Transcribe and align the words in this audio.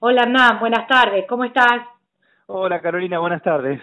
Hola 0.00 0.22
Hernán, 0.22 0.60
buenas 0.60 0.86
tardes, 0.86 1.26
¿cómo 1.28 1.42
estás? 1.42 1.82
Hola 2.46 2.80
Carolina, 2.80 3.18
buenas 3.18 3.42
tardes. 3.42 3.82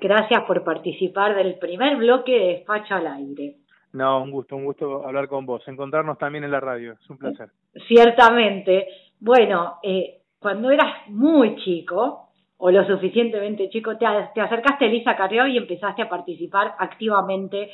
Gracias 0.00 0.44
por 0.44 0.62
participar 0.62 1.34
del 1.34 1.58
primer 1.58 1.96
bloque 1.96 2.30
de 2.30 2.46
Despacho 2.46 2.94
al 2.94 3.08
Aire. 3.08 3.56
No, 3.92 4.22
un 4.22 4.30
gusto, 4.30 4.54
un 4.54 4.66
gusto 4.66 5.04
hablar 5.04 5.26
con 5.26 5.46
vos, 5.46 5.66
encontrarnos 5.66 6.16
también 6.16 6.44
en 6.44 6.52
la 6.52 6.60
radio, 6.60 6.92
es 6.92 7.10
un 7.10 7.18
placer. 7.18 7.48
Ciertamente. 7.88 8.86
Bueno, 9.18 9.78
eh, 9.82 10.20
cuando 10.38 10.70
eras 10.70 11.08
muy 11.08 11.56
chico, 11.56 12.28
o 12.58 12.70
lo 12.70 12.86
suficientemente 12.86 13.68
chico, 13.68 13.98
te, 13.98 14.06
te 14.36 14.40
acercaste 14.40 14.84
a 14.84 14.88
Elisa 14.88 15.16
Carrió 15.16 15.48
y 15.48 15.56
empezaste 15.56 16.02
a 16.02 16.08
participar 16.08 16.76
activamente 16.78 17.72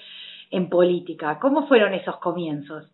en 0.50 0.70
política. 0.70 1.38
¿Cómo 1.38 1.68
fueron 1.68 1.92
esos 1.92 2.16
comienzos? 2.16 2.90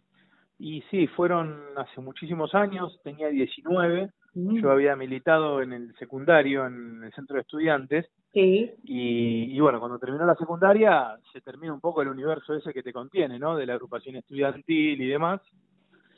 Y 0.58 0.82
sí, 0.90 1.06
fueron 1.06 1.62
hace 1.76 2.00
muchísimos 2.00 2.56
años, 2.56 3.00
tenía 3.04 3.28
19, 3.28 4.10
mm. 4.34 4.60
yo 4.60 4.70
había 4.70 4.96
militado 4.96 5.62
en 5.62 5.72
el 5.72 5.94
secundario, 5.96 6.66
en 6.66 7.04
el 7.04 7.12
centro 7.12 7.36
de 7.36 7.42
estudiantes, 7.42 8.06
sí. 8.32 8.70
y, 8.84 9.56
y, 9.56 9.60
bueno, 9.60 9.80
cuando 9.80 9.98
terminó 9.98 10.24
la 10.26 10.36
secundaria 10.36 11.16
se 11.32 11.40
termina 11.40 11.72
un 11.72 11.80
poco 11.80 12.02
el 12.02 12.08
universo 12.08 12.54
ese 12.54 12.72
que 12.72 12.82
te 12.82 12.92
contiene, 12.92 13.38
¿no? 13.38 13.56
De 13.56 13.66
la 13.66 13.74
agrupación 13.74 14.16
estudiantil 14.16 15.00
y 15.00 15.06
demás, 15.06 15.40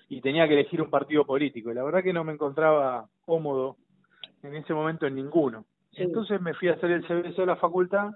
y 0.09 0.21
tenía 0.21 0.47
que 0.47 0.55
elegir 0.55 0.83
un 0.83 0.91
partido 0.91 1.25
político, 1.25 1.71
y 1.71 1.75
la 1.75 1.85
verdad 1.85 2.02
que 2.02 2.12
no 2.12 2.25
me 2.25 2.33
encontraba 2.33 3.07
cómodo 3.25 3.77
en 4.43 4.57
ese 4.57 4.74
momento 4.74 5.07
en 5.07 5.15
ninguno. 5.15 5.65
Entonces 5.95 6.41
me 6.41 6.55
fui 6.55 6.69
a 6.69 6.74
hacer 6.74 6.91
el 6.91 7.07
CBC 7.07 7.37
de 7.37 7.47
la 7.47 7.57
facultad, 7.57 8.10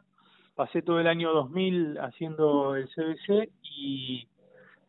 pasé 0.54 0.82
todo 0.82 0.98
el 0.98 1.06
año 1.06 1.32
2000 1.32 1.98
haciendo 1.98 2.74
el 2.74 2.88
CBC 2.88 3.50
y 3.62 4.26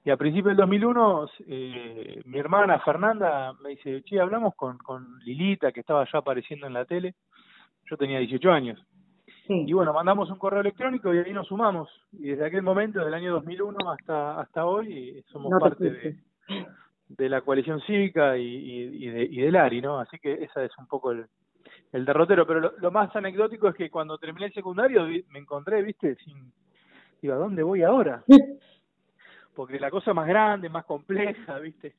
y 0.07 0.09
a 0.09 0.15
principios 0.15 0.55
del 0.55 0.57
2001, 0.65 1.29
eh, 1.47 2.21
mi 2.23 2.39
hermana 2.39 2.79
Fernanda 2.79 3.51
me 3.61 3.71
dice, 3.71 4.01
che, 4.03 4.21
hablamos 4.21 4.55
con, 4.55 4.77
con 4.77 5.19
Lilita, 5.25 5.73
que 5.73 5.81
estaba 5.81 6.07
ya 6.09 6.19
apareciendo 6.19 6.65
en 6.65 6.71
la 6.71 6.85
tele. 6.85 7.15
Yo 7.91 7.97
tenía 7.97 8.19
18 8.19 8.49
años. 8.49 8.81
Y 9.49 9.73
bueno, 9.73 9.91
mandamos 9.91 10.31
un 10.31 10.37
correo 10.37 10.61
electrónico 10.61 11.13
y 11.13 11.17
ahí 11.17 11.33
nos 11.33 11.47
sumamos. 11.47 11.89
Y 12.13 12.29
desde 12.29 12.45
aquel 12.45 12.61
momento, 12.61 13.03
del 13.03 13.13
año 13.13 13.33
2001 13.33 13.91
hasta 13.91 14.39
hasta 14.39 14.65
hoy, 14.65 15.21
somos 15.29 15.51
parte 15.59 15.89
de, 15.89 16.17
de, 17.09 17.29
la 17.29 17.41
coalición 17.41 17.81
cívica 17.81 18.37
y, 18.37 18.45
y, 18.45 19.07
de, 19.09 19.23
y 19.25 19.41
del 19.41 19.57
ARI, 19.57 19.81
¿no? 19.81 19.99
Así 19.99 20.19
que 20.19 20.35
esa 20.35 20.63
es 20.63 20.71
un 20.77 20.87
poco 20.87 21.11
el, 21.11 21.25
el 21.91 22.05
derrotero. 22.05 22.47
Pero 22.47 22.61
lo, 22.61 22.71
lo, 22.77 22.91
más 22.91 23.13
anecdótico 23.13 23.67
es 23.67 23.75
que 23.75 23.89
cuando 23.89 24.17
terminé 24.17 24.45
el 24.45 24.53
secundario 24.53 25.05
me 25.31 25.39
encontré, 25.39 25.81
viste, 25.81 26.15
sin... 26.23 26.53
Digo, 27.21 27.33
¿a 27.33 27.37
dónde 27.37 27.61
voy 27.61 27.83
ahora? 27.83 28.23
porque 29.57 29.79
la 29.79 29.89
cosa 29.89 30.13
más 30.13 30.27
grande, 30.27 30.69
más 30.69 30.85
compleja, 30.85 31.57
¿viste? 31.59 31.95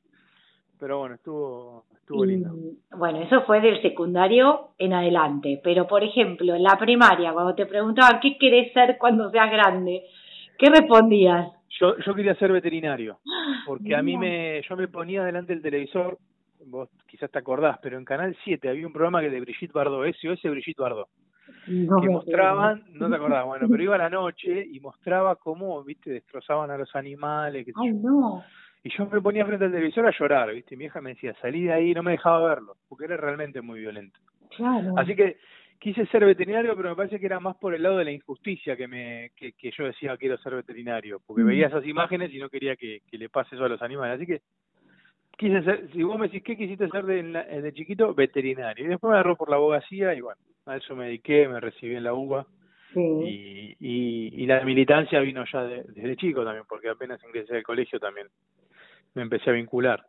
Pero 0.79 0.99
bueno, 0.99 1.15
estuvo 1.15 1.83
estuvo 1.93 2.23
lindo. 2.23 2.55
bueno, 2.95 3.21
eso 3.21 3.41
fue 3.41 3.59
del 3.59 3.81
secundario 3.81 4.69
en 4.77 4.93
adelante, 4.93 5.59
pero 5.61 5.85
por 5.85 6.01
ejemplo, 6.01 6.55
en 6.55 6.63
la 6.63 6.77
primaria, 6.79 7.33
cuando 7.33 7.53
te 7.53 7.65
preguntaban 7.65 8.21
qué 8.21 8.37
querés 8.37 8.71
ser 8.71 8.97
cuando 8.97 9.29
seas 9.29 9.51
grande, 9.51 10.03
¿qué 10.57 10.69
respondías? 10.69 11.51
Yo 11.81 11.97
yo 11.97 12.15
quería 12.15 12.33
ser 12.35 12.53
veterinario, 12.53 13.19
porque 13.67 13.93
a 13.93 14.01
mí 14.01 14.17
me 14.17 14.61
yo 14.61 14.77
me 14.77 14.87
ponía 14.87 15.25
delante 15.25 15.51
del 15.51 15.61
televisor, 15.61 16.17
vos 16.65 16.89
quizás 17.07 17.29
te 17.29 17.39
acordás, 17.39 17.77
pero 17.83 17.97
en 17.97 18.05
Canal 18.05 18.37
7 18.45 18.69
había 18.69 18.87
un 18.87 18.93
programa 18.93 19.19
que 19.19 19.29
de 19.29 19.41
Brigitte 19.41 19.73
Bardot, 19.73 20.09
SOS 20.15 20.43
Brigitte 20.43 20.79
Bardot 20.79 21.09
que 21.69 22.09
mostraban, 22.09 22.83
no 22.93 23.09
te 23.09 23.15
acordás, 23.15 23.45
bueno, 23.45 23.67
pero 23.69 23.83
iba 23.83 23.95
a 23.95 23.99
la 23.99 24.09
noche 24.09 24.65
y 24.71 24.79
mostraba 24.79 25.35
cómo, 25.35 25.83
viste, 25.83 26.09
destrozaban 26.09 26.71
a 26.71 26.77
los 26.77 26.95
animales. 26.95 27.65
Que 27.65 27.73
Ay, 27.75 27.91
no. 27.93 28.43
Y 28.83 28.89
yo 28.97 29.05
me 29.07 29.21
ponía 29.21 29.45
frente 29.45 29.65
al 29.65 29.71
televisor 29.71 30.07
a 30.07 30.17
llorar, 30.17 30.53
viste, 30.53 30.77
mi 30.77 30.85
hija 30.85 31.01
me 31.01 31.11
decía, 31.11 31.35
salí 31.41 31.63
de 31.63 31.73
ahí, 31.73 31.93
no 31.93 32.01
me 32.01 32.11
dejaba 32.11 32.47
verlo, 32.47 32.77
porque 32.87 33.05
era 33.05 33.17
realmente 33.17 33.61
muy 33.61 33.79
violento. 33.79 34.19
Claro. 34.55 34.93
Así 34.97 35.15
que 35.15 35.37
quise 35.79 36.05
ser 36.07 36.25
veterinario, 36.25 36.75
pero 36.75 36.89
me 36.89 36.95
parece 36.95 37.19
que 37.19 37.25
era 37.25 37.39
más 37.39 37.55
por 37.57 37.73
el 37.73 37.83
lado 37.83 37.97
de 37.97 38.05
la 38.05 38.11
injusticia 38.11 38.75
que 38.75 38.87
me 38.87 39.31
que, 39.35 39.53
que 39.53 39.71
yo 39.71 39.85
decía 39.85 40.17
quiero 40.17 40.37
ser 40.37 40.55
veterinario, 40.55 41.21
porque 41.25 41.43
veía 41.43 41.67
esas 41.67 41.85
imágenes 41.85 42.33
y 42.33 42.39
no 42.39 42.49
quería 42.49 42.75
que, 42.75 43.01
que 43.09 43.17
le 43.17 43.29
pase 43.29 43.55
eso 43.55 43.65
a 43.65 43.69
los 43.69 43.81
animales. 43.81 44.15
Así 44.15 44.25
que 44.25 44.41
quise 45.37 45.63
ser, 45.63 45.89
si 45.91 46.03
vos 46.03 46.19
me 46.19 46.27
decís 46.27 46.43
qué 46.43 46.57
quisiste 46.57 46.89
ser 46.89 47.05
de, 47.05 47.23
de 47.23 47.73
chiquito, 47.73 48.13
veterinario. 48.13 48.85
Y 48.85 48.89
después 48.89 49.09
me 49.09 49.15
agarró 49.15 49.37
por 49.37 49.49
la 49.49 49.55
abogacía 49.55 50.13
y 50.13 50.21
bueno, 50.21 50.39
a 50.69 50.77
eso 50.77 50.95
me 50.95 51.05
dediqué, 51.05 51.47
me 51.47 51.59
recibí 51.59 51.95
en 51.95 52.03
la 52.03 52.13
UBA. 52.13 52.45
Y, 52.95 53.75
y, 53.79 54.45
la 54.47 54.61
militancia 54.61 55.19
vino 55.19 55.43
ya 55.45 55.63
desde 55.63 56.15
chico 56.15 56.43
también, 56.43 56.65
porque 56.67 56.89
apenas 56.89 57.23
ingresé 57.23 57.57
al 57.57 57.63
colegio 57.63 57.99
también 57.99 58.27
me 59.13 59.21
empecé 59.21 59.49
a 59.49 59.53
vincular. 59.53 60.05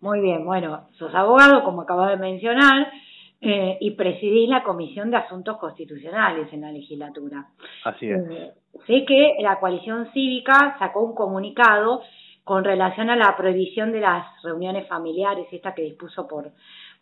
Muy 0.00 0.20
bien, 0.20 0.44
bueno, 0.44 0.88
sos 0.98 1.14
abogado, 1.14 1.64
como 1.64 1.82
acabas 1.82 2.10
de 2.10 2.16
mencionar, 2.16 2.92
eh, 3.40 3.76
y 3.80 3.92
presidís 3.92 4.48
la 4.48 4.62
Comisión 4.62 5.10
de 5.10 5.16
Asuntos 5.16 5.58
Constitucionales 5.58 6.52
en 6.52 6.60
la 6.60 6.72
legislatura. 6.72 7.46
Así 7.84 8.08
es. 8.08 8.30
Eh, 8.30 8.52
sé 8.86 9.04
que 9.04 9.36
la 9.40 9.58
coalición 9.58 10.12
cívica 10.12 10.76
sacó 10.78 11.02
un 11.02 11.14
comunicado 11.14 12.02
con 12.44 12.64
relación 12.64 13.10
a 13.10 13.16
la 13.16 13.36
prohibición 13.36 13.92
de 13.92 14.00
las 14.00 14.26
reuniones 14.42 14.88
familiares, 14.88 15.46
esta 15.52 15.74
que 15.74 15.82
dispuso 15.82 16.26
por, 16.26 16.50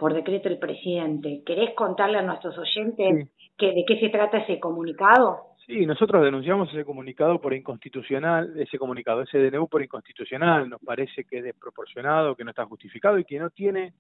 por 0.01 0.15
decreto 0.15 0.49
el 0.49 0.59
presidente. 0.59 1.43
¿Querés 1.45 1.75
contarle 1.77 2.19
a 2.19 2.23
nuestros 2.23 2.57
oyentes 2.57 3.29
que, 3.59 3.67
de 3.67 3.85
qué 3.87 4.01
se 4.01 4.09
trata 4.09 4.39
ese 4.39 4.59
comunicado? 4.59 5.51
Sí, 5.67 5.85
nosotros 5.85 6.25
denunciamos 6.25 6.71
ese 6.71 6.87
comunicado 6.87 7.39
por 7.39 7.53
inconstitucional, 7.53 8.59
ese 8.59 8.79
comunicado, 8.79 9.21
ese 9.21 9.39
DNU 9.39 9.69
por 9.69 9.83
inconstitucional, 9.83 10.71
nos 10.71 10.81
parece 10.81 11.25
que 11.25 11.39
es 11.39 11.45
desproporcionado, 11.45 12.35
que 12.35 12.45
no 12.45 12.51
está 12.51 12.65
justificado 12.65 13.19
y 13.19 13.25
que 13.25 13.39
no 13.39 13.51
tiene 13.51 13.93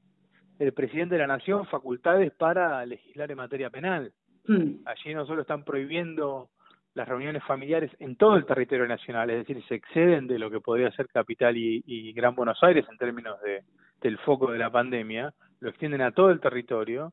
el 0.59 0.72
presidente 0.72 1.16
de 1.16 1.21
la 1.21 1.27
Nación 1.27 1.66
facultades 1.66 2.33
para 2.33 2.84
legislar 2.87 3.31
en 3.31 3.37
materia 3.37 3.69
penal. 3.69 4.10
Hmm. 4.47 4.77
Allí 4.87 5.15
no 5.15 5.27
solo 5.27 5.43
están 5.43 5.65
prohibiendo 5.65 6.49
las 6.94 7.06
reuniones 7.06 7.44
familiares 7.44 7.91
en 7.99 8.16
todo 8.16 8.37
el 8.37 8.47
territorio 8.47 8.89
nacional, 8.89 9.28
es 9.31 9.47
decir, 9.47 9.62
se 9.69 9.75
exceden 9.75 10.27
de 10.27 10.39
lo 10.39 10.50
que 10.50 10.60
podría 10.60 10.91
ser 10.93 11.09
Capital 11.09 11.56
y, 11.56 12.12
Gran 12.15 12.34
Buenos 12.34 12.59
Aires 12.62 12.87
en 12.91 12.97
términos 12.97 13.41
de, 13.43 13.62
del 14.00 14.19
foco 14.19 14.50
de 14.50 14.59
la 14.59 14.71
pandemia, 14.71 15.33
lo 15.60 15.69
extienden 15.69 16.00
a 16.00 16.12
todo 16.12 16.31
el 16.31 16.41
territorio 16.41 17.12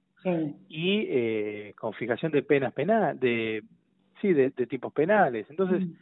y 0.67 1.05
eh, 1.09 1.73
con 1.77 1.93
fijación 1.93 2.31
de 2.31 2.43
penas 2.43 2.73
penales, 2.73 3.19
de, 3.19 3.63
sí, 4.21 4.33
de, 4.33 4.49
tipos 4.51 4.91
penales. 4.91 5.45
Entonces, 5.49 5.85
mm. 5.85 5.93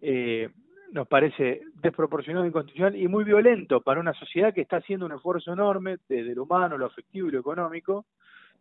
eh, 0.00 0.50
nos 0.92 1.08
parece 1.08 1.62
desproporcionado, 1.82 2.46
inconstitucional 2.46 2.96
y 2.96 3.08
muy 3.08 3.24
violento 3.24 3.80
para 3.80 4.00
una 4.00 4.14
sociedad 4.14 4.54
que 4.54 4.62
está 4.62 4.76
haciendo 4.78 5.06
un 5.06 5.12
esfuerzo 5.12 5.52
enorme 5.52 5.98
desde 6.08 6.34
lo 6.34 6.44
humano, 6.44 6.78
lo 6.78 6.86
afectivo 6.86 7.28
y 7.28 7.32
lo 7.32 7.40
económico, 7.40 8.06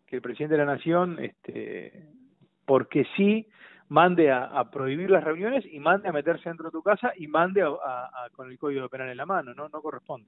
que 0.07 0.17
el 0.17 0.21
presidente 0.21 0.55
de 0.55 0.65
la 0.65 0.73
Nación, 0.73 1.19
este, 1.19 2.07
porque 2.65 3.05
sí, 3.15 3.47
mande 3.89 4.31
a, 4.31 4.69
prohibir 4.71 5.11
las 5.11 5.23
reuniones 5.23 5.65
y 5.71 5.79
mande 5.79 6.09
a 6.09 6.11
meterse 6.11 6.49
dentro 6.49 6.65
de 6.65 6.71
tu 6.71 6.81
casa 6.81 7.13
y 7.15 7.27
mande 7.27 7.61
a, 7.61 8.27
con 8.33 8.49
el 8.49 8.57
código 8.57 8.89
penal 8.89 9.09
en 9.09 9.17
la 9.17 9.25
mano, 9.25 9.53
no 9.53 9.69
no 9.69 9.81
corresponde. 9.81 10.27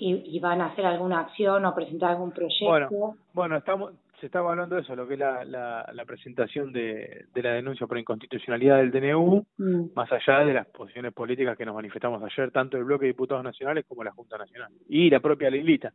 ¿Y, 0.00 0.38
van 0.38 0.60
a 0.60 0.66
hacer 0.66 0.86
alguna 0.86 1.20
acción 1.20 1.64
o 1.64 1.74
presentar 1.74 2.12
algún 2.12 2.30
proyecto? 2.30 2.68
Bueno, 2.68 3.16
bueno 3.32 3.56
estamos 3.56 3.92
se 4.20 4.26
estaba 4.26 4.50
hablando 4.50 4.74
de 4.74 4.82
eso, 4.82 4.96
lo 4.96 5.06
que 5.06 5.14
es 5.14 5.20
la, 5.20 5.44
la, 5.44 6.04
presentación 6.04 6.72
de, 6.72 7.26
de, 7.32 7.42
la 7.42 7.52
denuncia 7.52 7.86
por 7.86 7.98
inconstitucionalidad 7.98 8.78
del 8.78 8.90
DNU, 8.90 9.46
mm. 9.58 9.82
más 9.94 10.10
allá 10.10 10.40
de 10.40 10.54
las 10.54 10.66
posiciones 10.66 11.12
políticas 11.12 11.56
que 11.56 11.64
nos 11.64 11.74
manifestamos 11.74 12.22
ayer, 12.22 12.50
tanto 12.50 12.76
el 12.76 12.84
bloque 12.84 13.04
de 13.04 13.12
diputados 13.12 13.44
nacionales 13.44 13.84
como 13.86 14.02
la 14.02 14.10
Junta 14.10 14.36
Nacional, 14.36 14.72
y 14.88 15.08
la 15.08 15.20
propia 15.20 15.50
Lilita. 15.50 15.92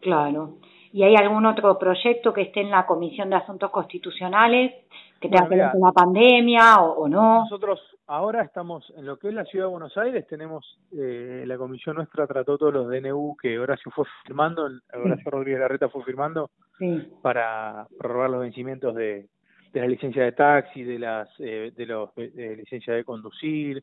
Claro. 0.00 0.56
¿Y 0.92 1.04
hay 1.04 1.14
algún 1.14 1.46
otro 1.46 1.78
proyecto 1.78 2.32
que 2.32 2.42
esté 2.42 2.60
en 2.60 2.70
la 2.70 2.86
Comisión 2.86 3.30
de 3.30 3.36
Asuntos 3.36 3.70
Constitucionales 3.70 4.72
que 5.22 5.28
tenga 5.28 5.48
que 5.48 5.56
ver 5.56 5.70
con 5.70 5.80
la 5.80 5.92
pandemia 5.92 6.76
o, 6.82 7.08
no? 7.08 7.40
Nosotros 7.44 7.80
ahora 8.06 8.42
estamos 8.42 8.92
en 8.96 9.06
lo 9.06 9.18
que 9.18 9.28
es 9.28 9.34
la 9.34 9.44
Ciudad 9.44 9.66
de 9.66 9.70
Buenos 9.70 9.96
Aires, 9.96 10.26
tenemos, 10.26 10.78
eh, 10.92 11.44
la 11.46 11.56
comisión 11.56 11.96
nuestra 11.96 12.26
trató 12.26 12.58
todos 12.58 12.74
los 12.74 12.88
DNU 12.88 13.36
que 13.40 13.58
Horacio 13.58 13.90
fue 13.92 14.04
firmando, 14.26 14.68
Horacio 14.92 15.30
Rodríguez 15.30 15.60
Larreta 15.60 15.88
fue 15.88 16.04
firmando 16.04 16.50
para 17.22 17.86
prorrogar 17.96 18.30
los 18.30 18.40
vencimientos 18.40 18.94
de, 18.94 19.28
de 19.72 19.80
la 19.80 19.86
licencia 19.86 20.24
de 20.24 20.32
taxi, 20.32 20.82
de 20.82 20.98
las 20.98 21.28
eh, 21.38 21.72
de 21.74 21.86
los 21.86 22.14
de 22.14 22.56
licencia 22.56 22.92
de 22.94 23.04
conducir, 23.04 23.82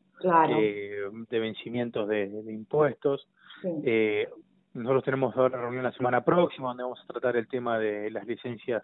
eh, 0.58 1.04
de 1.28 1.38
vencimientos 1.40 2.08
de, 2.08 2.28
de 2.28 2.52
impuestos. 2.52 3.26
Eh, 3.64 4.28
nosotros 4.74 5.04
tenemos 5.04 5.36
ahora 5.36 5.60
reunión 5.60 5.82
la 5.82 5.92
semana 5.92 6.22
próxima 6.22 6.68
donde 6.68 6.84
vamos 6.84 7.00
a 7.02 7.12
tratar 7.12 7.36
el 7.36 7.48
tema 7.48 7.78
de 7.78 8.10
las 8.10 8.24
licencias 8.26 8.82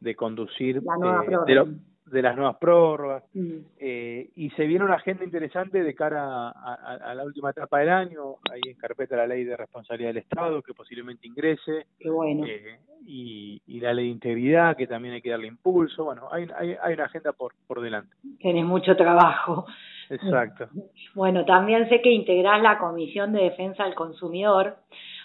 de 0.00 0.14
conducir 0.14 0.78
eh, 0.78 1.62
de, 2.06 2.22
las 2.22 2.36
nuevas 2.36 2.56
prórrogas. 2.56 3.22
Mm. 3.34 3.58
eh, 3.78 4.30
y 4.34 4.50
se 4.50 4.66
viene 4.66 4.84
una 4.84 4.96
agenda 4.96 5.24
interesante 5.24 5.82
de 5.82 5.94
cara 5.94 6.48
a, 6.50 7.14
la 7.14 7.24
última 7.24 7.50
etapa 7.50 7.78
del 7.78 7.90
año 7.90 8.36
ahí 8.50 8.60
en 8.66 8.76
carpeta 8.76 9.16
la 9.16 9.26
ley 9.26 9.44
de 9.44 9.56
responsabilidad 9.56 10.10
del 10.10 10.18
Estado 10.18 10.62
que 10.62 10.74
posiblemente 10.74 11.28
ingrese 11.28 11.86
bueno. 12.04 12.46
eh, 12.46 12.80
y, 13.06 13.62
y, 13.66 13.80
la 13.80 13.94
ley 13.94 14.06
de 14.06 14.12
integridad 14.12 14.76
que 14.76 14.86
también 14.86 15.14
hay 15.14 15.22
que 15.22 15.30
darle 15.30 15.46
impulso. 15.46 16.04
Bueno 16.04 16.28
hay, 16.32 16.48
hay, 16.56 16.76
hay 16.82 16.94
una 16.94 17.04
agenda 17.04 17.32
por, 17.32 17.52
por 17.66 17.80
delante. 17.80 18.14
Tienes 18.38 18.64
mucho 18.64 18.96
trabajo. 18.96 19.66
Exacto. 20.08 20.68
Bueno 21.14 21.44
también 21.44 21.88
sé 21.88 22.00
que 22.00 22.10
integrás 22.10 22.60
la 22.60 22.78
comisión 22.78 23.32
de 23.32 23.44
defensa 23.44 23.84
del 23.84 23.94
consumidor. 23.94 24.78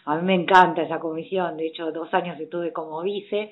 A 0.06 0.18
mí 0.18 0.22
me 0.24 0.36
encanta 0.36 0.84
esa 0.84 1.00
comisión, 1.00 1.58
de 1.58 1.66
hecho 1.66 1.92
dos 1.92 2.14
años 2.14 2.40
estuve 2.40 2.72
como 2.72 3.02
vice 3.02 3.52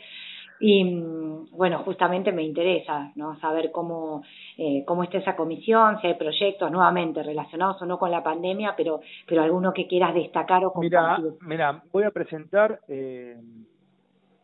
y 0.66 0.82
mm, 0.86 1.50
bueno, 1.52 1.80
justamente 1.80 2.32
me 2.32 2.42
interesa 2.42 3.12
¿no? 3.16 3.38
saber 3.42 3.70
cómo, 3.74 4.24
eh, 4.58 4.86
cómo 4.88 5.04
está 5.04 5.18
esa 5.18 5.36
comisión, 5.36 6.00
si 6.00 6.08
hay 6.08 6.14
proyectos 6.14 6.72
nuevamente 6.72 7.22
relacionados 7.22 7.82
o 7.82 7.86
no 7.86 8.00
con 8.00 8.10
la 8.10 8.24
pandemia, 8.24 8.74
pero, 8.78 9.02
pero 9.28 9.42
alguno 9.42 9.74
que 9.74 9.88
quieras 9.88 10.14
destacar 10.14 10.64
o 10.64 10.72
compartir. 10.72 11.34
Mira, 11.42 11.84
voy 11.92 12.06
a 12.06 12.12
presentar 12.12 12.80
eh, 12.88 13.36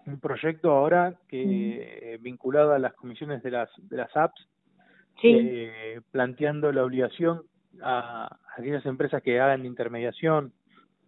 un 0.06 0.20
proyecto 0.20 0.72
ahora 0.72 1.14
que 1.30 2.20
vinculado 2.20 2.74
a 2.74 2.80
las 2.80 2.94
comisiones 2.96 3.42
de 3.42 3.52
las, 3.52 3.70
de 3.78 3.96
las 3.96 4.16
apps, 4.18 4.46
eh, 5.24 6.02
planteando 6.12 6.74
la 6.74 6.84
obligación 6.84 7.44
a 7.82 8.38
aquellas 8.58 8.86
empresas 8.86 9.24
que 9.24 9.40
hagan 9.40 9.66
intermediación 9.66 10.52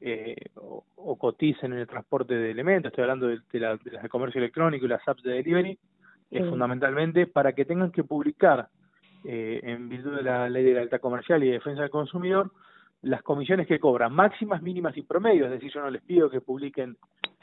eh, 0.02 0.36
o, 0.56 1.16
coticen 1.18 1.74
en 1.74 1.80
el 1.80 1.88
transporte 1.88 2.34
de 2.34 2.52
elementos, 2.52 2.90
estoy 2.90 3.04
hablando 3.04 3.28
de, 3.28 3.60
las 3.60 3.84
de 3.84 4.10
comercio 4.10 4.40
electrónico 4.40 4.86
y 4.86 4.90
las 4.90 5.08
apps 5.08 5.24
de 5.24 5.34
delivery, 5.34 5.78
es 6.32 6.48
fundamentalmente 6.48 7.28
para 7.28 7.54
que 7.54 7.66
tengan 7.66 7.92
que 7.92 8.04
publicar 8.04 8.70
eh, 9.26 9.60
en 9.64 9.90
virtud 9.90 10.16
de 10.16 10.24
la 10.24 10.50
ley 10.50 10.64
de 10.64 10.74
la 10.74 10.82
alta 10.82 11.00
comercial 11.00 11.44
y 11.44 11.48
de 11.48 11.54
defensa 11.54 11.82
del 11.82 11.92
consumidor 11.92 12.52
las 13.02 13.24
comisiones 13.24 13.68
que 13.68 13.80
cobran, 13.80 14.14
máximas, 14.14 14.62
mínimas 14.62 14.96
y 14.96 15.02
promedio, 15.02 15.46
es 15.46 15.52
decir, 15.52 15.72
yo 15.72 15.82
no 15.82 15.90
les 15.90 16.04
pido 16.04 16.30
que 16.30 16.42
publiquen 16.42 16.98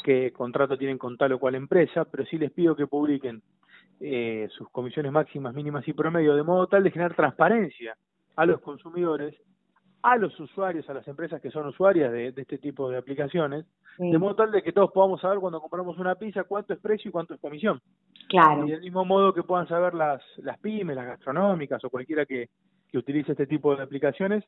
qué 0.04 0.32
contrato 0.32 0.78
tienen 0.78 0.98
con 0.98 1.16
tal 1.16 1.32
o 1.32 1.38
cual 1.38 1.56
empresa, 1.56 2.04
pero 2.04 2.24
sí 2.26 2.38
les 2.38 2.52
pido 2.52 2.76
que 2.76 2.86
publiquen 2.86 3.42
eh, 4.00 4.48
sus 4.52 4.68
comisiones 4.70 5.10
máximas, 5.10 5.54
mínimas 5.54 5.86
y 5.88 5.92
promedio, 5.92 6.36
de 6.36 6.44
modo 6.44 6.68
tal 6.68 6.84
de 6.84 6.92
generar 6.92 7.14
transparencia 7.14 7.96
a 8.36 8.46
los 8.46 8.60
consumidores, 8.60 9.34
a 10.02 10.16
los 10.16 10.38
usuarios, 10.38 10.88
a 10.88 10.94
las 10.94 11.08
empresas 11.08 11.40
que 11.40 11.50
son 11.50 11.66
usuarias 11.66 12.12
de, 12.12 12.28
este 12.28 12.58
tipo 12.58 12.88
de 12.88 12.98
aplicaciones, 12.98 13.66
de 13.98 14.16
modo 14.16 14.36
tal 14.36 14.52
de 14.52 14.62
que 14.62 14.72
todos 14.72 14.92
podamos 14.92 15.20
saber 15.20 15.40
cuando 15.40 15.60
compramos 15.60 15.98
una 15.98 16.14
pizza 16.14 16.44
cuánto 16.44 16.72
es 16.72 16.78
precio 16.78 17.08
y 17.08 17.12
cuánto 17.12 17.34
es 17.34 17.40
comisión. 17.40 17.80
Claro. 18.28 18.66
Y 18.66 18.70
del 18.70 18.80
mismo 18.80 19.04
modo 19.04 19.34
que 19.34 19.42
puedan 19.42 19.66
saber 19.66 19.94
las, 19.94 20.22
las 20.36 20.58
pymes, 20.60 20.94
las 20.94 21.06
gastronómicas 21.06 21.82
o 21.84 21.90
cualquiera 21.90 22.24
que, 22.24 22.48
que 22.90 22.98
utilice 22.98 23.32
este 23.32 23.46
tipo 23.48 23.74
de 23.74 23.82
aplicaciones, 23.82 24.44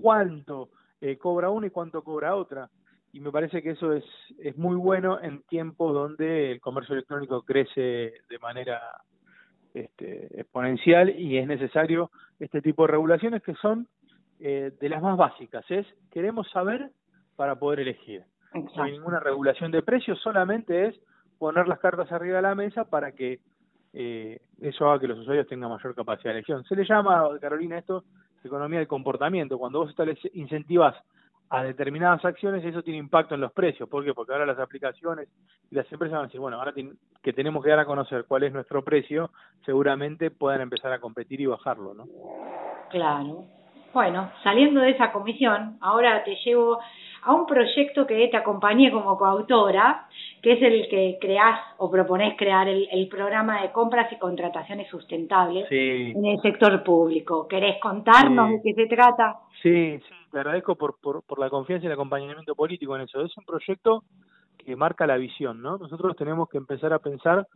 cuánto 0.00 0.70
eh, 1.00 1.16
cobra 1.16 1.50
una 1.50 1.66
y 1.66 1.70
cuánto 1.70 2.02
cobra 2.02 2.36
otra. 2.36 2.70
Y 3.12 3.20
me 3.20 3.32
parece 3.32 3.62
que 3.62 3.70
eso 3.70 3.92
es, 3.92 4.04
es 4.38 4.56
muy 4.56 4.76
bueno 4.76 5.20
en 5.20 5.42
tiempos 5.42 5.92
donde 5.94 6.52
el 6.52 6.60
comercio 6.60 6.94
electrónico 6.94 7.42
crece 7.42 7.80
de 8.28 8.38
manera 8.40 8.80
este, 9.74 10.40
exponencial 10.40 11.10
y 11.18 11.38
es 11.38 11.46
necesario 11.46 12.10
este 12.38 12.62
tipo 12.62 12.82
de 12.82 12.92
regulaciones 12.92 13.42
que 13.42 13.54
son 13.54 13.88
eh, 14.40 14.72
de 14.80 14.88
las 14.88 15.02
más 15.02 15.16
básicas. 15.16 15.64
Es 15.70 15.86
queremos 16.10 16.50
saber 16.50 16.90
para 17.36 17.56
poder 17.56 17.80
elegir. 17.80 18.24
No 18.54 18.82
hay 18.82 18.92
ninguna 18.92 19.20
regulación 19.20 19.70
de 19.70 19.82
precios, 19.82 20.18
solamente 20.20 20.86
es 20.86 21.00
poner 21.38 21.68
las 21.68 21.78
cartas 21.78 22.10
arriba 22.10 22.36
de 22.36 22.42
la 22.42 22.54
mesa 22.54 22.84
para 22.84 23.12
que 23.12 23.40
eh, 23.92 24.40
eso 24.60 24.88
haga 24.88 25.00
que 25.00 25.08
los 25.08 25.18
usuarios 25.18 25.46
tengan 25.46 25.70
mayor 25.70 25.94
capacidad 25.94 26.30
de 26.30 26.38
elección. 26.38 26.64
Se 26.64 26.74
le 26.74 26.84
llama, 26.84 27.28
Carolina, 27.40 27.78
esto 27.78 28.04
economía 28.44 28.78
del 28.78 28.88
comportamiento. 28.88 29.58
Cuando 29.58 29.80
vos 29.80 29.94
incentivas 30.34 30.94
a 31.50 31.62
determinadas 31.62 32.24
acciones, 32.24 32.64
eso 32.64 32.82
tiene 32.82 32.98
impacto 32.98 33.34
en 33.34 33.40
los 33.40 33.52
precios. 33.52 33.88
¿Por 33.88 34.04
qué? 34.04 34.12
Porque 34.12 34.32
ahora 34.32 34.46
las 34.46 34.58
aplicaciones 34.58 35.28
y 35.70 35.74
las 35.74 35.90
empresas 35.90 36.16
van 36.16 36.24
a 36.24 36.26
decir, 36.26 36.40
bueno, 36.40 36.58
ahora 36.58 36.74
que 37.22 37.32
tenemos 37.32 37.64
que 37.64 37.70
dar 37.70 37.78
a 37.78 37.86
conocer 37.86 38.24
cuál 38.26 38.42
es 38.44 38.52
nuestro 38.52 38.82
precio, 38.84 39.30
seguramente 39.64 40.30
puedan 40.30 40.60
empezar 40.60 40.92
a 40.92 41.00
competir 41.00 41.40
y 41.40 41.46
bajarlo, 41.46 41.94
¿no? 41.94 42.06
Claro. 42.90 43.46
Bueno, 43.98 44.30
saliendo 44.44 44.80
de 44.80 44.90
esa 44.90 45.10
comisión, 45.10 45.76
ahora 45.80 46.22
te 46.22 46.36
llevo 46.44 46.78
a 47.24 47.34
un 47.34 47.46
proyecto 47.46 48.06
que 48.06 48.28
te 48.28 48.36
acompañé 48.36 48.92
como 48.92 49.18
coautora, 49.18 50.06
que 50.40 50.52
es 50.52 50.62
el 50.62 50.88
que 50.88 51.18
creás 51.20 51.58
o 51.78 51.90
proponés 51.90 52.36
crear 52.38 52.68
el, 52.68 53.08
programa 53.08 53.60
de 53.60 53.72
compras 53.72 54.12
y 54.12 54.18
contrataciones 54.18 54.88
sustentables 54.88 55.66
en 55.68 56.24
el 56.24 56.40
sector 56.42 56.84
público. 56.84 57.48
¿Querés 57.48 57.80
contarnos 57.82 58.50
de 58.50 58.60
qué 58.62 58.74
se 58.74 58.86
trata? 58.86 59.40
Sí, 59.64 59.98
sí, 59.98 60.14
te 60.30 60.38
agradezco 60.38 60.76
por, 60.76 61.00
por, 61.00 61.24
por 61.24 61.40
la 61.40 61.50
confianza 61.50 61.82
y 61.82 61.88
el 61.88 61.94
acompañamiento 61.94 62.54
político 62.54 62.94
en 62.94 63.02
eso. 63.02 63.20
Es 63.22 63.36
un 63.36 63.44
proyecto 63.44 64.04
que 64.64 64.76
marca 64.76 65.08
la 65.08 65.16
visión, 65.16 65.60
¿no? 65.60 65.76
Nosotros 65.76 66.14
tenemos 66.14 66.48
que 66.48 66.58
empezar 66.58 66.92
a 66.92 67.00
pensar 67.00 67.48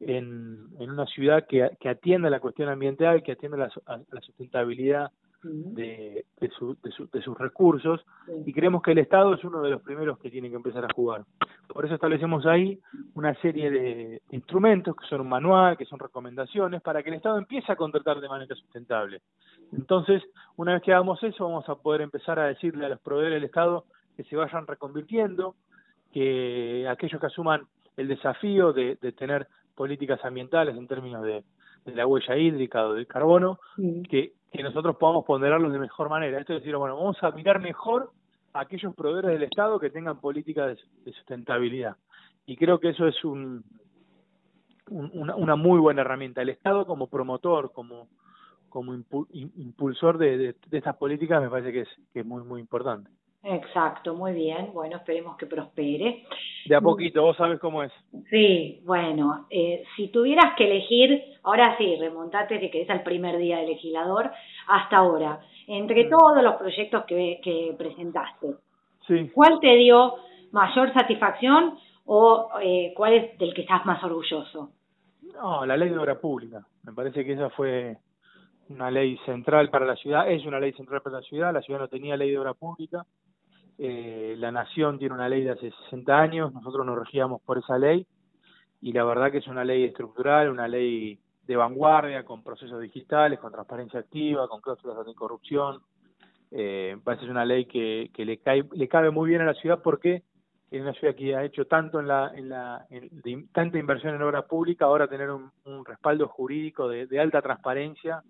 en, 0.00 0.70
en 0.80 0.90
una 0.90 1.06
ciudad 1.06 1.46
que, 1.46 1.70
que 1.78 1.88
atienda 1.88 2.28
la 2.30 2.40
cuestión 2.40 2.68
ambiental, 2.68 3.22
que 3.22 3.30
atienda 3.30 3.58
la, 3.58 3.70
la 4.10 4.20
sustentabilidad 4.22 5.12
de, 5.42 6.24
de, 6.40 6.48
su, 6.50 6.76
de, 6.82 7.22
sus 7.22 7.38
recursos 7.38 8.04
y 8.44 8.52
creemos 8.52 8.82
que 8.82 8.92
el 8.92 8.98
Estado 8.98 9.34
es 9.34 9.44
uno 9.44 9.62
de 9.62 9.70
los 9.70 9.82
primeros 9.82 10.18
que 10.18 10.30
tiene 10.30 10.50
que 10.50 10.56
empezar 10.56 10.84
a 10.84 10.92
jugar. 10.94 11.24
Por 11.68 11.84
eso 11.84 11.94
establecemos 11.94 12.46
ahí 12.46 12.78
una 13.14 13.34
serie 13.40 13.70
de 13.70 14.22
instrumentos 14.30 14.96
que 14.96 15.06
son 15.06 15.20
un 15.20 15.28
manual, 15.28 15.76
que 15.76 15.84
son 15.84 15.98
recomendaciones, 15.98 16.82
para 16.82 17.02
que 17.02 17.10
el 17.10 17.16
Estado 17.16 17.38
empiece 17.38 17.70
a 17.70 17.76
contratar 17.76 18.20
de 18.20 18.28
manera 18.28 18.54
sustentable. 18.54 19.20
Entonces, 19.72 20.22
una 20.56 20.74
vez 20.74 20.82
que 20.82 20.92
hagamos 20.92 21.22
eso, 21.22 21.44
vamos 21.44 21.68
a 21.68 21.76
poder 21.76 22.00
empezar 22.00 22.38
a 22.38 22.46
decirle 22.46 22.86
a 22.86 22.88
los 22.88 23.00
proveedores 23.00 23.36
del 23.36 23.44
Estado 23.44 23.84
que 24.16 24.24
se 24.24 24.36
vayan 24.36 24.66
reconvirtiendo, 24.66 25.54
que 26.12 26.86
aquellos 26.88 27.20
que 27.20 27.26
asuman 27.26 27.66
el 27.96 28.08
desafío 28.08 28.72
de, 28.72 28.98
de 29.00 29.12
tener 29.12 29.46
políticas 29.74 30.24
ambientales 30.24 30.76
en 30.76 30.88
términos 30.88 31.22
de, 31.22 31.44
de 31.84 31.94
la 31.94 32.06
huella 32.06 32.36
hídrica 32.36 32.86
o 32.86 32.94
del 32.94 33.06
carbono, 33.06 33.58
que, 34.08 34.32
que 34.52 34.62
nosotros 34.62 34.96
podamos 34.96 35.24
ponderarlos 35.24 35.72
de 35.72 35.78
mejor 35.78 36.08
manera. 36.08 36.38
Esto 36.38 36.54
es 36.54 36.60
decir, 36.60 36.76
bueno, 36.76 36.96
vamos 36.96 37.22
a 37.22 37.30
mirar 37.32 37.60
mejor 37.60 38.10
a 38.52 38.60
aquellos 38.60 38.94
proveedores 38.94 39.32
del 39.32 39.42
Estado 39.42 39.78
que 39.78 39.90
tengan 39.90 40.20
políticas 40.20 40.78
de, 41.04 41.12
sustentabilidad. 41.12 41.96
Y 42.46 42.56
creo 42.56 42.80
que 42.80 42.90
eso 42.90 43.06
es 43.06 43.22
un, 43.24 43.62
una, 44.88 45.36
una, 45.36 45.56
muy 45.56 45.78
buena 45.78 46.00
herramienta. 46.00 46.40
El 46.40 46.48
Estado 46.48 46.86
como 46.86 47.08
promotor, 47.08 47.72
como, 47.72 48.08
como 48.70 48.94
impulsor 48.94 50.16
de, 50.16 50.38
de, 50.38 50.56
de, 50.66 50.78
estas 50.78 50.96
políticas 50.96 51.42
me 51.42 51.50
parece 51.50 51.72
que 51.72 51.80
es, 51.82 51.88
que 52.12 52.20
es 52.20 52.26
muy, 52.26 52.42
muy 52.42 52.60
importante. 52.60 53.10
Exacto, 53.42 54.14
muy 54.14 54.32
bien. 54.32 54.72
Bueno, 54.72 54.96
esperemos 54.96 55.36
que 55.36 55.46
prospere. 55.46 56.24
De 56.66 56.74
a 56.74 56.80
poquito, 56.80 57.22
vos 57.22 57.36
sabes 57.36 57.60
cómo 57.60 57.82
es. 57.82 57.92
Sí, 58.30 58.80
bueno, 58.84 59.46
eh, 59.50 59.84
si 59.96 60.08
tuvieras 60.08 60.54
que 60.56 60.64
elegir, 60.64 61.22
ahora 61.44 61.76
sí, 61.78 61.96
remontate 61.96 62.58
de 62.58 62.70
que 62.70 62.82
es 62.82 62.90
el 62.90 63.02
primer 63.02 63.38
día 63.38 63.58
de 63.58 63.68
legislador 63.68 64.30
hasta 64.66 64.98
ahora, 64.98 65.40
entre 65.66 66.04
todos 66.04 66.42
los 66.42 66.56
proyectos 66.56 67.04
que, 67.04 67.40
que 67.42 67.74
presentaste, 67.78 68.54
sí. 69.06 69.30
¿cuál 69.34 69.60
te 69.60 69.74
dio 69.76 70.16
mayor 70.50 70.92
satisfacción 70.92 71.78
o 72.06 72.50
eh, 72.60 72.92
cuál 72.96 73.12
es 73.14 73.38
del 73.38 73.54
que 73.54 73.62
estás 73.62 73.86
más 73.86 74.02
orgulloso? 74.02 74.72
No, 75.34 75.64
la 75.64 75.76
ley 75.76 75.90
de 75.90 75.98
obra 75.98 76.18
pública. 76.18 76.66
Me 76.82 76.92
parece 76.92 77.24
que 77.24 77.34
esa 77.34 77.50
fue 77.50 77.96
una 78.68 78.90
ley 78.90 79.16
central 79.24 79.70
para 79.70 79.86
la 79.86 79.96
ciudad, 79.96 80.30
es 80.30 80.44
una 80.44 80.60
ley 80.60 80.72
central 80.72 81.00
para 81.02 81.20
la 81.20 81.22
ciudad, 81.22 81.52
la 81.52 81.62
ciudad 81.62 81.80
no 81.80 81.88
tenía 81.88 82.16
ley 82.16 82.30
de 82.30 82.38
obra 82.38 82.54
pública, 82.54 83.04
eh, 83.78 84.34
la 84.38 84.50
nación 84.50 84.98
tiene 84.98 85.14
una 85.14 85.28
ley 85.28 85.44
de 85.44 85.50
hace 85.50 85.70
60 85.84 86.18
años, 86.18 86.52
nosotros 86.52 86.84
nos 86.84 86.98
regíamos 86.98 87.40
por 87.42 87.58
esa 87.58 87.78
ley 87.78 88.06
y 88.80 88.92
la 88.92 89.04
verdad 89.04 89.30
que 89.30 89.38
es 89.38 89.46
una 89.46 89.64
ley 89.64 89.84
estructural, 89.84 90.50
una 90.50 90.66
ley 90.68 91.18
de 91.46 91.56
vanguardia, 91.56 92.24
con 92.24 92.42
procesos 92.42 92.80
digitales, 92.80 93.38
con 93.38 93.52
transparencia 93.52 94.00
activa, 94.00 94.48
con 94.48 94.60
cláusulas 94.60 94.98
anticorrupción. 94.98 95.80
Eh, 96.50 96.96
parece 97.02 97.24
es 97.24 97.30
una 97.30 97.44
ley 97.44 97.66
que, 97.66 98.10
que 98.14 98.24
le, 98.24 98.38
cae, 98.38 98.64
le 98.72 98.88
cabe 98.88 99.10
muy 99.10 99.30
bien 99.30 99.42
a 99.42 99.46
la 99.46 99.54
ciudad 99.54 99.80
porque 99.82 100.22
es 100.70 100.80
una 100.80 100.92
ciudad 100.94 101.14
que 101.14 101.34
ha 101.34 101.44
hecho 101.44 101.66
tanto 101.66 102.00
en 102.00 102.08
la, 102.08 102.32
en 102.34 102.48
la 102.48 102.86
en, 102.90 103.48
tanta 103.48 103.78
inversión 103.78 104.14
en 104.14 104.22
obra 104.22 104.42
pública, 104.42 104.84
ahora 104.84 105.08
tener 105.08 105.30
un, 105.30 105.50
respaldo 105.84 106.28
jurídico 106.28 106.88
de, 106.88 107.06
de 107.06 107.20
alta 107.20 107.40
transparencia, 107.40 108.22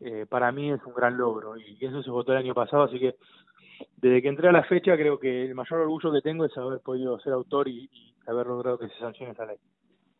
eh, 0.00 0.26
para 0.28 0.52
mí 0.52 0.70
es 0.70 0.84
un 0.84 0.94
gran 0.94 1.16
logro 1.16 1.56
y 1.56 1.76
eso 1.84 2.02
se 2.02 2.10
votó 2.10 2.32
el 2.32 2.38
año 2.38 2.54
pasado, 2.54 2.84
así 2.84 2.98
que 2.98 3.16
desde 3.96 4.22
que 4.22 4.28
entré 4.28 4.48
a 4.48 4.52
la 4.52 4.64
fecha 4.64 4.96
creo 4.96 5.18
que 5.18 5.44
el 5.44 5.54
mayor 5.54 5.80
orgullo 5.80 6.12
que 6.12 6.22
tengo 6.22 6.44
es 6.44 6.56
haber 6.56 6.80
podido 6.80 7.18
ser 7.20 7.32
autor 7.32 7.68
y, 7.68 7.88
haber 8.26 8.46
logrado 8.46 8.78
que 8.78 8.88
se 8.88 8.98
sancione 8.98 9.32
esa 9.32 9.46
ley. 9.46 9.56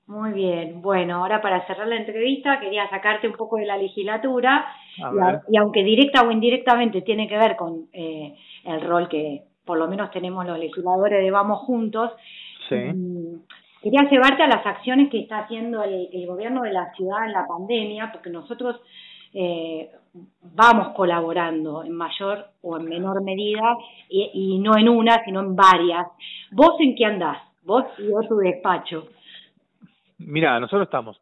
Muy 0.07 0.33
bien, 0.33 0.81
bueno, 0.81 1.17
ahora 1.17 1.43
para 1.43 1.67
cerrar 1.67 1.87
la 1.87 1.97
entrevista 1.97 2.59
quería 2.59 2.89
sacarte 2.89 3.29
un 3.29 3.35
poco 3.35 3.59
de 3.59 3.67
la 3.67 3.77
legislatura. 3.77 4.65
Y, 5.51 5.57
aunque 5.59 5.85
directa 5.85 6.23
o 6.23 6.31
indirectamente 6.31 7.03
tiene 7.03 7.29
que 7.29 7.37
ver 7.37 7.57
con 7.57 7.89
eh, 7.93 8.35
el 8.65 8.81
rol 8.81 9.11
que 9.11 9.43
por 9.67 9.79
lo 9.79 9.87
menos 9.87 10.11
tenemos 10.11 10.47
los 10.47 10.59
legisladores 10.59 11.23
de 11.23 11.31
Vamos 11.31 11.61
Juntos, 11.61 12.13
mm, 12.71 13.35
quería 13.83 14.09
llevarte 14.11 14.43
a 14.43 14.49
las 14.49 14.65
acciones 14.65 15.11
que 15.11 15.21
está 15.21 15.41
haciendo 15.41 15.83
el, 15.83 16.09
el 16.11 16.27
gobierno 16.27 16.63
de 16.63 16.73
la 16.73 16.91
ciudad 16.95 17.27
en 17.27 17.33
la 17.33 17.47
pandemia, 17.47 18.11
porque 18.11 18.31
nosotros 18.31 18.81
eh, 19.35 19.91
vamos 20.43 20.95
colaborando 20.97 21.85
en 21.85 21.93
mayor 21.93 22.47
o 22.63 22.77
en 22.77 22.85
menor 22.85 23.23
medida 23.23 23.77
y, 24.09 24.31
y, 24.33 24.59
no 24.59 24.77
en 24.77 24.89
una, 24.89 25.25
sino 25.25 25.41
en 25.41 25.55
varias. 25.55 26.07
¿Vos 26.53 26.75
en 26.81 26.95
qué 26.97 27.05
andás? 27.05 27.39
Vos 27.63 27.85
y 27.99 28.09
yo 28.09 28.21
tu 28.29 28.37
despacho. 28.37 29.09
Mira, 30.19 30.59
nosotros 30.59 30.87
estamos 30.87 31.21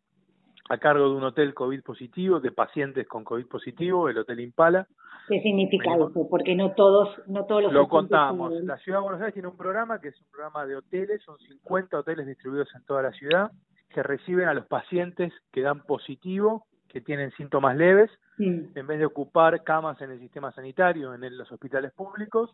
a 0.69 0.79
cargo 0.79 1.11
de 1.11 1.17
un 1.17 1.25
hotel 1.25 1.55
COVID 1.55 1.83
positivo, 1.83 2.41
de 2.41 2.51
pacientes 2.51 3.07
con 3.07 3.25
COVID 3.25 3.47
positivo, 3.47 4.09
el 4.09 4.19
Hotel 4.19 4.41
Impala. 4.41 4.87
¿Qué 5.29 5.41
significa 5.41 5.95
eso? 5.95 6.27
Porque 6.29 6.55
no 6.55 6.73
todos, 6.73 7.09
no 7.27 7.45
todos 7.47 7.65
los 7.65 7.73
Lo 7.73 7.89
contamos. 7.89 8.53
La 8.63 8.77
Ciudad 8.79 8.99
de 8.99 9.03
Buenos 9.03 9.21
Aires 9.21 9.35
tiene 9.35 9.49
un 9.49 9.57
programa 9.57 10.01
que 10.01 10.09
es 10.09 10.21
un 10.21 10.29
programa 10.31 10.67
de 10.67 10.77
hoteles, 10.77 11.23
son 11.23 11.39
50 11.39 11.99
hoteles 11.99 12.27
distribuidos 12.27 12.69
en 12.75 12.85
toda 12.85 13.03
la 13.03 13.13
ciudad, 13.13 13.51
que 13.91 14.03
reciben 14.03 14.49
a 14.49 14.55
los 14.55 14.67
pacientes 14.67 15.33
que 15.53 15.63
dan 15.63 15.83
positivo, 15.83 16.67
que 16.89 17.01
tienen 17.01 17.31
síntomas 17.33 17.77
leves, 17.77 18.11
en 18.39 18.87
vez 18.87 18.99
de 18.99 19.07
ocupar 19.07 19.63
camas 19.65 20.01
en 20.03 20.11
el 20.11 20.21
sistema 20.21 20.53
sanitario, 20.53 21.15
en 21.15 21.39
los 21.39 21.51
hospitales 21.51 21.93
públicos, 21.93 22.51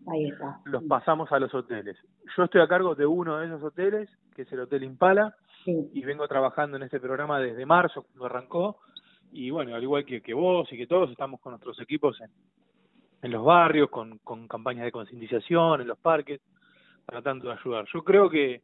los 0.64 0.84
pasamos 0.84 1.30
a 1.32 1.38
los 1.38 1.52
hoteles. 1.54 1.96
Yo 2.36 2.44
estoy 2.44 2.60
a 2.60 2.68
cargo 2.68 2.94
de 2.94 3.06
uno 3.06 3.38
de 3.38 3.46
esos 3.46 3.62
hoteles, 3.62 4.08
que 4.34 4.42
es 4.42 4.52
el 4.52 4.60
Hotel 4.60 4.84
Impala, 4.84 5.34
y 5.66 6.02
vengo 6.02 6.26
trabajando 6.28 6.76
en 6.76 6.84
este 6.84 6.98
programa 6.98 7.40
desde 7.40 7.66
marzo, 7.66 8.02
cuando 8.02 8.26
arrancó, 8.26 8.78
y 9.32 9.50
bueno, 9.50 9.74
al 9.74 9.82
igual 9.82 10.04
que, 10.04 10.20
que 10.20 10.34
vos 10.34 10.72
y 10.72 10.76
que 10.76 10.86
todos, 10.86 11.10
estamos 11.10 11.40
con 11.40 11.52
nuestros 11.52 11.80
equipos 11.80 12.20
en, 12.20 12.30
en 13.22 13.30
los 13.30 13.44
barrios, 13.44 13.88
con, 13.90 14.18
con 14.18 14.46
campañas 14.48 14.84
de 14.84 14.92
concientización, 14.92 15.80
en 15.80 15.88
los 15.88 15.98
parques, 15.98 16.40
tratando 17.06 17.48
de 17.48 17.54
ayudar. 17.54 17.86
Yo 17.92 18.02
creo 18.04 18.28
que 18.28 18.60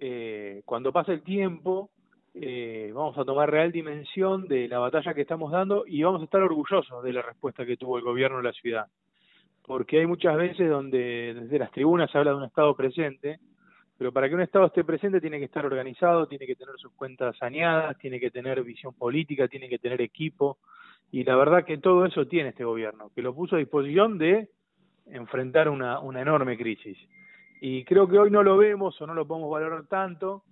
eh, 0.00 0.62
cuando 0.64 0.92
pasa 0.92 1.12
el 1.12 1.22
tiempo, 1.22 1.90
eh, 2.34 2.92
vamos 2.94 3.18
a 3.18 3.24
tomar 3.24 3.50
real 3.50 3.72
dimensión 3.72 4.46
de 4.46 4.68
la 4.68 4.78
batalla 4.78 5.14
que 5.14 5.22
estamos 5.22 5.50
dando 5.50 5.84
y 5.86 6.02
vamos 6.02 6.20
a 6.20 6.24
estar 6.24 6.42
orgullosos 6.42 7.02
de 7.02 7.12
la 7.12 7.22
respuesta 7.22 7.66
que 7.66 7.76
tuvo 7.76 7.98
el 7.98 8.04
gobierno 8.04 8.38
de 8.38 8.44
la 8.44 8.52
ciudad. 8.52 8.86
Porque 9.66 10.00
hay 10.00 10.06
muchas 10.06 10.36
veces 10.36 10.68
donde 10.68 11.34
desde 11.34 11.58
las 11.58 11.70
tribunas 11.70 12.10
se 12.10 12.18
habla 12.18 12.32
de 12.32 12.36
un 12.38 12.44
Estado 12.44 12.74
presente, 12.76 13.40
pero 13.98 14.12
para 14.12 14.28
que 14.28 14.34
un 14.34 14.40
Estado 14.40 14.66
esté 14.66 14.84
presente 14.84 15.20
tiene 15.20 15.38
que 15.38 15.44
estar 15.44 15.66
organizado, 15.66 16.26
tiene 16.26 16.46
que 16.46 16.56
tener 16.56 16.74
sus 16.78 16.92
cuentas 16.92 17.36
saneadas, 17.36 17.98
tiene 17.98 18.18
que 18.18 18.30
tener 18.30 18.62
visión 18.62 18.94
política, 18.94 19.48
tiene 19.48 19.68
que 19.68 19.78
tener 19.78 20.00
equipo, 20.00 20.58
y 21.12 21.24
la 21.24 21.36
verdad 21.36 21.64
que 21.64 21.78
todo 21.78 22.06
eso 22.06 22.26
tiene 22.26 22.50
este 22.50 22.64
gobierno, 22.64 23.10
que 23.14 23.22
lo 23.22 23.34
puso 23.34 23.56
a 23.56 23.58
disposición 23.58 24.16
de 24.18 24.48
enfrentar 25.06 25.68
una, 25.68 25.98
una 26.00 26.22
enorme 26.22 26.56
crisis. 26.56 26.96
Y 27.60 27.84
creo 27.84 28.08
que 28.08 28.18
hoy 28.18 28.30
no 28.30 28.42
lo 28.42 28.56
vemos 28.56 29.00
o 29.00 29.06
no 29.06 29.14
lo 29.14 29.26
podemos 29.26 29.50
valorar 29.50 29.86
tanto, 29.86 30.44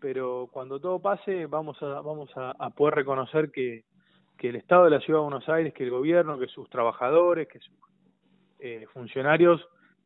pero 0.00 0.48
cuando 0.52 0.80
todo 0.80 0.98
pase 0.98 1.46
vamos 1.46 1.80
a, 1.82 2.00
vamos 2.00 2.30
a, 2.36 2.70
poder 2.70 2.94
reconocer 2.94 3.50
que, 3.50 3.84
que 4.38 4.48
el 4.48 4.56
Estado 4.56 4.84
de 4.84 4.90
la 4.90 5.00
Ciudad 5.00 5.20
de 5.20 5.24
Buenos 5.24 5.48
Aires, 5.48 5.74
que 5.74 5.84
el 5.84 5.90
gobierno, 5.90 6.38
que 6.38 6.46
sus 6.48 6.68
trabajadores, 6.70 7.48
que 7.48 7.58
sus 7.58 7.74
eh, 8.58 8.86
funcionarios 8.92 9.60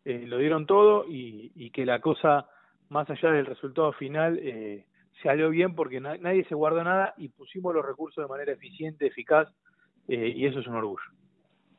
eh, 0.04 0.24
lo 0.26 0.38
dieron 0.38 0.66
todo 0.66 1.06
y, 1.08 1.52
y 1.54 1.70
que 1.70 1.86
la 1.86 2.00
cosa 2.00 2.48
más 2.88 3.08
allá 3.10 3.30
del 3.30 3.46
resultado 3.46 3.92
final, 3.92 4.38
eh, 4.40 4.84
salió 5.22 5.50
bien 5.50 5.74
porque 5.74 6.00
nadie 6.00 6.44
se 6.44 6.54
guardó 6.54 6.82
nada 6.84 7.14
y 7.16 7.28
pusimos 7.28 7.74
los 7.74 7.84
recursos 7.84 8.22
de 8.22 8.28
manera 8.28 8.52
eficiente, 8.52 9.06
eficaz, 9.06 9.48
eh, 10.08 10.32
y 10.34 10.46
eso 10.46 10.60
es 10.60 10.66
un 10.66 10.76
orgullo. 10.76 11.02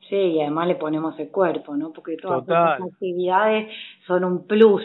Sí, 0.08 0.16
y 0.16 0.40
además 0.40 0.68
le 0.68 0.76
ponemos 0.76 1.18
el 1.18 1.30
cuerpo, 1.30 1.76
¿no? 1.76 1.92
Porque 1.92 2.16
todas 2.16 2.42
estas 2.42 2.80
actividades 2.80 3.72
son 4.06 4.24
un 4.24 4.46
plus 4.46 4.82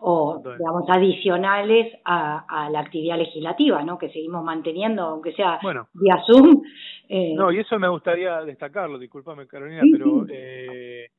o, 0.00 0.40
digamos, 0.58 0.84
adicionales 0.88 1.92
a, 2.04 2.44
a, 2.48 2.70
la 2.70 2.80
actividad 2.80 3.18
legislativa, 3.18 3.82
¿no? 3.82 3.98
Que 3.98 4.10
seguimos 4.10 4.44
manteniendo, 4.44 5.02
aunque 5.02 5.32
sea 5.32 5.58
bueno, 5.62 5.88
vía 5.94 6.22
Zoom. 6.26 6.62
Eh... 7.08 7.34
No, 7.34 7.50
y 7.50 7.58
eso 7.58 7.78
me 7.78 7.88
gustaría 7.88 8.42
destacarlo, 8.42 8.98
discúlpame 8.98 9.46
Carolina, 9.46 9.82
pero 9.90 10.26
eh, 10.28 11.10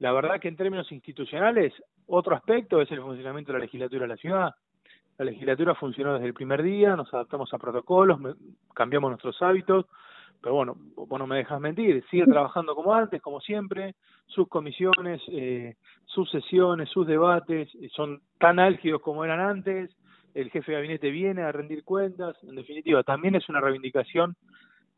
la 0.00 0.12
verdad 0.12 0.40
que 0.40 0.48
en 0.48 0.56
términos 0.56 0.90
institucionales 0.90 1.72
otro 2.08 2.34
aspecto 2.34 2.80
es 2.80 2.90
el 2.90 3.00
funcionamiento 3.00 3.52
de 3.52 3.58
la 3.58 3.64
legislatura 3.64 4.02
de 4.02 4.08
la 4.08 4.16
ciudad. 4.16 4.54
La 5.18 5.24
legislatura 5.24 5.74
funcionó 5.74 6.14
desde 6.14 6.26
el 6.26 6.34
primer 6.34 6.62
día, 6.62 6.94
nos 6.94 7.12
adaptamos 7.14 7.52
a 7.54 7.58
protocolos, 7.58 8.18
cambiamos 8.74 9.10
nuestros 9.10 9.40
hábitos, 9.40 9.86
pero 10.46 10.54
bueno, 10.54 10.76
vos 10.94 11.18
no 11.18 11.26
me 11.26 11.38
dejas 11.38 11.60
mentir, 11.60 12.04
sigue 12.08 12.24
trabajando 12.24 12.76
como 12.76 12.94
antes, 12.94 13.20
como 13.20 13.40
siempre, 13.40 13.96
sus 14.26 14.46
comisiones, 14.46 15.20
eh, 15.32 15.74
sus 16.04 16.30
sesiones, 16.30 16.88
sus 16.88 17.04
debates 17.04 17.68
eh, 17.74 17.88
son 17.92 18.20
tan 18.38 18.60
álgidos 18.60 19.02
como 19.02 19.24
eran 19.24 19.40
antes, 19.40 19.90
el 20.34 20.48
jefe 20.52 20.70
de 20.70 20.78
gabinete 20.78 21.10
viene 21.10 21.42
a 21.42 21.50
rendir 21.50 21.82
cuentas, 21.82 22.36
en 22.44 22.54
definitiva, 22.54 23.02
también 23.02 23.34
es 23.34 23.48
una 23.48 23.60
reivindicación 23.60 24.36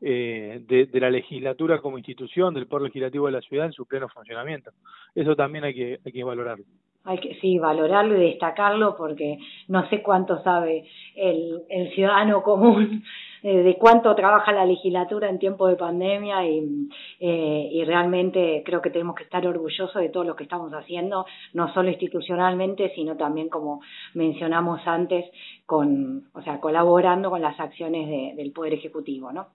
eh, 0.01 0.61
de, 0.67 0.99
la 0.99 1.09
legislatura 1.09 1.79
como 1.79 1.97
institución, 1.97 2.53
del 2.53 2.67
poder 2.67 2.83
legislativo 2.83 3.25
de 3.25 3.31
la 3.31 3.41
ciudad 3.41 3.65
en 3.65 3.73
su 3.73 3.87
pleno 3.87 4.07
funcionamiento. 4.07 4.69
Eso 5.15 5.35
también 5.35 5.63
hay 5.63 5.73
que, 5.73 5.99
hay 6.05 6.11
que 6.11 6.23
valorarlo 6.23 6.65
hay 7.05 7.17
que 7.17 7.39
sí 7.39 7.57
valorarlo 7.57 8.15
y 8.17 8.25
destacarlo 8.31 8.95
porque 8.95 9.39
no 9.67 9.89
sé 9.89 10.03
cuánto 10.03 10.43
sabe 10.43 10.85
el, 11.15 11.63
el 11.69 11.89
ciudadano 11.95 12.43
común 12.43 13.03
eh, 13.43 13.63
de 13.63 13.77
cuánto 13.77 14.13
trabaja 14.15 14.51
la 14.51 14.65
legislatura 14.65 15.29
en 15.29 15.39
tiempo 15.39 15.67
de 15.67 15.75
pandemia 15.75 16.45
y, 16.45 16.89
eh, 17.19 17.69
y 17.71 17.83
realmente 17.85 18.63
creo 18.65 18.81
que 18.81 18.89
tenemos 18.89 19.15
que 19.15 19.23
estar 19.23 19.45
orgullosos 19.47 20.01
de 20.01 20.09
todo 20.09 20.23
lo 20.23 20.35
que 20.35 20.43
estamos 20.43 20.71
haciendo, 20.73 21.25
no 21.53 21.73
solo 21.73 21.89
institucionalmente, 21.89 22.91
sino 22.95 23.15
también 23.15 23.49
como 23.49 23.81
mencionamos 24.13 24.81
antes, 24.85 25.25
con, 25.65 26.29
o 26.33 26.41
sea, 26.41 26.59
colaborando 26.59 27.29
con 27.29 27.41
las 27.41 27.59
acciones 27.59 28.07
de, 28.07 28.33
del 28.35 28.51
Poder 28.51 28.73
Ejecutivo, 28.73 29.31
¿no? 29.31 29.47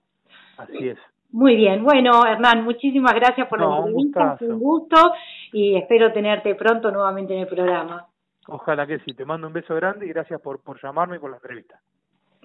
Así 0.57 0.89
es. 0.89 0.97
Muy 1.31 1.55
bien, 1.55 1.83
bueno 1.83 2.25
Hernán, 2.25 2.63
muchísimas 2.63 3.13
gracias 3.13 3.47
por 3.47 3.59
la 3.59 3.77
entrevista, 3.77 4.37
un, 4.39 4.51
un 4.53 4.59
gusto 4.59 5.13
y 5.51 5.75
espero 5.75 6.13
tenerte 6.13 6.55
pronto 6.55 6.91
nuevamente 6.91 7.33
en 7.33 7.41
el 7.41 7.47
programa. 7.47 8.07
Ojalá 8.47 8.85
que 8.85 8.99
sí, 8.99 9.13
te 9.13 9.25
mando 9.25 9.47
un 9.47 9.53
beso 9.53 9.75
grande 9.75 10.05
y 10.05 10.09
gracias 10.09 10.39
por, 10.39 10.61
por 10.61 10.81
llamarme 10.81 11.17
y 11.17 11.19
por 11.19 11.31
la 11.31 11.37
entrevista. 11.37 11.79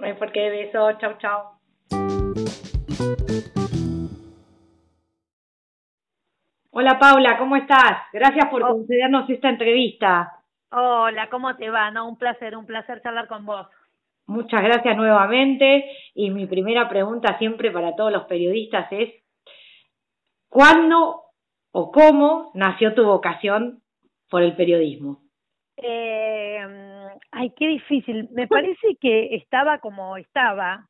No 0.01 0.07
hay 0.07 0.15
por 0.15 0.33
qué, 0.33 0.49
beso, 0.49 0.93
chao, 0.99 1.19
chao. 1.19 1.61
Hola 6.71 6.99
Paula, 6.99 7.37
¿cómo 7.37 7.57
estás? 7.57 7.99
Gracias 8.11 8.49
por 8.49 8.63
oh. 8.63 8.69
concedernos 8.69 9.29
esta 9.29 9.51
entrevista. 9.51 10.43
Hola, 10.73 11.29
¿cómo 11.29 11.55
te 11.57 11.69
va? 11.69 11.91
No, 11.91 12.09
un 12.09 12.17
placer, 12.17 12.57
un 12.57 12.65
placer 12.65 13.03
charlar 13.03 13.29
con 13.29 13.45
vos. 13.45 13.67
Muchas 14.27 14.63
gracias 14.63 14.97
nuevamente 14.97 15.85
y 16.15 16.31
mi 16.31 16.47
primera 16.47 16.89
pregunta 16.89 17.37
siempre 17.37 17.71
para 17.71 17.95
todos 17.95 18.11
los 18.11 18.25
periodistas 18.25 18.91
es, 18.93 19.11
¿cuándo 20.49 21.25
o 21.73 21.93
cómo 21.93 22.53
nació 22.55 22.95
tu 22.95 23.05
vocación 23.05 23.83
por 24.31 24.43
el 24.43 24.57
periodismo? 24.57 25.21
Eh, 25.77 26.90
ay, 27.41 27.53
qué 27.57 27.67
difícil. 27.67 28.29
Me 28.33 28.47
parece 28.47 28.97
que 29.01 29.35
estaba 29.37 29.79
como 29.79 30.17
estaba. 30.17 30.87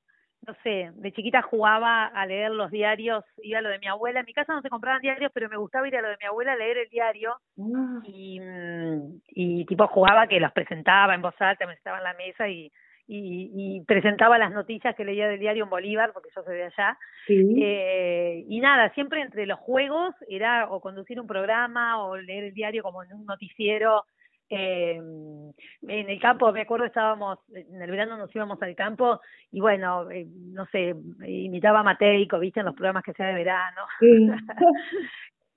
No 0.47 0.55
sé, 0.63 0.91
de 0.95 1.13
chiquita 1.13 1.43
jugaba 1.43 2.07
a 2.07 2.25
leer 2.25 2.51
los 2.51 2.71
diarios, 2.71 3.25
iba 3.43 3.59
a 3.59 3.63
lo 3.63 3.69
de 3.69 3.79
mi 3.79 3.89
abuela. 3.89 4.21
En 4.21 4.27
mi 4.27 4.33
casa 4.33 4.55
no 4.55 4.63
se 4.63 4.71
compraban 4.71 5.03
diarios, 5.03 5.31
pero 5.35 5.51
me 5.51 5.59
gustaba 5.59 5.87
ir 5.87 5.97
a 5.97 6.01
lo 6.01 6.09
de 6.09 6.17
mi 6.19 6.27
abuela 6.27 6.55
a 6.55 6.57
leer 6.57 6.79
el 6.79 6.89
diario. 6.89 7.37
Ah. 7.59 8.01
Y, 8.05 8.41
mm, 8.41 9.21
y 9.29 9.67
tipo 9.67 9.87
jugaba 9.89 10.27
que 10.27 10.41
los 10.41 10.51
presentaba 10.53 11.15
en 11.15 11.21
voz 11.21 11.35
alta, 11.41 11.67
me 11.67 11.75
estaba 11.75 11.99
en 11.99 12.05
la 12.05 12.15
mesa 12.15 12.49
y 12.49 12.73
y, 13.13 13.51
y, 13.53 13.85
presentaba 13.87 14.39
las 14.39 14.53
noticias 14.53 14.95
que 14.95 15.05
leía 15.05 15.27
del 15.27 15.41
diario 15.41 15.65
en 15.65 15.71
Bolívar, 15.71 16.13
porque 16.13 16.31
yo 16.35 16.45
soy 16.45 16.55
de 16.55 16.65
allá. 16.67 16.97
Eh, 17.29 18.45
y 18.49 18.61
nada, 18.61 18.95
siempre 18.95 19.21
entre 19.21 19.47
los 19.47 19.59
juegos 19.59 20.15
era 20.29 20.71
o 20.71 20.81
conducir 20.81 21.21
un 21.21 21.27
programa 21.27 22.05
o 22.05 22.17
leer 22.17 22.45
el 22.45 22.55
diario 22.55 22.85
como 22.85 23.03
en 23.03 23.13
un 23.13 23.27
noticiero. 23.27 24.05
Eh, 24.51 24.97
en 24.97 26.11
el 26.11 26.21
campo, 26.21 26.51
me 26.53 26.63
acuerdo, 26.63 26.85
estábamos, 26.85 27.39
en 27.55 27.81
el 27.81 27.91
verano 27.91 28.17
nos 28.17 28.35
íbamos 28.35 28.61
al 28.63 28.75
campo 28.75 29.21
y 29.53 29.61
bueno, 29.61 30.11
eh, 30.11 30.27
no 30.29 30.67
sé, 30.67 30.95
imitaba 31.27 31.81
a 31.81 31.85
Mateico, 31.85 32.39
viste, 32.39 32.61
en 32.61 32.67
los 32.67 32.75
programas 32.75 33.05
que 33.05 33.13
sea 33.13 33.29
de 33.29 33.35
verano. 33.35 33.83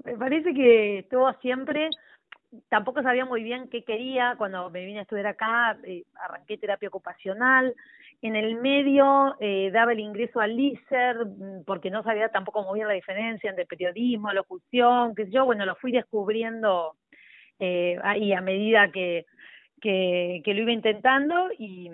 me 0.06 0.16
parece 0.16 0.54
que 0.54 1.00
estuvo 1.00 1.32
siempre 1.42 1.90
tampoco 2.70 3.02
sabía 3.02 3.26
muy 3.26 3.44
bien 3.44 3.68
qué 3.70 3.84
quería 3.84 4.36
cuando 4.38 4.70
me 4.70 4.86
vine 4.86 5.00
a 5.00 5.02
estudiar 5.04 5.28
acá, 5.28 5.78
eh, 5.84 6.04
arranqué 6.16 6.58
terapia 6.58 6.90
ocupacional, 6.90 7.74
en 8.22 8.36
el 8.36 8.56
medio 8.56 9.36
eh, 9.40 9.70
daba 9.74 9.92
el 9.92 10.00
ingreso 10.00 10.40
al 10.40 10.56
LICER 10.56 11.26
mm, 11.26 11.64
porque 11.66 11.90
no 11.90 12.04
sabía 12.04 12.30
tampoco 12.30 12.64
muy 12.64 12.80
bien 12.80 12.88
la 12.88 12.94
diferencia 12.94 13.50
entre 13.50 13.66
periodismo, 13.66 14.32
locución, 14.32 15.16
que 15.16 15.30
yo, 15.30 15.46
bueno, 15.46 15.66
lo 15.66 15.76
fui 15.76 15.92
descubriendo 15.92 16.96
eh, 17.60 17.98
ahí 18.04 18.34
a 18.34 18.42
medida 18.42 18.92
que, 18.92 19.26
que, 19.82 20.42
que 20.44 20.54
lo 20.54 20.62
iba 20.62 20.72
intentando 20.72 21.50
y... 21.58 21.90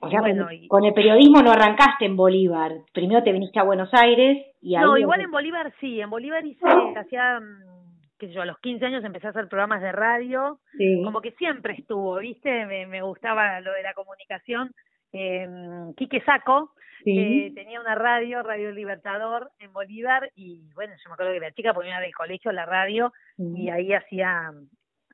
O 0.00 0.10
sea, 0.10 0.20
bueno, 0.20 0.46
con 0.68 0.84
el 0.84 0.92
periodismo 0.92 1.40
no 1.40 1.50
arrancaste 1.50 2.04
en 2.04 2.14
Bolívar, 2.14 2.72
primero 2.92 3.22
te 3.22 3.32
viniste 3.32 3.58
a 3.58 3.62
Buenos 3.62 3.88
Aires 3.92 4.46
y 4.60 4.74
ahí... 4.74 4.82
No, 4.84 4.98
igual 4.98 5.22
en 5.22 5.30
Bolívar 5.30 5.72
sí, 5.80 5.98
en 5.98 6.10
Bolívar 6.10 6.44
hice, 6.44 6.66
hacía 6.94 7.40
mm, 7.40 8.18
que 8.18 8.30
yo, 8.30 8.42
a 8.42 8.46
los 8.46 8.58
15 8.58 8.84
años 8.84 9.04
empecé 9.04 9.28
a 9.28 9.30
hacer 9.30 9.48
programas 9.48 9.80
de 9.80 9.92
radio, 9.92 10.58
como 11.04 11.22
que 11.22 11.32
siempre 11.32 11.74
estuvo, 11.74 12.18
¿viste? 12.18 12.66
Me, 12.66 12.86
me 12.86 13.00
gustaba 13.00 13.60
lo 13.60 13.72
de 13.72 13.82
la 13.82 13.94
comunicación. 13.94 14.72
Eh, 15.16 15.48
Quique 15.96 16.20
Saco 16.22 16.74
eh, 17.06 17.52
tenía 17.54 17.80
una 17.80 17.94
radio, 17.94 18.42
Radio 18.42 18.72
Libertador, 18.72 19.50
en 19.58 19.72
Bolívar, 19.72 20.30
y 20.34 20.72
bueno, 20.74 20.94
yo 20.94 21.08
me 21.08 21.14
acuerdo 21.14 21.32
que 21.32 21.40
la 21.40 21.52
chica 21.52 21.74
ponía 21.74 22.00
del 22.00 22.14
colegio 22.14 22.50
la 22.50 22.66
radio 22.66 23.12
y 23.36 23.68
ahí 23.68 23.92
hacía, 23.92 24.52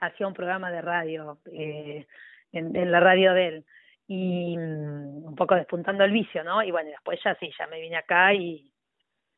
hacía 0.01 0.27
un 0.27 0.35
programa 0.35 0.71
de 0.71 0.83
radio, 0.83 1.39
eh, 1.53 2.07
en, 2.53 2.77
en 2.77 2.93
la 2.93 3.01
radio 3.01 3.35
de 3.35 3.49
él. 3.49 3.65
y 4.07 4.57
mm, 4.57 5.27
un 5.27 5.35
poco 5.37 5.55
despuntando 5.55 6.05
el 6.05 6.13
vicio, 6.13 6.45
¿no? 6.45 6.63
Y 6.63 6.71
bueno, 6.71 6.91
después 6.91 7.21
ya 7.25 7.35
sí, 7.35 7.51
ya 7.59 7.67
me 7.67 7.81
vine 7.81 7.97
acá 7.97 8.33
y, 8.35 8.70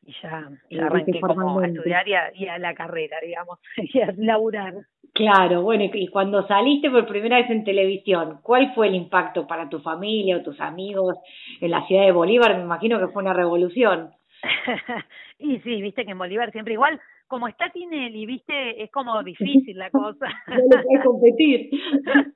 y 0.04 0.12
ya, 0.23 0.49
ya 0.71 0.87
arranqué 0.87 1.21
como 1.21 1.61
a 1.61 1.66
estudiar 1.66 2.06
y 2.09 2.14
a, 2.14 2.32
y 2.35 2.47
a 2.49 2.59
la 2.59 2.75
carrera, 2.75 3.18
digamos, 3.23 3.59
y 3.76 4.00
a 4.00 4.12
laburar. 4.16 4.75
Claro, 5.14 5.62
bueno, 5.62 5.85
y 5.92 6.09
cuando 6.09 6.47
saliste 6.47 6.90
por 6.90 7.06
primera 7.06 7.37
vez 7.37 7.50
en 7.50 7.64
televisión, 7.64 8.40
¿cuál 8.42 8.75
fue 8.75 8.88
el 8.88 8.94
impacto 8.94 9.47
para 9.47 9.68
tu 9.68 9.80
familia 9.80 10.38
o 10.38 10.42
tus 10.42 10.59
amigos 10.61 11.18
en 11.61 11.71
la 11.71 11.87
ciudad 11.87 12.04
de 12.04 12.12
Bolívar? 12.12 12.56
Me 12.56 12.62
imagino 12.62 12.99
que 12.99 13.09
fue 13.09 13.23
una 13.23 13.35
revolución. 13.35 14.11
y 15.38 15.59
sí, 15.61 15.82
viste 15.82 16.04
que 16.04 16.12
en 16.12 16.18
Bolívar 16.18 16.50
siempre 16.50 16.73
igual, 16.73 16.99
como 17.26 17.47
está 17.47 17.68
Tinelli, 17.68 18.25
viste, 18.25 18.82
es 18.82 18.90
como 18.90 19.23
difícil 19.25 19.76
la 19.78 19.90
cosa. 19.90 20.28
no 20.49 20.82
le 20.82 21.04
competir. 21.04 21.71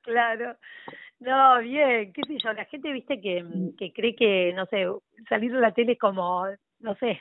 claro. 0.02 0.56
No, 1.18 1.60
bien, 1.60 2.12
qué 2.12 2.20
sé 2.26 2.36
yo, 2.44 2.52
la 2.52 2.66
gente, 2.66 2.92
viste, 2.92 3.18
que, 3.22 3.42
que 3.78 3.90
cree 3.94 4.14
que, 4.14 4.52
no 4.54 4.66
sé, 4.66 4.86
salir 5.30 5.50
de 5.50 5.60
la 5.60 5.72
tele 5.72 5.92
es 5.92 5.98
como, 5.98 6.44
no 6.80 6.94
sé, 6.96 7.18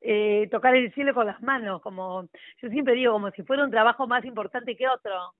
eh, 0.00 0.48
tocar 0.50 0.76
el 0.76 0.92
cielo 0.94 1.14
con 1.14 1.26
las 1.26 1.42
manos, 1.42 1.82
como 1.82 2.28
yo 2.62 2.68
siempre 2.68 2.94
digo, 2.94 3.12
como 3.12 3.30
si 3.30 3.42
fuera 3.42 3.64
un 3.64 3.70
trabajo 3.70 4.06
más 4.06 4.24
importante 4.24 4.76
que 4.76 4.88
otro. 4.88 5.34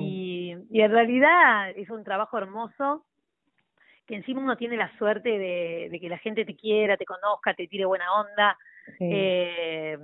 Y, 0.00 0.56
y 0.70 0.80
en 0.80 0.90
realidad 0.90 1.70
es 1.70 1.88
un 1.90 2.02
trabajo 2.02 2.38
hermoso 2.38 3.04
que 4.06 4.16
encima 4.16 4.40
uno 4.40 4.56
tiene 4.56 4.76
la 4.76 4.90
suerte 4.96 5.28
de, 5.28 5.88
de 5.90 6.00
que 6.00 6.08
la 6.08 6.18
gente 6.18 6.46
te 6.46 6.56
quiera, 6.56 6.96
te 6.96 7.04
conozca, 7.04 7.52
te 7.52 7.68
tire 7.68 7.84
buena 7.84 8.06
onda. 8.14 8.56
Eh, 9.00 9.98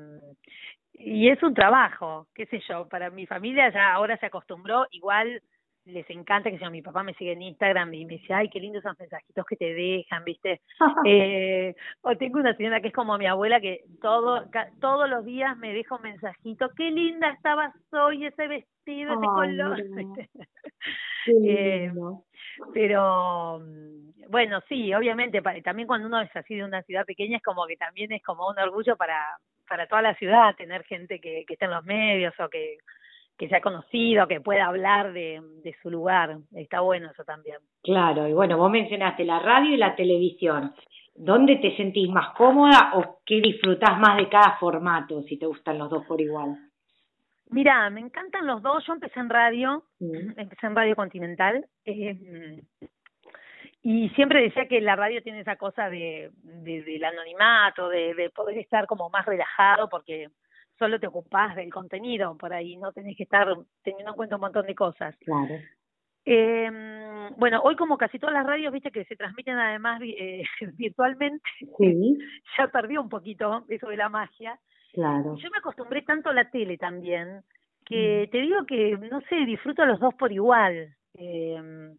y 0.92 1.28
es 1.28 1.42
un 1.42 1.54
trabajo, 1.54 2.26
qué 2.34 2.46
sé 2.46 2.60
yo, 2.68 2.86
para 2.88 3.08
mi 3.10 3.26
familia 3.26 3.70
ya 3.72 3.94
ahora 3.94 4.18
se 4.18 4.26
acostumbró, 4.26 4.86
igual 4.90 5.42
les 5.86 6.08
encanta 6.10 6.50
que 6.50 6.58
sea 6.58 6.70
mi 6.70 6.82
papá 6.82 7.02
me 7.02 7.14
sigue 7.14 7.32
en 7.32 7.42
Instagram 7.42 7.92
y 7.92 8.06
me 8.06 8.14
dice, 8.14 8.32
ay, 8.32 8.48
qué 8.48 8.58
lindos 8.58 8.84
esos 8.84 8.98
mensajitos 8.98 9.44
que 9.46 9.56
te 9.56 9.74
dejan, 9.74 10.24
¿viste? 10.24 10.62
eh, 11.06 11.74
o 12.02 12.16
tengo 12.16 12.38
una 12.38 12.56
señora 12.56 12.80
que 12.80 12.88
es 12.88 12.94
como 12.94 13.18
mi 13.18 13.26
abuela 13.26 13.60
que 13.60 13.84
todo 14.00 14.44
todos 14.80 15.08
los 15.08 15.24
días 15.24 15.56
me 15.58 15.74
deja 15.74 15.96
un 15.96 16.02
mensajito, 16.02 16.70
qué 16.76 16.90
linda 16.90 17.30
estabas 17.30 17.74
hoy, 17.92 18.24
ese 18.24 18.48
vestido, 18.48 19.12
ese 19.12 19.26
color. 19.26 19.78
eh, 21.26 21.92
pero 22.72 23.60
bueno, 24.30 24.60
sí, 24.68 24.94
obviamente, 24.94 25.42
también 25.62 25.86
cuando 25.86 26.06
uno 26.06 26.20
es 26.20 26.34
así 26.34 26.54
de 26.54 26.64
una 26.64 26.82
ciudad 26.82 27.04
pequeña 27.04 27.36
es 27.36 27.42
como 27.42 27.66
que 27.66 27.76
también 27.76 28.12
es 28.12 28.22
como 28.22 28.48
un 28.48 28.58
orgullo 28.58 28.96
para 28.96 29.20
para 29.68 29.86
toda 29.86 30.02
la 30.02 30.14
ciudad 30.16 30.54
tener 30.56 30.84
gente 30.84 31.20
que, 31.20 31.44
que 31.46 31.54
esté 31.54 31.64
en 31.64 31.70
los 31.70 31.84
medios 31.84 32.34
o 32.38 32.48
que 32.50 32.76
que 33.36 33.48
sea 33.48 33.60
conocido, 33.60 34.28
que 34.28 34.40
pueda 34.40 34.66
hablar 34.66 35.12
de, 35.12 35.40
de 35.62 35.74
su 35.82 35.90
lugar. 35.90 36.38
Está 36.54 36.80
bueno 36.80 37.10
eso 37.10 37.24
también. 37.24 37.58
Claro, 37.82 38.28
y 38.28 38.32
bueno, 38.32 38.56
vos 38.56 38.70
mencionaste 38.70 39.24
la 39.24 39.40
radio 39.40 39.74
y 39.74 39.76
la 39.76 39.96
televisión. 39.96 40.72
¿Dónde 41.16 41.56
te 41.56 41.76
sentís 41.76 42.08
más 42.10 42.34
cómoda 42.34 42.92
o 42.94 43.20
qué 43.24 43.40
disfrutás 43.40 43.98
más 43.98 44.16
de 44.16 44.28
cada 44.28 44.56
formato, 44.58 45.22
si 45.22 45.38
te 45.38 45.46
gustan 45.46 45.78
los 45.78 45.90
dos 45.90 46.04
por 46.06 46.20
igual? 46.20 46.56
Mira, 47.50 47.88
me 47.90 48.00
encantan 48.00 48.46
los 48.46 48.62
dos. 48.62 48.84
Yo 48.86 48.94
empecé 48.94 49.20
en 49.20 49.28
radio, 49.30 49.84
empecé 50.00 50.66
en 50.66 50.74
Radio 50.74 50.96
Continental. 50.96 51.64
Eh, 51.84 52.62
y 53.82 54.08
siempre 54.10 54.42
decía 54.42 54.66
que 54.66 54.80
la 54.80 54.96
radio 54.96 55.22
tiene 55.22 55.40
esa 55.40 55.56
cosa 55.56 55.88
de, 55.88 56.30
de 56.42 56.82
del 56.82 57.04
anonimato, 57.04 57.88
de, 57.90 58.14
de 58.14 58.30
poder 58.30 58.58
estar 58.58 58.86
como 58.86 59.10
más 59.10 59.26
relajado, 59.26 59.88
porque 59.88 60.30
solo 60.78 60.98
te 60.98 61.06
ocupás 61.06 61.56
del 61.56 61.72
contenido 61.72 62.36
por 62.36 62.52
ahí, 62.52 62.76
no 62.76 62.92
tenés 62.92 63.16
que 63.16 63.24
estar 63.24 63.48
teniendo 63.82 64.10
en 64.10 64.16
cuenta 64.16 64.36
un 64.36 64.42
montón 64.42 64.66
de 64.66 64.74
cosas. 64.74 65.16
Claro. 65.18 65.54
Eh, 66.26 66.70
bueno, 67.36 67.60
hoy 67.62 67.76
como 67.76 67.98
casi 67.98 68.18
todas 68.18 68.34
las 68.34 68.46
radios, 68.46 68.72
viste 68.72 68.90
que 68.90 69.04
se 69.04 69.16
transmiten 69.16 69.58
además 69.58 70.00
eh, 70.02 70.42
virtualmente, 70.76 71.48
sí. 71.78 72.18
ya 72.58 72.68
perdió 72.68 73.02
un 73.02 73.08
poquito 73.08 73.64
eso 73.68 73.88
de 73.88 73.96
la 73.96 74.08
magia. 74.08 74.58
Claro. 74.92 75.36
Yo 75.36 75.50
me 75.50 75.58
acostumbré 75.58 76.02
tanto 76.02 76.30
a 76.30 76.34
la 76.34 76.50
tele 76.50 76.78
también, 76.78 77.42
que 77.84 78.26
mm. 78.26 78.30
te 78.30 78.38
digo 78.38 78.64
que, 78.66 78.96
no 79.10 79.20
sé, 79.22 79.44
disfruto 79.44 79.84
los 79.84 80.00
dos 80.00 80.14
por 80.14 80.32
igual. 80.32 80.94
Eh, 81.14 81.92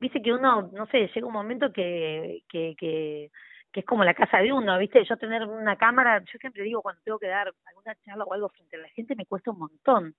viste 0.00 0.22
que 0.22 0.32
uno, 0.32 0.70
no 0.72 0.86
sé, 0.86 1.10
llega 1.14 1.26
un 1.26 1.32
momento 1.32 1.72
que, 1.72 2.42
que, 2.48 2.74
que 2.78 3.30
que 3.72 3.80
es 3.80 3.86
como 3.86 4.04
la 4.04 4.14
casa 4.14 4.38
de 4.38 4.52
uno, 4.52 4.78
¿viste? 4.78 5.04
Yo 5.04 5.16
tener 5.16 5.44
una 5.44 5.76
cámara, 5.76 6.20
yo 6.20 6.38
siempre 6.38 6.62
digo 6.62 6.82
cuando 6.82 7.02
tengo 7.02 7.18
que 7.18 7.28
dar 7.28 7.52
alguna 7.66 7.94
charla 8.04 8.24
o 8.24 8.32
algo 8.32 8.48
frente 8.48 8.76
a 8.76 8.80
la 8.80 8.88
gente 8.88 9.14
me 9.14 9.26
cuesta 9.26 9.50
un 9.50 9.58
montón. 9.58 10.14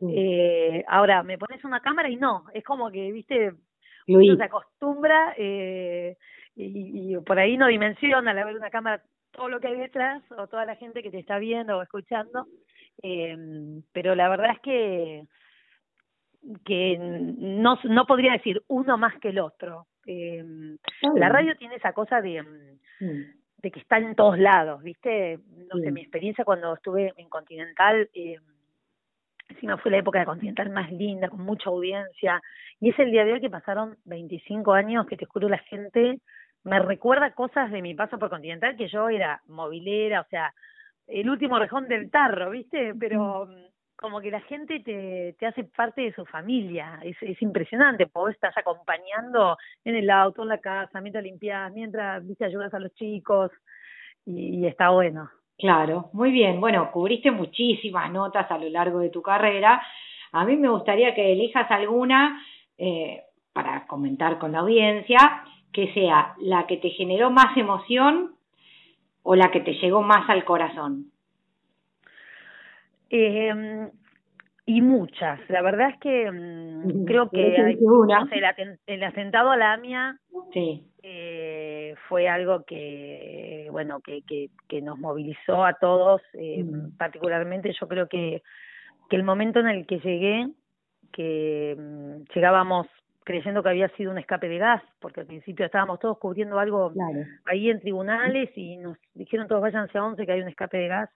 Eh, 0.00 0.84
ahora, 0.88 1.22
me 1.22 1.38
pones 1.38 1.64
una 1.64 1.80
cámara 1.80 2.08
y 2.08 2.16
no, 2.16 2.44
es 2.52 2.64
como 2.64 2.90
que, 2.90 3.10
¿viste? 3.12 3.52
Uno 4.06 4.36
se 4.36 4.44
acostumbra 4.44 5.34
eh, 5.36 6.16
y, 6.54 7.14
y 7.14 7.20
por 7.20 7.38
ahí 7.38 7.56
no 7.56 7.68
dimensiona 7.68 8.32
al 8.32 8.44
ver 8.44 8.56
una 8.56 8.70
cámara 8.70 9.02
todo 9.30 9.48
lo 9.48 9.60
que 9.60 9.68
hay 9.68 9.76
detrás 9.76 10.22
o 10.30 10.46
toda 10.46 10.64
la 10.64 10.76
gente 10.76 11.02
que 11.02 11.10
te 11.10 11.18
está 11.18 11.38
viendo 11.38 11.78
o 11.78 11.82
escuchando. 11.82 12.46
Eh, 13.02 13.36
pero 13.92 14.14
la 14.14 14.28
verdad 14.28 14.52
es 14.52 14.60
que 14.60 15.24
que 16.64 16.98
no, 16.98 17.78
no 17.84 18.06
podría 18.06 18.32
decir 18.32 18.62
uno 18.68 18.98
más 18.98 19.18
que 19.20 19.30
el 19.30 19.38
otro. 19.38 19.86
Eh, 20.06 20.44
la 21.14 21.28
radio 21.28 21.56
tiene 21.56 21.76
esa 21.76 21.92
cosa 21.92 22.20
de, 22.20 22.44
mm, 23.00 23.06
mm. 23.06 23.24
de 23.58 23.70
que 23.70 23.80
está 23.80 23.98
en 23.98 24.14
todos 24.14 24.38
lados, 24.38 24.82
¿viste? 24.82 25.38
No 25.72 25.80
sé, 25.80 25.90
mi 25.90 26.02
experiencia 26.02 26.44
cuando 26.44 26.74
estuve 26.74 27.12
en 27.16 27.28
Continental, 27.28 28.08
eh, 28.14 28.38
encima 29.48 29.78
fue 29.78 29.90
la 29.90 29.98
época 29.98 30.20
de 30.20 30.26
Continental 30.26 30.70
más 30.70 30.90
linda, 30.92 31.28
con 31.28 31.40
mucha 31.40 31.70
audiencia, 31.70 32.40
y 32.80 32.90
es 32.90 32.98
el 32.98 33.10
día 33.10 33.24
de 33.24 33.34
hoy 33.34 33.40
que 33.40 33.50
pasaron 33.50 33.96
25 34.04 34.72
años 34.72 35.06
que 35.06 35.16
te 35.16 35.26
juro 35.26 35.48
la 35.48 35.58
gente 35.58 36.20
me 36.64 36.78
recuerda 36.78 37.34
cosas 37.34 37.70
de 37.70 37.82
mi 37.82 37.94
paso 37.94 38.18
por 38.18 38.30
Continental 38.30 38.74
que 38.76 38.88
yo 38.88 39.10
era 39.10 39.42
movilera, 39.46 40.22
o 40.22 40.26
sea, 40.30 40.52
el 41.06 41.28
último 41.28 41.58
rejón 41.58 41.88
del 41.88 42.10
tarro, 42.10 42.50
¿viste? 42.50 42.94
Pero 42.98 43.46
mm 43.46 43.73
como 44.04 44.20
que 44.20 44.30
la 44.30 44.42
gente 44.42 44.80
te, 44.80 45.34
te 45.38 45.46
hace 45.46 45.64
parte 45.64 46.02
de 46.02 46.12
su 46.12 46.26
familia, 46.26 47.00
es, 47.02 47.16
es 47.22 47.40
impresionante, 47.40 48.06
vos 48.12 48.30
estás 48.32 48.54
acompañando 48.54 49.56
en 49.82 49.96
el 49.96 50.10
auto, 50.10 50.42
en 50.42 50.48
la 50.48 50.58
casa, 50.58 51.00
mientras 51.00 51.24
limpias, 51.24 51.72
mientras 51.72 52.22
viste 52.26 52.44
ayudas 52.44 52.74
a 52.74 52.80
los 52.80 52.92
chicos 52.96 53.50
y, 54.26 54.66
está 54.66 54.90
bueno. 54.90 55.30
Claro, 55.56 56.10
muy 56.12 56.32
bien, 56.32 56.60
bueno, 56.60 56.90
cubriste 56.92 57.30
muchísimas 57.30 58.12
notas 58.12 58.50
a 58.50 58.58
lo 58.58 58.68
largo 58.68 58.98
de 58.98 59.08
tu 59.08 59.22
carrera, 59.22 59.82
a 60.32 60.44
mí 60.44 60.58
me 60.58 60.68
gustaría 60.68 61.14
que 61.14 61.32
elijas 61.32 61.70
alguna 61.70 62.44
eh, 62.76 63.22
para 63.54 63.86
comentar 63.86 64.38
con 64.38 64.52
la 64.52 64.58
audiencia, 64.58 65.44
que 65.72 65.94
sea 65.94 66.34
la 66.40 66.66
que 66.66 66.76
te 66.76 66.90
generó 66.90 67.30
más 67.30 67.56
emoción 67.56 68.34
o 69.22 69.34
la 69.34 69.50
que 69.50 69.60
te 69.60 69.72
llegó 69.72 70.02
más 70.02 70.28
al 70.28 70.44
corazón. 70.44 71.13
Eh, 73.16 73.90
y 74.66 74.80
muchas. 74.80 75.38
La 75.48 75.62
verdad 75.62 75.90
es 75.90 76.00
que 76.00 76.30
mm, 76.32 77.04
creo 77.04 77.30
que 77.30 77.56
hay, 77.60 77.76
no 77.76 78.26
sé, 78.28 78.38
el, 78.38 78.78
el, 78.86 79.04
atentado 79.04 79.50
a 79.52 79.56
la 79.56 79.74
AMIA 79.74 80.18
sí. 80.52 80.84
eh, 81.02 81.94
fue 82.08 82.28
algo 82.28 82.64
que, 82.64 83.68
bueno, 83.70 84.00
que, 84.00 84.22
que, 84.22 84.48
que 84.68 84.82
nos 84.82 84.98
movilizó 84.98 85.64
a 85.64 85.74
todos. 85.74 86.22
Eh, 86.32 86.64
Particularmente 86.98 87.72
yo 87.78 87.86
creo 87.86 88.08
que, 88.08 88.42
que 89.08 89.16
el 89.16 89.22
momento 89.22 89.60
en 89.60 89.68
el 89.68 89.86
que 89.86 90.00
llegué, 90.00 90.48
que 91.12 91.76
mm, 91.78 92.32
llegábamos 92.34 92.88
creyendo 93.22 93.62
que 93.62 93.68
había 93.68 93.88
sido 93.90 94.10
un 94.10 94.18
escape 94.18 94.48
de 94.48 94.58
gas, 94.58 94.82
porque 94.98 95.20
al 95.20 95.26
principio 95.26 95.66
estábamos 95.66 96.00
todos 96.00 96.18
cubriendo 96.18 96.58
algo 96.58 96.92
ahí 97.44 97.70
en 97.70 97.80
tribunales 97.80 98.50
y 98.56 98.76
nos 98.76 98.98
dijeron 99.14 99.46
todos 99.46 99.62
váyanse 99.62 99.96
a 99.98 100.04
once 100.04 100.26
que 100.26 100.32
hay 100.32 100.40
un 100.40 100.48
escape 100.48 100.78
de 100.78 100.88
gas. 100.88 101.10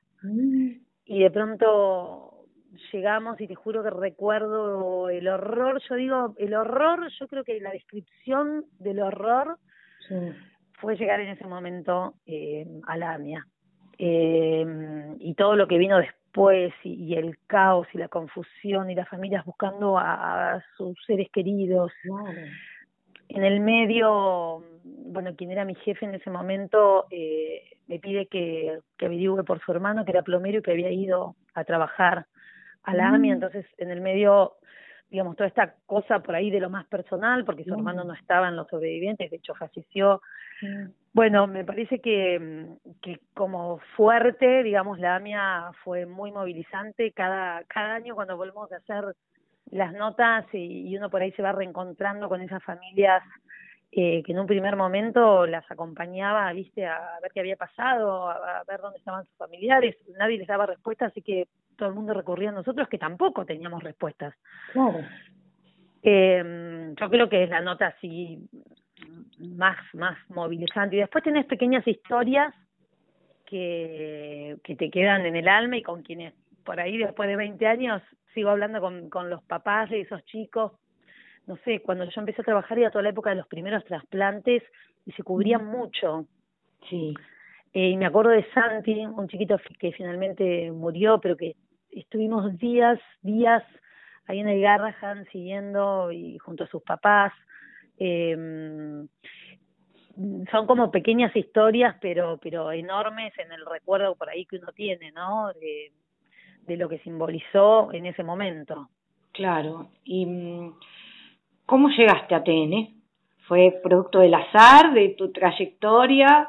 Y 1.09 1.23
de 1.23 1.31
pronto 1.31 2.45
llegamos 2.93 3.41
y 3.41 3.49
te 3.49 3.55
juro 3.55 3.83
que 3.83 3.89
recuerdo 3.89 5.09
el 5.09 5.27
horror, 5.27 5.81
yo 5.89 5.95
digo, 5.95 6.35
el 6.37 6.53
horror, 6.53 7.09
yo 7.19 7.27
creo 7.29 7.45
que 7.45 7.59
la 7.61 7.71
descripción 7.71 8.67
del 8.79 9.01
horror 9.01 9.57
fue 10.75 10.97
llegar 10.97 11.21
en 11.21 11.29
ese 11.29 11.47
momento 11.47 12.15
eh, 12.27 12.67
a 12.87 12.99
la 12.99 13.15
AMIA. 13.15 13.47
Eh, 13.97 14.65
y 15.19 15.35
todo 15.35 15.57
lo 15.57 15.67
que 15.67 15.79
vino 15.79 15.97
después 15.97 16.75
y, 16.85 17.15
el 17.15 17.39
caos 17.47 17.89
y 17.95 17.99
la 17.99 18.09
confusión 18.09 18.91
y 18.91 18.95
las 18.95 19.09
familias 19.09 19.47
buscando 19.47 19.99
a, 19.99 20.63
sus 20.77 20.95
seres 21.07 21.31
queridos. 21.31 21.91
En 23.31 23.45
el 23.45 23.61
medio, 23.61 24.63
bueno, 24.85 25.35
quien 25.37 25.53
era 25.53 25.65
mi 25.65 25.75
jefe 25.75 26.05
en 26.05 26.15
ese 26.15 26.31
momento 26.31 27.07
eh, 27.11 27.78
me 27.89 27.99
pide 27.99 28.27
que, 28.27 28.79
que 28.97 29.07
averigüe 29.07 29.43
por 29.45 29.61
su 29.61 29.73
hermano, 29.73 30.05
que 30.05 30.13
era 30.13 30.23
plomero 30.23 30.59
y 30.59 30.63
que 30.63 30.73
había 30.73 30.93
ido 30.93 31.35
a 31.55 31.65
trabajar 31.65 32.27
a 32.85 32.95
la 32.95 33.09
AMI, 33.09 33.31
mm. 33.31 33.33
entonces 33.33 33.67
en 33.79 33.91
el 33.91 34.01
medio, 34.01 34.55
digamos, 35.11 35.37
toda 35.37 35.49
esta 35.49 35.75
cosa 35.87 36.21
por 36.21 36.35
ahí 36.35 36.51
de 36.51 36.61
lo 36.61 36.71
más 36.71 36.87
personal, 36.87 37.45
porque 37.45 37.65
su 37.65 37.75
hermano 37.75 38.05
no 38.05 38.15
estaba 38.15 38.49
en 38.49 38.57
los 38.57 38.69
sobrevivientes, 38.69 39.31
de 39.31 39.37
hecho 39.37 39.55
falleció. 39.55 40.23
Bueno, 41.13 41.47
me 41.47 41.65
parece 41.65 42.01
que, 42.01 42.67
que 43.03 43.21
como 43.35 43.79
fuerte, 43.97 44.63
digamos, 44.63 44.99
la 44.99 45.17
AMIA 45.17 45.71
fue 45.83 46.07
muy 46.07 46.31
movilizante. 46.31 47.13
Cada, 47.13 47.65
cada 47.65 47.95
año 47.95 48.15
cuando 48.15 48.37
volvemos 48.37 48.71
a 48.73 48.77
hacer 48.77 49.05
las 49.71 49.93
notas 49.93 50.47
y, 50.53 50.89
y 50.89 50.97
uno 50.97 51.11
por 51.11 51.23
ahí 51.23 51.33
se 51.33 51.43
va 51.43 51.53
reencontrando 51.53 52.29
con 52.29 52.41
esas 52.41 52.63
familias 52.63 53.23
eh, 53.91 54.23
que 54.23 54.33
en 54.33 54.39
un 54.39 54.47
primer 54.47 54.77
momento 54.77 55.47
las 55.47 55.69
acompañaba, 55.71 56.53
viste, 56.53 56.87
a 56.87 57.19
ver 57.23 57.31
qué 57.33 57.41
había 57.41 57.57
pasado, 57.57 58.29
a, 58.29 58.63
ver 58.69 58.81
dónde 58.81 58.99
estaban 58.99 59.25
sus 59.25 59.37
familiares, 59.37 59.97
nadie 60.19 60.39
les 60.39 60.47
daba 60.47 60.67
respuesta, 60.67 61.07
así 61.07 61.23
que 61.23 61.49
todo 61.77 61.89
el 61.89 61.95
mundo 61.95 62.13
recurría 62.13 62.51
a 62.51 62.53
nosotros 62.53 62.89
que 62.89 62.99
tampoco 62.99 63.47
teníamos 63.47 63.83
respuestas. 63.83 64.35
Claro. 64.73 65.01
Eh, 66.03 66.95
yo 67.01 67.11
creo 67.11 67.29
que 67.29 67.45
es 67.45 67.51
la 67.51 67.61
nota 67.61 67.87
así 67.89 68.49
más, 69.39 69.77
más 69.95 70.19
movilizante. 70.29 70.97
Y 70.97 71.01
después 71.01 71.25
tenés 71.25 71.47
pequeñas 71.47 71.87
historias 71.87 72.55
que, 73.47 74.59
que 74.65 74.77
te 74.77 74.91
quedan 74.91 75.25
en 75.25 75.37
el 75.37 75.49
alma 75.49 75.77
y 75.77 75.83
con 75.83 76.03
quienes 76.03 76.35
por 76.65 76.81
ahí 76.81 76.99
después 76.99 77.29
de 77.29 77.37
20 77.37 77.67
años 77.67 78.03
sigo 78.35 78.51
hablando 78.51 78.81
con, 78.81 79.09
con 79.09 79.31
los 79.31 79.43
papás 79.45 79.89
de 79.91 80.03
esos 80.03 80.25
chicos. 80.27 80.73
No 81.49 81.57
sé, 81.65 81.81
cuando 81.81 82.05
yo 82.05 82.21
empecé 82.21 82.43
a 82.43 82.45
trabajar 82.45 82.79
era 82.79 82.91
toda 82.91 83.03
la 83.03 83.09
época 83.09 83.31
de 83.31 83.37
los 83.37 83.47
primeros 83.47 83.83
trasplantes 83.87 84.63
y 85.07 85.13
se 85.13 85.23
cubrían 85.23 85.65
mucho. 85.65 86.27
Sí. 86.91 87.15
Eh, 87.73 87.89
y 87.89 87.97
me 87.97 88.05
acuerdo 88.05 88.33
de 88.33 88.45
Santi, 88.53 89.07
un 89.07 89.29
chiquito 89.29 89.59
que 89.81 89.93
finalmente 89.93 90.71
murió, 90.71 91.19
pero 91.19 91.39
que 91.39 91.57
estuvimos 91.91 92.59
días, 92.59 93.01
días 93.23 93.63
ahí 94.27 94.41
en 94.41 94.49
el 94.49 94.61
Garrahan 94.61 95.25
siguiendo 95.33 96.13
y 96.13 96.37
junto 96.37 96.65
a 96.65 96.69
sus 96.69 96.83
papás. 96.83 97.33
Eh, 97.97 98.37
son 100.51 100.67
como 100.67 100.91
pequeñas 100.91 101.35
historias, 101.35 101.97
pero, 101.99 102.39
pero 102.43 102.73
enormes 102.73 103.33
en 103.39 103.53
el 103.53 103.65
recuerdo 103.65 104.17
por 104.17 104.29
ahí 104.29 104.45
que 104.45 104.57
uno 104.57 104.73
tiene, 104.73 105.13
¿no? 105.13 105.51
De, 105.55 105.93
de 106.67 106.77
lo 106.77 106.91
que 106.91 106.99
simbolizó 106.99 107.91
en 107.95 108.05
ese 108.05 108.23
momento. 108.23 108.91
Claro. 109.33 109.89
¿Y 110.05 110.27
mm, 110.27 110.75
cómo 111.69 111.91
llegaste 111.91 112.35
a 112.35 112.43
TN? 112.43 112.89
¿Fue 113.47 113.79
producto 113.83 114.21
del 114.21 114.33
azar, 114.33 114.95
de 114.95 115.11
tu 115.11 115.31
trayectoria? 115.33 116.49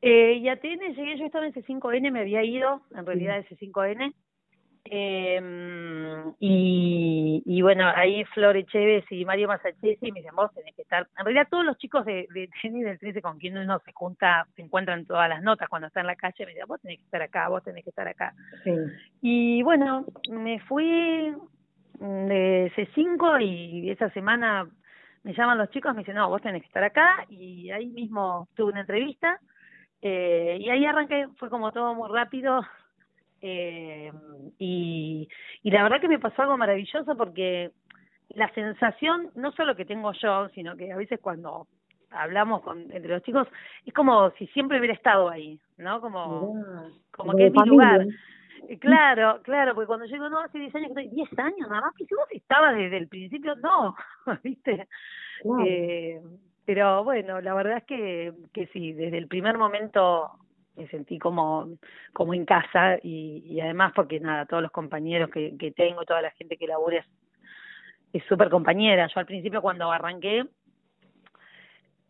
Eh, 0.00 0.38
y 0.40 0.48
a 0.48 0.56
TN 0.56 0.94
llegué, 0.94 1.18
yo 1.18 1.26
estaba 1.26 1.46
en 1.46 1.52
C5N, 1.52 2.10
me 2.10 2.20
había 2.20 2.42
ido, 2.42 2.80
en 2.96 3.04
realidad 3.04 3.36
de 3.36 3.46
C5N, 3.48 4.14
eh, 4.86 5.40
y, 6.38 7.42
y 7.44 7.62
bueno, 7.62 7.86
ahí 7.94 8.24
Flore 8.32 8.64
Chévez 8.64 9.04
y 9.10 9.26
Mario 9.26 9.46
Masachesi 9.48 10.10
me 10.10 10.20
dicen, 10.20 10.34
vos 10.34 10.50
tenés 10.54 10.74
que 10.74 10.82
estar. 10.82 11.06
En 11.18 11.26
realidad, 11.26 11.48
todos 11.50 11.66
los 11.66 11.76
chicos 11.76 12.06
de, 12.06 12.26
de 12.32 12.48
tenis 12.62 12.84
del 12.84 12.98
13 12.98 13.20
con 13.20 13.38
quien 13.38 13.58
uno 13.58 13.78
se 13.84 13.92
junta, 13.92 14.46
se 14.56 14.62
encuentran 14.62 15.04
todas 15.04 15.28
las 15.28 15.42
notas 15.42 15.68
cuando 15.68 15.88
está 15.88 16.00
en 16.00 16.06
la 16.06 16.16
calle, 16.16 16.46
me 16.46 16.52
dicen, 16.52 16.66
vos 16.66 16.80
tenés 16.80 16.96
que 16.96 17.04
estar 17.04 17.20
acá, 17.20 17.48
vos 17.50 17.62
tenés 17.62 17.84
que 17.84 17.90
estar 17.90 18.08
acá. 18.08 18.32
Sí. 18.64 18.72
Y 19.20 19.62
bueno, 19.62 20.06
me 20.30 20.60
fui 20.60 21.34
de 22.00 22.72
C5 22.74 23.42
y 23.42 23.90
esa 23.90 24.10
semana 24.10 24.66
me 25.22 25.34
llaman 25.34 25.58
los 25.58 25.70
chicos, 25.70 25.94
me 25.94 26.00
dicen, 26.00 26.16
no, 26.16 26.28
vos 26.28 26.42
tenés 26.42 26.62
que 26.62 26.68
estar 26.68 26.82
acá. 26.82 27.24
Y 27.28 27.70
ahí 27.70 27.86
mismo 27.86 28.48
tuve 28.56 28.72
una 28.72 28.80
entrevista. 28.80 29.38
Eh, 30.02 30.58
y 30.60 30.70
ahí 30.70 30.86
arranqué, 30.86 31.28
fue 31.36 31.50
como 31.50 31.72
todo 31.72 31.94
muy 31.94 32.08
rápido, 32.10 32.62
eh, 33.42 34.10
y, 34.58 35.28
y 35.62 35.70
la 35.70 35.82
verdad 35.82 36.00
que 36.00 36.08
me 36.08 36.18
pasó 36.18 36.40
algo 36.42 36.56
maravilloso 36.56 37.16
porque 37.16 37.70
la 38.30 38.48
sensación, 38.54 39.30
no 39.34 39.52
solo 39.52 39.76
que 39.76 39.84
tengo 39.84 40.12
yo, 40.12 40.48
sino 40.54 40.74
que 40.76 40.90
a 40.90 40.96
veces 40.96 41.20
cuando 41.20 41.66
hablamos 42.10 42.62
con, 42.62 42.80
entre 42.92 43.08
los 43.08 43.22
chicos, 43.22 43.46
es 43.84 43.92
como 43.92 44.30
si 44.32 44.46
siempre 44.48 44.78
hubiera 44.78 44.94
estado 44.94 45.28
ahí, 45.28 45.60
¿no? 45.76 46.00
Como, 46.00 46.56
como 47.10 47.36
que 47.36 47.46
es 47.46 47.52
mi 47.52 47.68
lugar. 47.68 48.06
Eh, 48.70 48.78
claro, 48.78 49.40
claro, 49.42 49.74
porque 49.74 49.88
cuando 49.88 50.06
digo, 50.06 50.28
no, 50.28 50.38
hace 50.38 50.60
10 50.60 50.72
años 50.76 50.92
que 50.94 51.00
estoy, 51.02 51.16
10 51.16 51.38
años 51.40 51.68
nada 51.68 51.80
más, 51.80 51.94
que 51.96 52.06
si 52.06 52.14
vos 52.14 52.28
estabas 52.30 52.76
desde 52.76 52.98
el 52.98 53.08
principio, 53.08 53.56
no, 53.56 53.96
¿viste? 54.44 54.86
Eh, 55.66 56.20
pero 56.64 57.02
bueno, 57.02 57.40
la 57.40 57.52
verdad 57.54 57.78
es 57.78 57.84
que, 57.84 58.32
que 58.52 58.68
sí, 58.68 58.92
desde 58.92 59.18
el 59.18 59.26
primer 59.26 59.58
momento 59.58 60.30
me 60.76 60.86
sentí 60.86 61.18
como, 61.18 61.66
como 62.12 62.32
en 62.32 62.44
casa 62.44 62.96
y, 63.02 63.42
y 63.44 63.60
además 63.60 63.92
porque 63.92 64.20
nada, 64.20 64.46
todos 64.46 64.62
los 64.62 64.70
compañeros 64.70 65.30
que, 65.30 65.56
que 65.58 65.72
tengo, 65.72 66.04
toda 66.04 66.22
la 66.22 66.30
gente 66.30 66.56
que 66.56 66.68
labora 66.68 67.04
es 68.12 68.24
súper 68.28 68.50
compañera. 68.50 69.08
Yo 69.08 69.18
al 69.18 69.26
principio 69.26 69.62
cuando 69.62 69.90
arranqué 69.90 70.46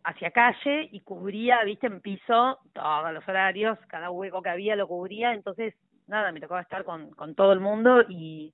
hacia 0.05 0.31
calle 0.31 0.91
y 0.93 1.01
cubría, 1.01 1.65
viste, 1.65 1.87
en 1.87 2.03
piso 2.03 2.59
todos 2.75 3.15
los 3.15 3.27
horarios, 3.27 3.79
cada 3.89 4.11
hueco 4.11 4.43
que 4.43 4.51
había 4.51 4.77
lo 4.77 4.87
cubría, 4.87 5.33
entonces 5.33 5.75
nada, 6.11 6.33
me 6.33 6.41
tocaba 6.41 6.61
estar 6.61 6.85
con, 6.85 7.11
con 7.13 7.35
todo 7.35 7.53
el 7.53 7.61
mundo 7.61 8.03
y, 8.09 8.53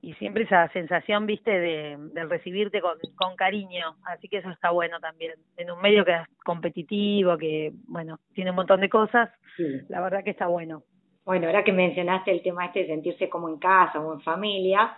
y 0.00 0.12
siempre 0.14 0.44
esa 0.44 0.68
sensación, 0.68 1.26
viste, 1.26 1.50
de, 1.50 1.96
de 1.98 2.24
recibirte 2.26 2.80
con, 2.80 2.98
con 3.16 3.34
cariño. 3.34 3.96
Así 4.04 4.28
que 4.28 4.38
eso 4.38 4.50
está 4.50 4.70
bueno 4.70 5.00
también. 5.00 5.32
En 5.56 5.70
un 5.70 5.80
medio 5.80 6.04
que 6.04 6.12
es 6.12 6.28
competitivo, 6.44 7.36
que, 7.36 7.72
bueno, 7.88 8.18
tiene 8.34 8.50
un 8.50 8.56
montón 8.56 8.80
de 8.80 8.88
cosas, 8.88 9.30
Sí. 9.56 9.64
la 9.88 10.00
verdad 10.00 10.22
que 10.22 10.30
está 10.30 10.46
bueno. 10.46 10.82
Bueno, 11.24 11.46
ahora 11.48 11.64
que 11.64 11.72
mencionaste 11.72 12.30
el 12.30 12.42
tema 12.42 12.66
este 12.66 12.80
de 12.80 12.86
sentirse 12.86 13.28
como 13.28 13.48
en 13.48 13.58
casa 13.58 13.98
o 14.00 14.14
en 14.14 14.20
familia, 14.20 14.96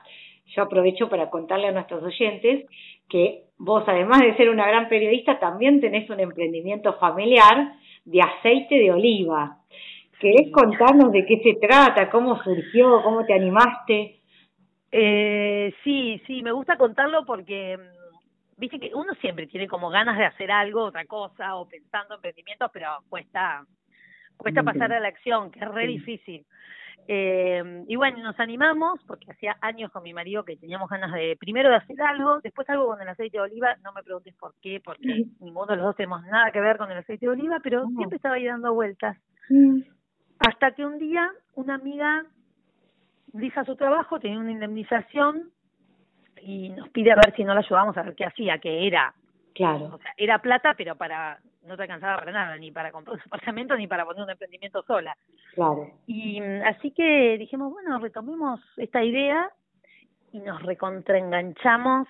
yo 0.55 0.63
aprovecho 0.65 1.09
para 1.09 1.31
contarle 1.31 1.69
a 1.69 1.73
nuestros 1.73 2.03
oyentes 2.03 2.67
que 3.09 3.45
vos, 3.59 3.85
además 3.87 4.21
de 4.21 4.37
ser 4.37 4.51
una 4.51 4.67
gran 4.69 4.89
periodista, 4.89 5.39
también 5.41 5.81
tenés 5.81 6.09
un 6.11 6.21
emprendimiento 6.21 6.93
familiar 6.99 7.73
de 8.05 8.21
aceite 8.21 8.75
de 8.77 8.93
oliva. 8.93 9.57
¿Querés 10.21 10.47
Sí. 10.47 10.53
contarnos 10.53 11.13
de 11.13 11.25
qué 11.27 11.41
se 11.43 11.55
trata? 11.67 12.11
¿Cómo 12.11 12.41
surgió? 12.43 13.03
¿Cómo 13.03 13.25
te 13.25 13.35
animaste? 13.35 14.21
Eh, 14.93 15.73
sí, 15.83 16.21
sí, 16.27 16.43
me 16.43 16.53
gusta 16.53 16.77
contarlo 16.77 17.25
porque, 17.25 17.79
mm, 17.79 18.59
viste 18.59 18.79
que 18.79 18.91
uno 18.95 19.15
siempre 19.21 19.47
tiene 19.47 19.67
como 19.67 19.89
ganas 19.89 20.19
de 20.19 20.27
hacer 20.27 20.51
algo, 20.51 20.85
otra 20.85 21.05
cosa, 21.07 21.57
o 21.57 21.67
pensando 21.69 22.15
en 22.15 22.19
emprendimientos, 22.19 22.71
pero 22.73 22.89
cuesta, 23.09 23.65
cuesta 24.37 24.63
pasar 24.63 24.93
a 24.93 25.01
la 25.01 25.09
acción, 25.09 25.51
que 25.51 25.61
es 25.61 25.69
re 25.69 25.83
Sí. 25.87 25.93
difícil. 25.93 26.47
Eh, 27.09 27.85
y 27.89 27.97
bueno, 27.97 28.19
nos 28.23 28.39
animamos 28.39 29.01
porque 29.07 29.31
hacía 29.33 29.57
años 29.63 29.91
con 29.91 30.03
mi 30.03 30.13
marido 30.13 30.45
que 30.45 30.57
teníamos 30.57 30.89
ganas 30.91 31.13
de, 31.13 31.37
primero 31.41 31.71
de 31.71 31.77
hacer 31.77 32.01
algo, 32.03 32.41
después 32.41 32.69
algo 32.69 32.87
con 32.89 33.01
el 33.01 33.09
aceite 33.09 33.39
de 33.39 33.43
oliva, 33.45 33.75
no 33.83 33.93
me 33.93 34.03
preguntes 34.03 34.35
por 34.39 34.53
qué, 34.61 34.81
porque 34.85 35.25
ninguno 35.41 35.67
de 35.67 35.77
los 35.77 35.87
dos 35.87 35.97
tenemos 35.97 36.23
nada 36.27 36.53
que 36.53 36.61
ver 36.61 36.77
con 36.77 36.91
el 36.91 36.99
aceite 36.99 37.27
de 37.27 37.33
oliva, 37.33 37.59
pero 37.63 37.83
No. 37.89 37.97
siempre 37.97 38.17
estaba 38.17 38.35
ahí 38.35 38.45
dando 38.45 38.75
vueltas. 38.75 39.17
Hasta 40.41 40.73
que 40.73 40.85
un 40.85 40.99
día 40.99 41.31
una 41.55 41.75
amiga 41.75 42.25
deja 43.33 43.65
su 43.65 43.77
trabajo, 43.77 44.19
tenía 44.19 44.39
una 44.39 44.51
indemnización 44.51 45.51
y 46.43 46.71
nos 46.71 46.89
pide 46.89 47.13
a 47.13 47.17
ver 47.17 47.35
si 47.37 47.45
no 47.45 47.55
la 47.55 47.61
ayudamos 47.61 47.97
a 47.97 48.03
ver 48.03 48.15
qué 48.15 48.25
hacía, 48.25 48.59
que 48.59 48.87
era, 48.87 49.15
Claro. 49.55 49.91
o 49.95 49.99
sea, 49.99 50.15
era 50.17 50.39
plata, 50.39 50.75
pero 50.77 50.97
para 50.97 51.39
no 51.67 51.77
te 51.77 51.83
alcanzaba 51.83 52.19
para 52.19 52.33
nada, 52.33 52.57
ni 52.57 52.71
para 52.71 52.91
comprar 52.91 53.17
un 53.17 53.23
apartamento, 53.23 53.77
ni 53.77 53.87
para 53.87 54.05
poner 54.07 54.23
un 54.23 54.31
emprendimiento 54.31 54.83
sola. 54.83 55.15
Claro. 55.55 55.91
Y 56.07 56.41
mm, 56.41 56.63
así 56.65 56.91
que 56.93 57.37
dijimos, 57.39 57.73
bueno, 57.73 57.99
retomemos 57.99 58.61
esta 58.79 59.05
idea 59.05 59.51
y 60.33 60.41
nos 60.41 60.63
recontraenganchamos 60.63 62.09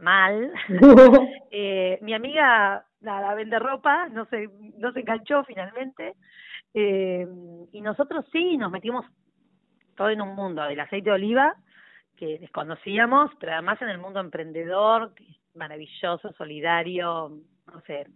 mal. 0.00 0.52
eh, 1.50 1.98
mi 2.00 2.14
amiga, 2.14 2.84
la, 3.00 3.20
la 3.20 3.34
vende 3.34 3.58
ropa, 3.58 4.08
no 4.08 4.24
se, 4.26 4.48
no 4.78 4.92
se 4.92 5.00
enganchó 5.00 5.44
finalmente. 5.44 6.14
Eh, 6.78 7.26
y 7.72 7.80
nosotros 7.80 8.26
sí 8.30 8.58
nos 8.58 8.70
metimos 8.70 9.06
todo 9.96 10.10
en 10.10 10.20
un 10.20 10.34
mundo 10.36 10.62
del 10.64 10.78
aceite 10.78 11.08
de 11.08 11.14
oliva 11.16 11.56
que 12.16 12.38
desconocíamos, 12.38 13.30
pero 13.40 13.52
además 13.52 13.80
en 13.80 13.88
el 13.88 13.96
mundo 13.98 14.20
emprendedor, 14.20 15.12
maravilloso, 15.54 16.32
solidario, 16.34 17.30
no 17.66 17.80
sé. 17.86 18.06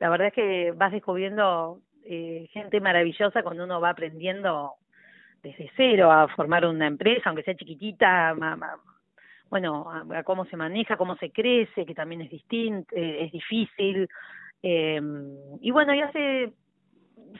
La 0.00 0.10
verdad 0.10 0.28
es 0.28 0.32
que 0.34 0.72
vas 0.72 0.90
descubriendo 0.90 1.78
eh, 2.04 2.48
gente 2.52 2.80
maravillosa 2.80 3.44
cuando 3.44 3.62
uno 3.62 3.80
va 3.80 3.90
aprendiendo 3.90 4.72
desde 5.42 5.70
cero 5.76 6.10
a 6.10 6.26
formar 6.34 6.66
una 6.66 6.88
empresa, 6.88 7.28
aunque 7.28 7.44
sea 7.44 7.54
chiquitita, 7.54 8.34
ma- 8.34 8.56
ma- 8.56 8.76
bueno, 9.50 9.88
a, 10.12 10.22
cómo 10.24 10.44
se 10.46 10.56
maneja, 10.56 10.96
cómo 10.96 11.14
se 11.16 11.30
crece, 11.30 11.86
que 11.86 11.94
también 11.94 12.22
es 12.22 12.30
distinto, 12.30 12.92
eh, 12.96 13.24
es 13.24 13.32
difícil. 13.32 14.08
Eh, 14.62 15.00
y 15.60 15.70
bueno, 15.70 15.94
ya 15.94 16.06
hace 16.06 16.52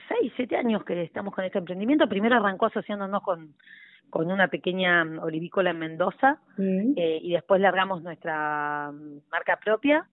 seis, 0.07 0.31
siete 0.35 0.55
años 0.57 0.83
que 0.83 1.01
estamos 1.03 1.33
con 1.33 1.43
este 1.45 1.57
emprendimiento. 1.59 2.07
Primero 2.07 2.35
arrancó 2.35 2.67
asociándonos 2.67 3.21
con, 3.23 3.53
con 4.09 4.31
una 4.31 4.47
pequeña 4.47 5.03
olivícola 5.21 5.71
en 5.71 5.79
Mendoza 5.79 6.39
Mm. 6.57 6.93
eh, 6.97 7.19
y 7.21 7.31
después 7.33 7.61
largamos 7.61 8.01
nuestra 8.03 8.91
marca 9.31 9.57
propia. 9.63 10.07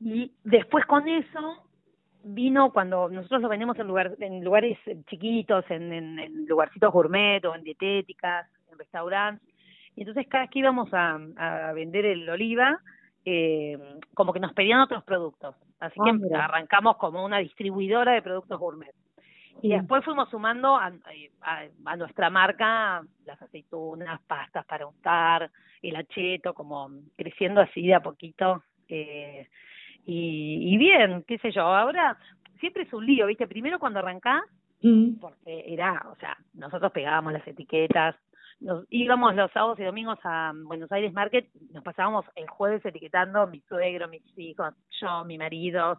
Y 0.00 0.32
después 0.44 0.86
con 0.86 1.08
eso 1.08 1.64
vino 2.22 2.72
cuando 2.72 3.08
nosotros 3.08 3.40
lo 3.42 3.48
vendemos 3.48 3.78
en, 3.78 3.86
lugar, 3.86 4.14
en 4.18 4.44
lugares 4.44 4.78
chiquitos, 5.08 5.64
en, 5.70 5.92
en, 5.92 6.18
en 6.18 6.46
lugarcitos 6.46 6.92
gourmet 6.92 7.44
o 7.44 7.54
en 7.54 7.62
dietéticas, 7.64 8.46
en 8.70 8.78
restaurantes. 8.78 9.46
Y 9.96 10.02
entonces 10.02 10.26
cada 10.28 10.44
vez 10.44 10.50
que 10.50 10.58
íbamos 10.60 10.88
a, 10.92 11.18
a 11.36 11.72
vender 11.72 12.06
el 12.06 12.28
oliva, 12.28 12.78
eh, 13.24 13.78
como 14.14 14.32
que 14.32 14.40
nos 14.40 14.52
pedían 14.54 14.80
otros 14.80 15.04
productos. 15.04 15.54
Así 15.80 15.94
Ah, 16.00 16.04
que 16.04 16.12
mira. 16.12 16.44
arrancamos 16.44 16.96
como 16.98 17.24
una 17.24 17.38
distribuidora 17.38 18.12
de 18.12 18.22
productos 18.22 18.58
gourmet. 18.58 18.94
Y 19.62 19.68
Sí. 19.68 19.74
después 19.74 20.04
fuimos 20.04 20.28
sumando 20.30 20.76
a, 20.76 20.92
a, 21.42 21.62
a 21.84 21.96
nuestra 21.96 22.30
marca 22.30 23.02
las 23.26 23.40
aceitunas, 23.42 24.20
pastas 24.26 24.64
para 24.66 24.86
untar, 24.86 25.50
el 25.82 25.96
acheto, 25.96 26.54
como 26.54 26.88
creciendo 27.16 27.60
así 27.60 27.86
de 27.86 27.94
a 27.94 28.00
poquito. 28.00 28.62
Eh, 28.88 29.48
y, 30.06 30.74
y 30.74 30.78
bien, 30.78 31.24
qué 31.26 31.38
sé 31.38 31.50
yo, 31.50 31.62
ahora 31.62 32.16
siempre 32.58 32.84
es 32.84 32.92
un 32.92 33.04
lío, 33.06 33.26
¿viste? 33.26 33.46
Primero 33.46 33.78
cuando 33.78 33.98
arrancás, 33.98 34.42
mm. 34.82 35.14
porque 35.20 35.64
era, 35.66 36.06
o 36.10 36.16
sea, 36.16 36.36
nosotros 36.54 36.90
pegábamos 36.92 37.32
las 37.32 37.46
etiquetas, 37.46 38.16
nos 38.60 38.84
íbamos 38.90 39.34
los 39.34 39.50
sábados 39.52 39.78
y 39.80 39.84
domingos 39.84 40.18
a 40.24 40.52
Buenos 40.54 40.92
Aires 40.92 41.12
Market, 41.12 41.48
nos 41.72 41.82
pasábamos 41.82 42.26
el 42.36 42.46
jueves 42.48 42.84
etiquetando 42.84 43.46
mi 43.46 43.60
suegro, 43.60 44.08
mis 44.08 44.22
hijos, 44.36 44.74
yo, 45.00 45.24
mi 45.24 45.38
marido, 45.38 45.98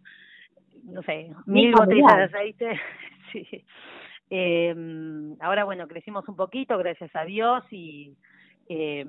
no 0.84 1.02
sé, 1.04 1.32
mil 1.48 1.74
botellas 1.74 2.18
de 2.18 2.24
aceite. 2.24 2.80
sí. 3.32 3.66
Eh, 4.30 4.74
ahora, 5.42 5.66
bueno, 5.66 5.88
crecimos 5.88 6.28
un 6.30 6.36
poquito, 6.36 6.78
gracias 6.78 7.14
a 7.16 7.26
Dios, 7.26 7.64
y, 7.72 8.16
eh, 8.70 9.06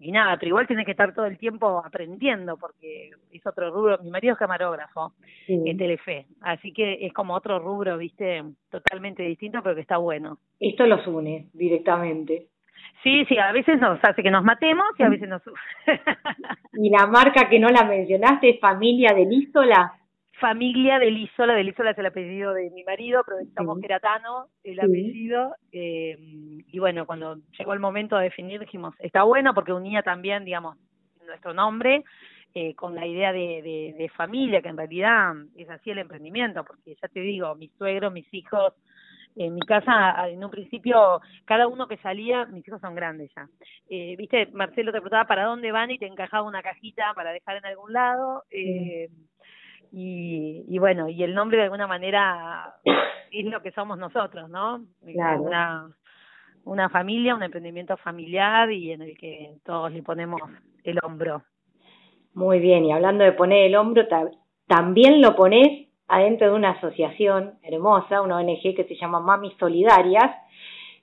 y 0.00 0.12
nada, 0.12 0.36
pero 0.36 0.48
igual 0.48 0.66
tiene 0.66 0.84
que 0.84 0.90
estar 0.90 1.14
todo 1.14 1.24
el 1.26 1.38
tiempo 1.38 1.82
aprendiendo, 1.84 2.58
porque 2.58 3.10
es 3.30 3.46
otro 3.46 3.70
rubro. 3.70 3.98
Mi 4.02 4.10
marido 4.10 4.34
es 4.34 4.38
camarógrafo 4.38 5.14
en 5.46 5.78
Telefe, 5.78 6.26
así 6.42 6.72
que 6.72 7.06
es 7.06 7.12
como 7.12 7.34
otro 7.34 7.60
rubro, 7.60 7.96
viste, 7.96 8.42
totalmente 8.70 9.22
distinto, 9.22 9.60
pero 9.62 9.76
que 9.76 9.82
está 9.82 9.96
bueno. 9.98 10.38
Esto 10.60 10.86
los 10.86 11.06
une 11.06 11.48
directamente. 11.54 12.48
Sí, 13.02 13.24
sí, 13.26 13.38
a 13.38 13.52
veces 13.52 13.80
nos 13.80 13.98
hace 14.02 14.22
que 14.22 14.30
nos 14.30 14.44
matemos 14.44 14.86
y 14.98 15.02
a 15.02 15.08
veces 15.08 15.28
nos... 15.28 15.42
¿Y 16.72 16.90
la 16.90 17.06
marca 17.06 17.48
que 17.48 17.58
no 17.58 17.68
la 17.68 17.84
mencionaste 17.84 18.50
es 18.50 18.60
Familia 18.60 19.14
de 19.14 19.24
Lístola? 19.24 19.94
familia 20.38 20.98
de 20.98 21.10
Lisola, 21.10 21.54
de 21.54 21.64
Lisola 21.64 21.90
es 21.90 21.98
el 21.98 22.06
apellido 22.06 22.54
de 22.54 22.70
mi 22.70 22.84
marido, 22.84 23.22
pero 23.26 23.40
estamos 23.40 23.78
Tano, 24.00 24.48
el 24.62 24.80
apellido, 24.80 25.54
eh, 25.72 26.16
y 26.66 26.78
bueno, 26.78 27.06
cuando 27.06 27.38
llegó 27.58 27.72
el 27.72 27.80
momento 27.80 28.16
de 28.16 28.24
definir 28.24 28.60
dijimos, 28.60 28.94
está 29.00 29.24
bueno 29.24 29.52
porque 29.54 29.72
unía 29.72 30.02
también, 30.02 30.44
digamos, 30.44 30.76
nuestro 31.26 31.52
nombre 31.52 32.04
eh, 32.54 32.74
con 32.74 32.94
la 32.94 33.06
idea 33.06 33.32
de, 33.32 33.94
de, 33.96 34.08
familia, 34.10 34.62
que 34.62 34.68
en 34.68 34.76
realidad 34.76 35.34
es 35.56 35.68
así 35.68 35.90
el 35.90 35.98
emprendimiento, 35.98 36.64
porque 36.64 36.96
ya 37.00 37.08
te 37.08 37.20
digo, 37.20 37.54
mis 37.56 37.72
suegros, 37.72 38.12
mis 38.12 38.32
hijos, 38.32 38.74
en 39.38 39.54
mi 39.54 39.60
casa, 39.60 40.28
en 40.28 40.44
un 40.44 40.50
principio, 40.50 41.20
cada 41.44 41.68
uno 41.68 41.86
que 41.86 41.96
salía, 41.98 42.44
mis 42.46 42.66
hijos 42.66 42.80
son 42.80 42.94
grandes 42.94 43.30
ya. 43.34 43.48
Eh, 43.88 44.16
Viste, 44.16 44.46
Marcelo 44.52 44.90
te 44.90 44.98
preguntaba 44.98 45.26
para 45.26 45.44
dónde 45.44 45.72
van 45.72 45.90
y 45.90 45.98
te 45.98 46.06
encajaba 46.06 46.46
una 46.46 46.62
cajita 46.62 47.12
para 47.14 47.32
dejar 47.32 47.56
en 47.56 47.66
algún 47.66 47.92
lado. 47.92 48.42
Eh, 48.50 49.08
y, 49.92 50.64
y 50.68 50.78
bueno, 50.78 51.08
y 51.08 51.22
el 51.22 51.34
nombre 51.34 51.58
de 51.58 51.64
alguna 51.64 51.86
manera 51.86 52.74
es 53.30 53.44
lo 53.46 53.62
que 53.62 53.72
somos 53.72 53.98
nosotros, 53.98 54.50
¿no? 54.50 54.84
Una, 55.02 55.88
una 56.64 56.88
familia, 56.88 57.34
un 57.34 57.42
emprendimiento 57.42 57.96
familiar 57.96 58.70
y 58.70 58.92
en 58.92 59.02
el 59.02 59.16
que 59.16 59.54
todos 59.64 59.92
le 59.92 60.02
ponemos 60.02 60.40
el 60.84 60.98
hombro. 61.02 61.42
Muy 62.34 62.60
bien, 62.60 62.84
y 62.84 62.92
hablando 62.92 63.24
de 63.24 63.32
poner 63.32 63.66
el 63.66 63.76
hombro, 63.76 64.06
también 64.66 65.20
lo 65.22 65.34
pones 65.34 65.87
adentro 66.08 66.48
de 66.48 66.54
una 66.54 66.70
asociación 66.70 67.54
hermosa, 67.62 68.22
una 68.22 68.36
ONG 68.36 68.74
que 68.74 68.86
se 68.88 68.96
llama 68.96 69.20
Mami 69.20 69.52
Solidarias, 69.58 70.34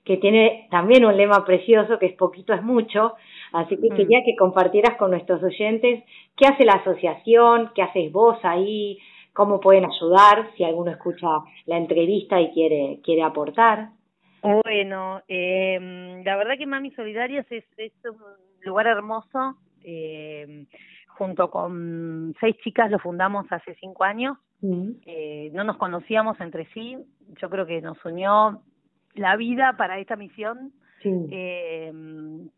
que 0.04 0.16
tiene 0.18 0.68
también 0.70 1.04
un 1.04 1.16
lema 1.16 1.44
precioso 1.44 1.98
que 1.98 2.06
es 2.06 2.14
poquito 2.14 2.52
es 2.52 2.62
mucho, 2.62 3.14
así 3.52 3.76
que 3.76 3.90
mm. 3.90 3.96
quería 3.96 4.22
que 4.24 4.36
compartieras 4.36 4.96
con 4.96 5.10
nuestros 5.10 5.42
oyentes 5.42 6.04
qué 6.36 6.46
hace 6.46 6.64
la 6.64 6.74
asociación, 6.74 7.72
qué 7.74 7.82
haces 7.82 8.12
vos 8.12 8.38
ahí, 8.42 8.98
cómo 9.32 9.60
pueden 9.60 9.84
ayudar, 9.84 10.50
si 10.56 10.64
alguno 10.64 10.90
escucha 10.90 11.26
la 11.66 11.76
entrevista 11.76 12.40
y 12.40 12.50
quiere, 12.52 13.00
quiere 13.02 13.22
aportar. 13.22 13.90
Bueno, 14.42 15.22
eh, 15.28 16.22
la 16.24 16.36
verdad 16.36 16.54
que 16.56 16.66
Mami 16.66 16.92
Solidarias 16.92 17.46
es, 17.50 17.64
es 17.76 17.92
un 18.04 18.16
lugar 18.62 18.86
hermoso, 18.86 19.56
eh, 19.84 20.66
junto 21.16 21.50
con 21.50 22.34
seis 22.40 22.56
chicas 22.62 22.90
lo 22.90 22.98
fundamos 22.98 23.46
hace 23.50 23.74
cinco 23.80 24.04
años, 24.04 24.36
mm. 24.60 24.90
eh, 25.06 25.50
no 25.52 25.64
nos 25.64 25.76
conocíamos 25.76 26.38
entre 26.40 26.66
sí, 26.72 26.96
yo 27.40 27.50
creo 27.50 27.66
que 27.66 27.80
nos 27.80 28.02
unió 28.04 28.62
la 29.14 29.36
vida 29.36 29.76
para 29.76 29.98
esta 29.98 30.16
misión, 30.16 30.72
eh, 31.04 31.92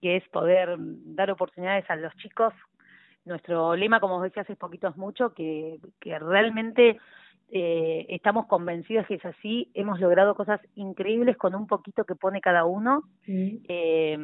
que 0.00 0.16
es 0.16 0.28
poder 0.30 0.76
dar 0.78 1.30
oportunidades 1.30 1.88
a 1.90 1.96
los 1.96 2.14
chicos. 2.16 2.54
Nuestro 3.26 3.76
lema, 3.76 4.00
como 4.00 4.22
decía 4.22 4.42
hace 4.42 4.56
poquito, 4.56 4.88
es 4.88 4.96
mucho, 4.96 5.34
que, 5.34 5.78
que 6.00 6.18
realmente 6.18 6.98
eh, 7.50 8.06
estamos 8.10 8.46
convencidos 8.46 9.06
que 9.06 9.14
es 9.14 9.24
así. 9.24 9.70
Hemos 9.74 10.00
logrado 10.00 10.34
cosas 10.34 10.60
increíbles 10.74 11.36
con 11.36 11.54
un 11.54 11.66
poquito 11.66 12.04
que 12.04 12.14
pone 12.14 12.40
cada 12.40 12.64
uno, 12.64 13.04
eh, 13.26 14.18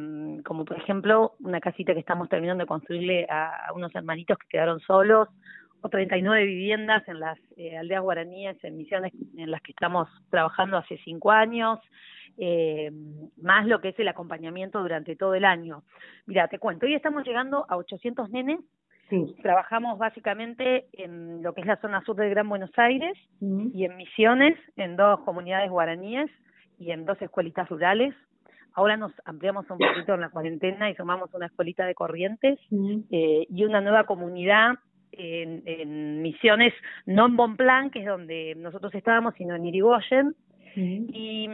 como 0.45 0.65
por 0.65 0.77
ejemplo 0.77 1.33
una 1.39 1.59
casita 1.59 1.93
que 1.93 1.99
estamos 1.99 2.29
terminando 2.29 2.63
de 2.63 2.67
construirle 2.67 3.25
a, 3.29 3.71
unos 3.75 3.93
hermanitos 3.95 4.37
que 4.37 4.47
quedaron 4.49 4.79
solos, 4.81 5.29
o 5.81 5.89
39 5.89 6.45
viviendas 6.45 7.07
en 7.07 7.19
las 7.19 7.37
eh, 7.57 7.77
aldeas 7.77 8.01
guaraníes, 8.01 8.63
en 8.63 8.77
misiones 8.77 9.13
en 9.37 9.51
las 9.51 9.61
que 9.61 9.71
estamos 9.71 10.09
trabajando 10.29 10.77
hace 10.77 10.97
cinco 11.03 11.31
años 11.31 11.79
eh, 12.37 12.91
más 13.37 13.65
lo 13.65 13.79
que 13.79 13.89
es 13.89 13.99
el 13.99 14.07
acompañamiento 14.07 14.81
durante 14.81 15.15
todo 15.15 15.35
el 15.35 15.45
año. 15.45 15.83
Mira, 16.25 16.47
te 16.47 16.59
cuento, 16.59 16.85
hoy 16.85 16.93
estamos 16.93 17.25
llegando 17.25 17.65
a 17.69 17.77
800 17.77 18.29
nenes. 18.29 18.59
Sí. 19.09 19.35
Trabajamos 19.43 19.99
básicamente 19.99 20.87
en 20.93 21.43
lo 21.43 21.53
que 21.53 21.61
es 21.61 21.67
la 21.67 21.79
zona 21.79 22.03
sur 22.03 22.15
del 22.15 22.31
Gran 22.31 22.49
Buenos 22.49 22.71
Aires 22.77 23.15
y 23.39 23.85
en 23.85 23.97
Misiones, 23.97 24.57
en 24.77 24.95
dos 24.95 25.19
comunidades 25.21 25.69
guaraníes 25.69 26.31
y 26.79 26.91
en 26.91 27.05
dos 27.05 27.21
escuelitas 27.21 27.69
rurales. 27.69 28.15
Ahora 28.73 28.97
nos 28.97 29.11
ampliamos 29.23 29.69
un 29.69 29.77
poquito 29.77 30.15
en 30.15 30.21
la 30.21 30.29
cuarentena 30.29 30.89
y 30.89 30.95
sumamos 30.95 31.33
una 31.33 31.45
escuelita 31.45 31.85
de 31.85 31.93
Corrientes 31.93 32.59
eh, 33.11 33.45
y 33.47 33.63
una 33.63 33.79
nueva 33.79 34.05
comunidad 34.05 34.73
en, 35.11 35.61
en 35.65 36.21
Misiones, 36.21 36.73
no 37.05 37.27
en 37.27 37.37
Bonplan, 37.37 37.89
que 37.91 37.99
es 37.99 38.05
donde 38.05 38.55
nosotros 38.57 38.93
estábamos, 38.95 39.35
sino 39.35 39.55
en 39.55 39.65
Irigoyen, 39.65 40.35
y, 40.75 41.47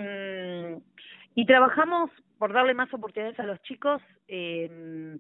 y 1.36 1.46
trabajamos 1.46 2.10
por 2.40 2.54
darle 2.54 2.74
más 2.74 2.92
oportunidades 2.92 3.40
a 3.40 3.44
los 3.44 3.62
chicos. 3.62 4.02
Eh, 4.28 5.20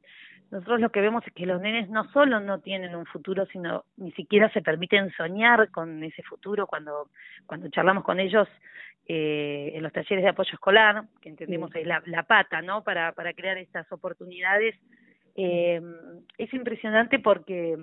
nosotros 0.51 0.81
lo 0.81 0.91
que 0.91 1.01
vemos 1.01 1.25
es 1.25 1.33
que 1.33 1.45
los 1.45 1.61
nenes 1.61 1.89
no 1.89 2.09
solo 2.11 2.41
no 2.41 2.59
tienen 2.59 2.93
un 2.93 3.05
futuro, 3.05 3.45
sino 3.47 3.85
ni 3.95 4.11
siquiera 4.11 4.51
se 4.51 4.61
permiten 4.61 5.09
soñar 5.13 5.71
con 5.71 6.03
ese 6.03 6.23
futuro 6.23 6.67
cuando, 6.67 7.09
cuando 7.45 7.69
charlamos 7.69 8.03
con 8.03 8.19
ellos 8.19 8.47
eh, 9.07 9.71
en 9.73 9.81
los 9.81 9.93
talleres 9.93 10.23
de 10.23 10.29
apoyo 10.29 10.53
escolar, 10.53 11.03
que 11.21 11.29
entendemos 11.29 11.73
es 11.75 11.87
la, 11.87 12.03
la 12.05 12.23
pata, 12.23 12.61
¿no? 12.61 12.83
Para, 12.83 13.13
para 13.13 13.33
crear 13.33 13.57
estas 13.57 13.89
oportunidades. 13.91 14.75
Eh, 15.35 15.81
es 16.37 16.53
impresionante 16.53 17.19
porque 17.19 17.77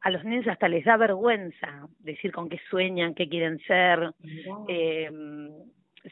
a 0.00 0.10
los 0.10 0.24
niños 0.24 0.48
hasta 0.48 0.68
les 0.68 0.84
da 0.86 0.96
vergüenza 0.96 1.86
decir 1.98 2.32
con 2.32 2.48
qué 2.48 2.58
sueñan, 2.70 3.14
qué 3.14 3.28
quieren 3.28 3.58
ser. 3.60 4.10
Eh, 4.68 5.10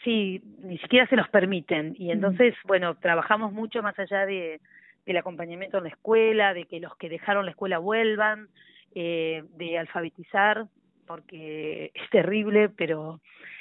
sí, 0.04 0.42
ni 0.58 0.76
siquiera 0.78 1.06
se 1.06 1.16
los 1.16 1.28
permiten. 1.30 1.94
Y 1.98 2.10
entonces, 2.10 2.54
bueno, 2.64 2.96
trabajamos 2.96 3.52
mucho 3.52 3.82
más 3.82 3.98
allá 3.98 4.26
de 4.26 4.60
del 5.08 5.16
acompañamiento 5.16 5.78
en 5.78 5.84
la 5.84 5.88
escuela, 5.88 6.52
de 6.52 6.66
que 6.66 6.80
los 6.80 6.94
que 6.96 7.08
dejaron 7.08 7.46
la 7.46 7.52
escuela 7.52 7.78
vuelvan, 7.78 8.48
eh, 8.94 9.42
de 9.56 9.78
alfabetizar, 9.78 10.66
porque 11.06 11.90
es 11.94 12.10
terrible, 12.10 12.68
pero 12.68 13.18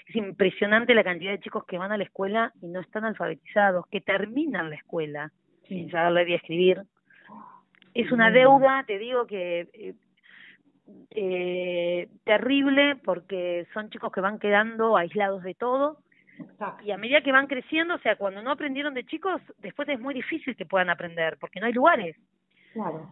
es 0.08 0.16
impresionante 0.18 0.94
la 0.94 1.06
cantidad 1.06 1.32
de 1.32 1.40
chicos 1.40 1.64
que 1.66 1.78
van 1.78 1.94
a 1.94 1.98
la 1.98 2.04
escuela 2.04 2.52
y 2.62 2.68
no 2.68 2.82
están 2.82 3.06
alfabetizados, 3.06 3.88
que 3.88 4.02
terminan 4.02 4.70
la 4.70 4.76
escuela 4.76 5.32
sin 5.70 5.90
saber 5.90 6.12
leer 6.12 6.30
y 6.30 6.34
escribir. 6.34 6.82
Es 7.94 8.12
una 8.12 8.30
deuda, 8.30 8.84
te 8.86 9.00
digo 9.00 9.26
que 9.26 9.70
eh, 9.74 9.94
eh, 11.12 12.10
terrible 12.26 12.98
porque 12.98 13.68
son 13.74 13.90
chicos 13.90 14.12
que 14.12 14.20
van 14.20 14.38
quedando 14.38 14.98
aislados 14.98 15.44
de 15.44 15.54
todo 15.54 16.00
y 16.84 16.92
a 16.92 16.98
medida 16.98 17.22
que 17.22 17.32
van 17.32 17.48
creciendo, 17.48 17.96
o 17.96 18.00
sea, 18.00 18.16
cuando 18.16 18.42
no 18.42 18.52
aprendieron 18.52 18.94
de 18.94 19.06
chicos, 19.06 19.42
después 19.60 19.88
es 19.90 20.00
muy 20.00 20.14
difícil 20.14 20.56
que 20.56 20.66
puedan 20.66 20.90
aprender 20.90 21.38
porque 21.40 21.60
no 21.60 21.68
hay 21.68 21.74
lugares. 21.74 22.16
Claro. 22.74 23.10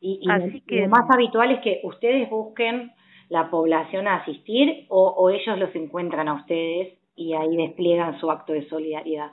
Y, 0.00 0.20
y 0.22 0.60
que, 0.62 0.82
lo 0.82 0.88
más 0.88 1.10
habitual 1.10 1.50
es 1.50 1.60
que 1.60 1.80
ustedes 1.82 2.28
busquen 2.28 2.92
la 3.28 3.50
población 3.50 4.06
a 4.06 4.16
asistir 4.16 4.86
o, 4.88 5.08
o 5.08 5.30
ellos 5.30 5.58
los 5.58 5.74
encuentran 5.74 6.28
a 6.28 6.34
ustedes 6.34 6.98
y 7.16 7.32
ahí 7.34 7.56
despliegan 7.56 8.18
su 8.20 8.30
acto 8.30 8.52
de 8.52 8.68
solidaridad. 8.68 9.32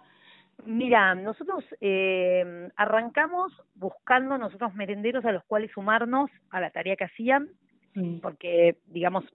Mira, 0.65 1.15
nosotros 1.15 1.63
eh, 1.79 2.69
arrancamos 2.75 3.51
buscando 3.75 4.37
nosotros 4.37 4.73
merenderos 4.75 5.25
a 5.25 5.31
los 5.31 5.43
cuales 5.45 5.71
sumarnos 5.71 6.29
a 6.51 6.61
la 6.61 6.69
tarea 6.69 6.95
que 6.95 7.05
hacían, 7.05 7.49
mm. 7.95 8.19
porque, 8.19 8.77
digamos, 8.85 9.25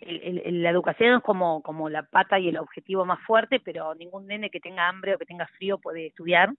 el, 0.00 0.62
la 0.62 0.70
educación 0.70 1.16
es 1.16 1.22
como, 1.22 1.62
como 1.62 1.88
la 1.88 2.02
pata 2.02 2.38
y 2.38 2.48
el 2.48 2.58
objetivo 2.58 3.04
más 3.04 3.20
fuerte, 3.20 3.60
pero 3.60 3.94
ningún 3.94 4.26
nene 4.26 4.50
que 4.50 4.60
tenga 4.60 4.88
hambre 4.88 5.14
o 5.14 5.18
que 5.18 5.26
tenga 5.26 5.46
frío 5.58 5.78
puede 5.78 6.08
estudiar. 6.08 6.50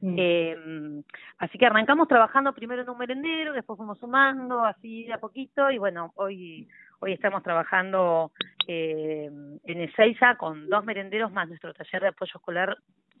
Mm. 0.00 0.16
Eh, 0.18 1.02
así 1.38 1.56
que 1.58 1.66
arrancamos 1.66 2.08
trabajando 2.08 2.52
primero 2.52 2.82
en 2.82 2.90
un 2.90 2.98
merendero, 2.98 3.52
después 3.52 3.76
fuimos 3.76 3.98
sumando 3.98 4.64
así 4.64 5.04
de 5.04 5.14
a 5.14 5.18
poquito 5.18 5.70
y 5.70 5.78
bueno, 5.78 6.12
hoy 6.16 6.68
hoy 7.00 7.12
estamos 7.12 7.42
trabajando 7.42 8.32
eh, 8.66 9.30
en 9.64 9.80
Ezeiza 9.80 10.36
con 10.36 10.68
dos 10.68 10.84
merenderos 10.84 11.32
más 11.32 11.48
nuestro 11.48 11.72
taller 11.74 12.02
de 12.02 12.08
apoyo 12.08 12.32
escolar 12.34 12.76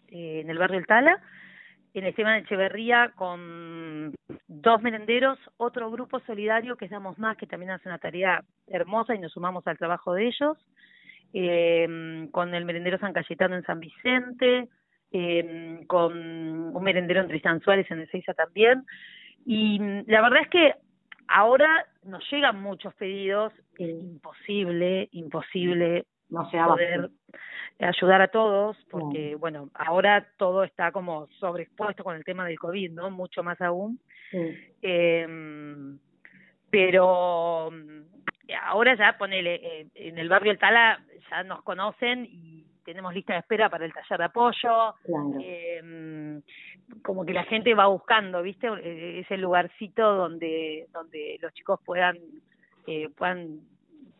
eh, 0.08 0.40
en 0.40 0.50
el 0.50 0.58
barrio 0.58 0.78
El 0.78 0.86
Tala 0.86 1.20
en 1.94 2.06
Esteban 2.06 2.40
Echeverría 2.40 3.12
con 3.14 4.12
dos 4.48 4.82
merenderos, 4.82 5.38
otro 5.56 5.90
grupo 5.90 6.18
solidario 6.20 6.76
que 6.76 6.86
es 6.86 6.90
Damos 6.90 7.18
Más, 7.18 7.36
que 7.36 7.46
también 7.46 7.70
hace 7.70 7.88
una 7.88 7.98
tarea 7.98 8.42
hermosa 8.66 9.14
y 9.14 9.20
nos 9.20 9.32
sumamos 9.32 9.64
al 9.66 9.78
trabajo 9.78 10.12
de 10.12 10.26
ellos, 10.26 10.58
eh, 11.32 12.28
con 12.32 12.52
el 12.52 12.64
merendero 12.64 12.98
San 12.98 13.12
Cayetano 13.12 13.54
en 13.54 13.62
San 13.62 13.78
Vicente, 13.78 14.68
eh, 15.12 15.84
con 15.86 16.18
un 16.74 16.82
merendero 16.82 17.20
en 17.20 17.28
Tristan 17.28 17.60
Suárez 17.60 17.88
en 17.90 18.00
Ezeiza 18.00 18.34
también. 18.34 18.84
Y 19.46 19.78
la 20.06 20.20
verdad 20.20 20.40
es 20.42 20.48
que 20.48 20.74
ahora 21.28 21.86
nos 22.02 22.28
llegan 22.28 22.60
muchos 22.60 22.92
pedidos, 22.94 23.52
es 23.78 23.88
imposible, 23.88 25.08
imposible 25.12 26.06
no 26.34 26.50
se 26.50 26.58
poder 26.58 27.10
ayudar 27.80 28.22
a 28.22 28.28
todos, 28.28 28.76
porque 28.90 29.36
bueno, 29.36 29.70
ahora 29.74 30.26
todo 30.36 30.64
está 30.64 30.92
como 30.92 31.26
sobreexpuesto 31.38 32.04
con 32.04 32.16
el 32.16 32.24
tema 32.24 32.46
del 32.46 32.58
COVID, 32.58 32.92
¿no? 32.92 33.10
Mucho 33.10 33.42
más 33.42 33.60
aún. 33.60 33.98
Eh, 34.82 35.26
pero 36.70 37.70
ahora 38.62 38.96
ya 38.96 39.16
ponele, 39.16 39.54
eh, 39.54 39.86
en 39.94 40.18
el 40.18 40.28
barrio 40.28 40.52
El 40.52 40.58
Tala 40.58 41.00
ya 41.30 41.42
nos 41.42 41.62
conocen 41.62 42.26
y 42.26 42.64
tenemos 42.84 43.14
lista 43.14 43.32
de 43.32 43.40
espera 43.40 43.68
para 43.68 43.84
el 43.84 43.92
taller 43.92 44.18
de 44.18 44.24
apoyo. 44.24 44.94
Eh, 45.40 46.40
como 47.02 47.24
que 47.24 47.32
la 47.32 47.44
gente 47.44 47.74
va 47.74 47.86
buscando, 47.86 48.42
¿viste? 48.42 48.68
Eh, 48.82 49.20
ese 49.20 49.36
lugarcito 49.36 50.14
donde 50.14 50.86
donde 50.92 51.38
los 51.40 51.52
chicos 51.54 51.80
puedan 51.84 52.18
eh, 52.86 53.08
puedan 53.16 53.60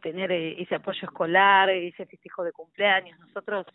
tener 0.04 0.30
eh, 0.30 0.60
ese 0.62 0.74
apoyo 0.76 1.00
escolar, 1.02 1.70
ese 1.70 2.04
festejo 2.04 2.44
de 2.44 2.52
cumpleaños. 2.52 3.18
Nosotros 3.18 3.66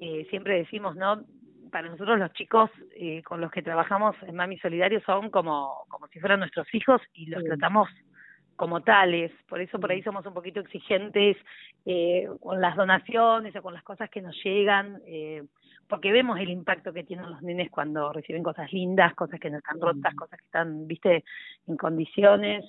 eh, 0.00 0.26
siempre 0.30 0.56
decimos, 0.56 0.96
¿no? 0.96 1.22
Para 1.70 1.88
nosotros 1.88 2.18
los 2.18 2.32
chicos 2.32 2.70
eh, 2.96 3.22
con 3.22 3.40
los 3.40 3.50
que 3.50 3.62
trabajamos 3.62 4.16
en 4.22 4.34
Mami 4.34 4.58
Solidario 4.58 5.02
son 5.02 5.30
como, 5.30 5.84
como 5.88 6.08
si 6.08 6.18
fueran 6.18 6.40
nuestros 6.40 6.66
hijos 6.74 7.02
y 7.12 7.26
los 7.26 7.44
tratamos 7.44 7.88
como 8.56 8.82
tales, 8.82 9.32
por 9.48 9.60
eso 9.60 9.78
por 9.80 9.90
ahí 9.90 10.02
somos 10.02 10.24
un 10.26 10.34
poquito 10.34 10.60
exigentes 10.60 11.36
eh, 11.84 12.28
con 12.40 12.60
las 12.60 12.76
donaciones 12.76 13.54
o 13.56 13.62
con 13.62 13.74
las 13.74 13.82
cosas 13.82 14.08
que 14.10 14.22
nos 14.22 14.36
llegan, 14.44 15.00
eh, 15.06 15.42
porque 15.88 16.12
vemos 16.12 16.38
el 16.38 16.50
impacto 16.50 16.92
que 16.92 17.04
tienen 17.04 17.30
los 17.30 17.42
nenes 17.42 17.70
cuando 17.70 18.12
reciben 18.12 18.42
cosas 18.42 18.72
lindas, 18.72 19.14
cosas 19.14 19.40
que 19.40 19.50
no 19.50 19.58
están 19.58 19.80
rotas, 19.80 20.14
cosas 20.14 20.38
que 20.38 20.44
están, 20.44 20.86
viste, 20.86 21.24
en 21.66 21.76
condiciones, 21.76 22.64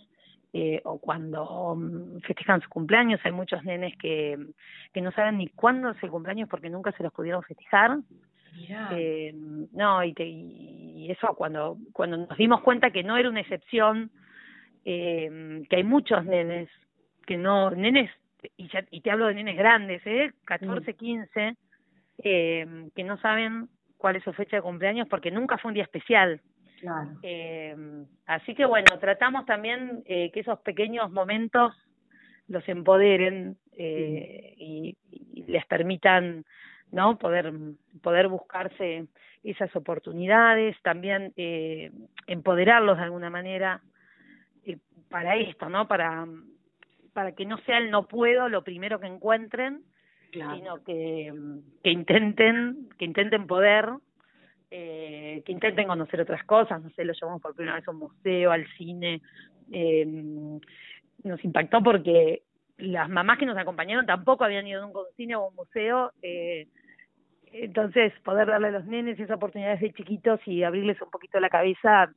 eh, 0.57 0.79
o 0.85 0.99
cuando 0.99 1.75
mm, 1.75 2.21
festejan 2.21 2.61
su 2.61 2.69
cumpleaños, 2.69 3.19
hay 3.25 3.33
muchos 3.33 3.61
nenes 3.65 3.93
que, 3.97 4.37
que 4.93 5.01
no 5.01 5.11
saben 5.11 5.37
ni 5.37 5.49
cuándo 5.49 5.89
es 5.89 6.01
el 6.01 6.09
cumpleaños 6.09 6.47
porque 6.47 6.69
nunca 6.69 6.93
se 6.93 7.03
los 7.03 7.11
pudieron 7.11 7.43
festejar. 7.43 7.97
Eh, 8.93 9.33
no, 9.73 10.01
y, 10.01 10.13
te, 10.13 10.23
y 10.25 11.11
eso 11.11 11.35
cuando, 11.35 11.77
cuando 11.91 12.15
nos 12.15 12.37
dimos 12.37 12.61
cuenta 12.61 12.91
que 12.91 13.03
no 13.03 13.17
era 13.17 13.29
una 13.29 13.41
excepción, 13.41 14.11
eh, 14.85 15.61
que 15.69 15.75
hay 15.75 15.83
muchos 15.83 16.23
nenes 16.23 16.69
que 17.27 17.35
no, 17.35 17.71
nenes, 17.71 18.09
y, 18.55 18.69
ya, 18.69 18.85
y 18.91 19.01
te 19.01 19.11
hablo 19.11 19.27
de 19.27 19.33
nenes 19.33 19.57
grandes, 19.57 20.01
¿eh? 20.05 20.31
14, 20.45 20.93
15, 20.93 21.57
eh, 22.19 22.87
que 22.95 23.03
no 23.03 23.17
saben 23.17 23.67
cuál 23.97 24.15
es 24.15 24.23
su 24.23 24.31
fecha 24.31 24.55
de 24.55 24.61
cumpleaños 24.61 25.09
porque 25.09 25.31
nunca 25.31 25.57
fue 25.57 25.71
un 25.71 25.75
día 25.75 25.83
especial. 25.83 26.39
Eh, 27.23 27.75
así 28.25 28.53
que 28.53 28.65
bueno, 28.65 28.99
tratamos 28.99 29.45
también 29.45 30.03
eh, 30.05 30.31
que 30.31 30.41
esos 30.41 30.59
pequeños 30.59 31.11
momentos 31.11 31.73
los 32.47 32.67
empoderen 32.69 33.57
eh, 33.77 34.53
y, 34.57 34.97
y, 35.11 35.43
les 35.47 35.65
permitan 35.65 36.45
no 36.91 37.17
poder 37.17 37.51
poder 38.01 38.27
buscarse 38.27 39.07
esas 39.43 39.75
oportunidades 39.75 40.75
también 40.81 41.33
eh, 41.35 41.91
empoderarlos 42.27 42.97
de 42.97 43.03
alguna 43.03 43.29
manera 43.29 43.81
eh, 44.65 44.77
para 45.09 45.35
esto 45.35 45.69
no 45.69 45.87
para 45.87 46.25
para 47.13 47.33
que 47.33 47.45
no 47.45 47.57
sea 47.59 47.77
el 47.79 47.91
no 47.91 48.07
puedo 48.07 48.49
lo 48.49 48.63
primero 48.63 48.99
que 48.99 49.07
encuentren 49.07 49.83
claro. 50.31 50.55
sino 50.55 50.83
que 50.83 51.33
que 51.83 51.91
intenten 51.91 52.89
que 52.97 53.05
intenten 53.05 53.47
poder 53.47 53.89
eh, 54.71 55.41
que 55.45 55.51
intenten 55.51 55.87
conocer 55.87 56.21
otras 56.21 56.43
cosas, 56.43 56.81
no 56.81 56.89
sé, 56.91 57.05
lo 57.05 57.13
llevamos 57.13 57.41
por 57.41 57.55
primera 57.55 57.75
vez 57.75 57.87
a 57.87 57.91
un 57.91 57.99
museo, 57.99 58.51
al 58.51 58.67
cine, 58.77 59.21
eh, 59.71 60.05
nos 61.23 61.43
impactó 61.43 61.81
porque 61.81 62.43
las 62.77 63.09
mamás 63.09 63.37
que 63.37 63.45
nos 63.45 63.57
acompañaron 63.57 64.05
tampoco 64.05 64.43
habían 64.43 64.67
ido 64.67 64.83
a 64.83 64.85
un 64.85 64.93
cine 65.15 65.35
o 65.35 65.43
a 65.43 65.47
un 65.47 65.55
museo, 65.55 66.11
eh, 66.21 66.67
entonces 67.51 68.13
poder 68.23 68.47
darle 68.47 68.67
a 68.67 68.71
los 68.71 68.85
nenes 68.85 69.19
esas 69.19 69.37
oportunidades 69.37 69.79
de 69.79 69.93
chiquitos 69.93 70.39
y 70.45 70.63
abrirles 70.63 71.01
un 71.01 71.09
poquito 71.09 71.39
la 71.39 71.49
cabeza 71.49 72.11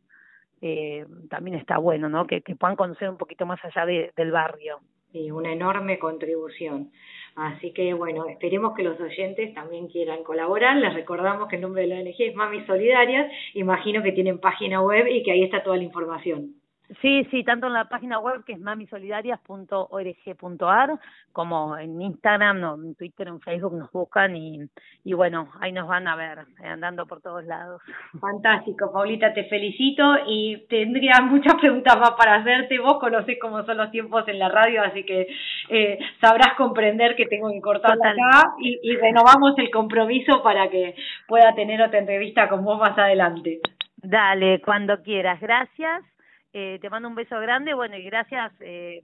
eh, 0.61 1.07
también 1.31 1.57
está 1.57 1.79
bueno, 1.79 2.09
¿no? 2.09 2.27
Que, 2.27 2.41
que 2.41 2.57
puedan 2.57 2.77
conocer 2.77 3.09
un 3.09 3.17
poquito 3.17 3.47
más 3.47 3.65
allá 3.65 3.87
de, 3.87 4.13
del 4.17 4.33
barrio. 4.33 4.81
Sí, 5.13 5.31
una 5.31 5.53
enorme 5.53 5.99
contribución. 5.99 6.91
Así 7.39 7.73
que 7.73 7.95
bueno, 7.95 8.27
esperemos 8.27 8.75
que 8.75 8.83
los 8.83 9.01
oyentes 9.01 9.55
también 9.55 9.87
quieran 9.87 10.25
colaborar. 10.25 10.77
Les 10.77 10.93
recordamos 10.93 11.49
que 11.49 11.55
el 11.55 11.63
nombre 11.63 11.83
de 11.83 11.89
la 11.89 12.01
ONG 12.01 12.17
es 12.19 12.35
Mami 12.35 12.67
Solidarias. 12.67 13.31
Imagino 13.55 14.03
que 14.03 14.11
tienen 14.11 14.41
página 14.41 14.83
web 14.83 15.07
y 15.07 15.23
que 15.23 15.31
ahí 15.31 15.45
está 15.45 15.63
toda 15.63 15.77
la 15.77 15.85
información. 15.85 16.55
Sí, 17.03 17.27
sí, 17.31 17.45
tanto 17.45 17.67
en 17.67 17.75
la 17.75 17.85
página 17.85 18.19
web 18.19 18.43
que 18.47 18.55
es 18.55 18.61
mamisolidarias.org.ar 18.61 20.99
como 21.33 21.77
en 21.77 22.01
Instagram, 22.01 22.61
no, 22.61 22.77
en 22.77 22.95
Twitter, 22.95 23.29
en 23.29 23.41
Facebook 23.41 23.75
nos 23.75 23.93
buscan 23.93 24.35
y, 24.35 24.61
y 25.05 25.13
bueno, 25.13 25.51
ahí 25.61 25.71
nos 25.71 25.87
van 25.87 26.09
a 26.09 26.17
ver 26.17 26.47
eh, 26.63 26.67
andando 26.67 27.05
por 27.07 27.21
todos 27.21 27.45
lados. 27.45 27.83
Fantástico, 28.19 28.91
Paulita, 28.91 29.35
te 29.35 29.45
felicito 29.45 30.03
y 30.27 30.67
tendría 30.69 31.21
muchas 31.21 31.57
preguntas 31.61 31.99
más 31.99 32.13
para 32.13 32.37
hacerte. 32.37 32.79
Vos 32.79 32.99
conocés 32.99 33.37
cómo 33.39 33.63
son 33.65 33.77
los 33.77 33.91
tiempos 33.91 34.27
en 34.27 34.39
la 34.39 34.49
radio, 34.49 34.83
así 34.83 35.05
que 35.05 35.27
eh, 35.69 35.99
sabrás 36.23 36.55
comprender 36.57 37.17
que 37.17 37.27
tengo 37.27 37.51
que 37.51 37.61
cortar 37.61 37.93
acá 37.93 38.55
y, 38.61 38.79
y 38.83 38.97
renovamos 38.97 39.59
el 39.59 39.71
compromiso 39.71 40.43
para 40.43 40.71
que 40.71 40.95
pueda 41.27 41.55
tener 41.55 41.83
otra 41.83 41.99
entrevista 41.99 42.49
con 42.49 42.65
vos 42.65 42.79
más 42.79 42.97
adelante. 42.97 43.61
Dale, 43.99 44.63
cuando 44.63 45.03
quieras. 45.03 45.39
Gracias 45.39 46.03
eh, 46.53 46.79
te 46.81 46.91
mando 46.91 47.09
un 47.09 47.15
beso 47.15 47.39
grande, 47.41 47.75
bueno, 47.75 47.97
y 47.97 48.03
gracias 48.05 48.53
eh, 48.61 49.03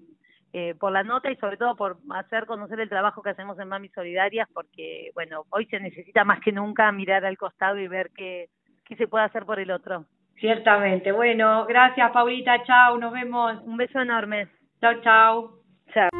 eh, 0.53 0.75
por 0.79 0.93
la 0.93 1.03
nota 1.03 1.31
y 1.31 1.37
sobre 1.37 1.57
todo 1.57 1.77
por 1.77 1.99
hacer 2.15 2.47
conocer 2.47 2.81
el 2.81 2.89
trabajo 2.89 3.23
que 3.23 3.31
hacemos 3.31 3.59
en 3.59 3.69
Mami 3.69 3.89
Solidarias, 3.91 4.49
porque, 4.53 5.11
bueno, 5.15 5.45
hoy 5.51 5.67
se 5.67 5.81
necesita 5.81 6.25
más 6.25 6.41
que 6.41 6.53
nunca 6.53 6.91
mirar 6.93 7.25
al 7.25 7.37
costado 7.37 7.79
y 7.79 7.89
ver 7.89 8.11
qué, 8.17 8.49
qué 8.85 8.97
se 8.97 9.09
puede 9.09 9.25
hacer 9.25 9.45
por 9.45 9.59
el 9.59 9.71
otro. 9.71 10.07
Ciertamente. 10.37 11.13
Bueno, 11.13 11.65
gracias, 11.67 12.11
Paulita. 12.13 12.63
Chao, 12.65 12.99
nos 12.99 13.13
vemos. 13.13 13.63
Un 13.65 13.77
beso 13.77 14.01
enorme. 14.01 14.49
Chao, 14.81 15.01
chao. 15.03 15.59
Chao. 15.93 16.11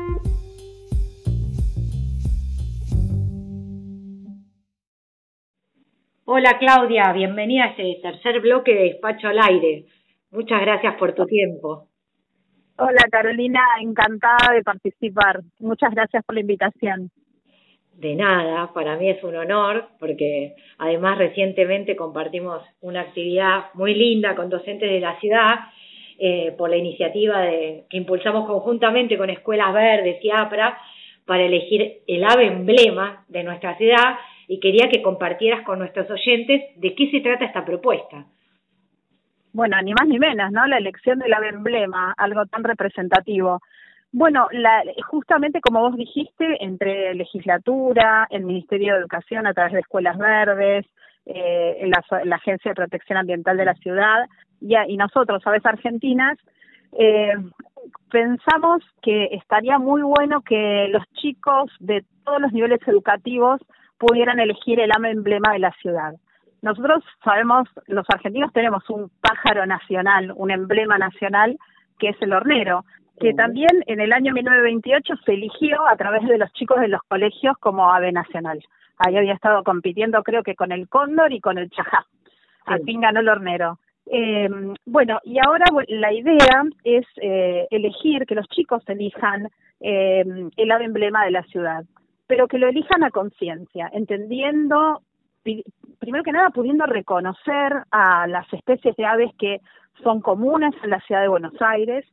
Hola 6.27 6.57
Claudia, 6.59 7.13
bienvenida 7.13 7.65
a 7.65 7.69
este 7.69 7.99
tercer 8.01 8.41
bloque 8.41 8.75
de 8.75 8.83
Despacho 8.85 9.29
al 9.29 9.39
Aire. 9.41 9.85
Muchas 10.35 10.63
gracias 10.63 10.97
por 10.97 11.15
tu 11.15 11.25
tiempo. 11.27 11.87
Hola 12.77 13.07
Carolina, 13.09 13.61
encantada 13.81 14.53
de 14.53 14.65
participar. 14.65 15.43
Muchas 15.61 15.93
gracias 15.95 16.25
por 16.25 16.35
la 16.35 16.41
invitación. 16.41 17.11
De 17.93 18.17
nada, 18.17 18.73
para 18.75 18.97
mí 18.97 19.09
es 19.09 19.23
un 19.23 19.37
honor 19.37 19.91
porque 20.01 20.57
además 20.79 21.19
recientemente 21.19 21.95
compartimos 21.95 22.65
una 22.81 23.03
actividad 23.03 23.67
muy 23.75 23.95
linda 23.95 24.35
con 24.35 24.51
docentes 24.51 24.91
de 24.91 24.99
la 24.99 25.21
ciudad 25.21 25.55
eh, 26.19 26.53
por 26.59 26.69
la 26.69 26.79
iniciativa 26.79 27.41
de, 27.43 27.85
que 27.89 27.97
impulsamos 27.97 28.45
conjuntamente 28.49 29.17
con 29.17 29.31
Escuelas 29.31 29.73
Verdes 29.73 30.19
y 30.21 30.31
APRA 30.31 30.77
para 31.27 31.45
elegir 31.45 31.99
el 32.09 32.25
ave 32.25 32.49
emblema 32.49 33.25
de 33.29 33.45
nuestra 33.45 33.77
ciudad 33.77 34.19
y 34.49 34.59
quería 34.59 34.89
que 34.89 35.01
compartieras 35.01 35.63
con 35.63 35.79
nuestros 35.79 36.11
oyentes 36.11 36.73
de 36.75 36.95
qué 36.97 37.09
se 37.13 37.21
trata 37.21 37.45
esta 37.45 37.65
propuesta 37.65 38.27
bueno, 39.55 39.81
ni 39.83 39.95
más 39.95 40.07
ni 40.07 40.19
menos, 40.19 40.53
¿no? 40.53 40.67
La 40.67 40.79
elección 40.79 41.21
del 41.21 41.33
ave 41.33 41.49
emblema, 41.49 42.13
algo 42.19 42.45
tan 42.47 42.65
representativo. 42.65 43.61
Bueno, 44.13 44.49
la, 44.53 44.83
justamente 45.07 45.61
como 45.61 45.81
vos 45.81 45.97
dijiste, 45.97 46.63
entre 46.63 47.15
legislatura, 47.15 48.27
el 48.31 48.45
Ministerio 48.45 48.95
de 48.95 49.01
Educación 49.01 49.47
a 49.47 49.55
través 49.55 49.73
de 49.73 49.81
Escuelas 49.81 50.19
Verdes, 50.19 50.85
eh, 51.25 51.89
la, 51.89 52.25
la 52.25 52.37
Agencia 52.37 52.73
de 52.73 52.75
Protección 52.75 53.17
Ambiental 53.17 53.57
de 53.57 53.65
la 53.65 53.75
ciudad 53.75 54.27
y, 54.61 54.75
y 54.77 54.97
nosotros, 54.97 55.47
Aves 55.47 55.65
Argentinas, 55.65 56.37
eh, 56.99 57.35
pensamos 58.11 58.83
que 59.03 59.27
estaría 59.33 59.79
muy 59.79 60.03
bueno 60.03 60.43
que 60.43 60.89
los 60.91 61.05
chicos 61.15 61.71
de 61.81 62.05
todos 62.25 62.41
los 62.41 62.53
niveles 62.53 62.81
educativos 62.87 63.61
pudieran 63.99 64.41
elegir 64.41 64.81
el 64.81 64.91
ave 64.97 65.11
emblema 65.11 65.53
de 65.53 65.61
la 65.61 65.73
ciudad. 65.81 66.15
Nosotros 66.65 67.05
sabemos, 67.23 67.69
los 67.89 68.07
argentinos 68.09 68.51
tenemos 68.55 68.89
un 68.89 69.11
pájaro 69.21 69.67
nacional, 69.67 70.33
un 70.35 70.51
emblema 70.51 70.97
nacional, 70.97 71.59
que 71.99 72.09
es 72.09 72.17
el 72.23 72.33
hornero, 72.33 72.87
que 73.21 73.35
también 73.35 73.85
en 73.87 74.01
el 74.01 74.15
año 74.15 74.33
1928 74.33 75.15
se 75.27 75.35
eligió 75.35 75.87
a 75.87 75.95
través 75.97 76.27
de 76.27 76.39
los 76.39 76.51
chicos 76.55 76.81
de 76.81 76.89
los 76.89 77.03
colegios 77.03 77.59
como 77.59 77.93
ave 77.93 78.13
nacional. 78.13 78.65
Ahí 78.97 79.15
había 79.15 79.35
estado 79.35 79.63
compitiendo 79.63 80.23
creo 80.23 80.43
que 80.43 80.55
con 80.55 80.73
el 80.73 80.89
cóndor 80.89 81.35
y 81.35 81.41
con 81.41 81.59
el 81.59 81.69
chajá. 81.69 82.07
Al 82.65 82.81
fin 82.81 83.03
ganó 83.03 83.21
el 83.21 83.29
hornero. 83.29 83.79
Eh, 84.07 84.49
bueno, 84.87 85.21
y 85.23 85.37
ahora 85.45 85.67
la 85.89 86.15
idea 86.15 86.63
es 86.83 87.05
eh, 87.21 87.67
elegir, 87.71 88.25
que 88.25 88.37
los 88.37 88.49
chicos 88.49 88.83
elijan 88.89 89.51
eh, 89.81 90.25
el 90.57 90.71
ave 90.71 90.87
emblema 90.87 91.27
de 91.27 91.31
la 91.31 91.43
ciudad, 91.43 91.85
pero 92.27 92.49
que 92.49 92.59
lo 92.59 92.69
elijan 92.69 93.05
a 93.05 93.11
conciencia, 93.11 93.91
entendiendo, 93.93 95.03
primero 96.05 96.25
que 96.25 96.33
nada, 96.33 96.51
pudiendo 96.51 96.87
reconocer 96.87 97.73
a 97.91 98.27
las 98.27 98.53
especies 98.53 98.95
de 98.97 99.05
aves 99.05 99.31
que 99.39 99.61
son 100.03 100.21
comunes 100.21 100.75
en 100.83 100.91
la 100.91 101.01
ciudad 101.01 101.23
de 101.23 101.29
Buenos 101.29 101.55
Aires, 101.61 102.05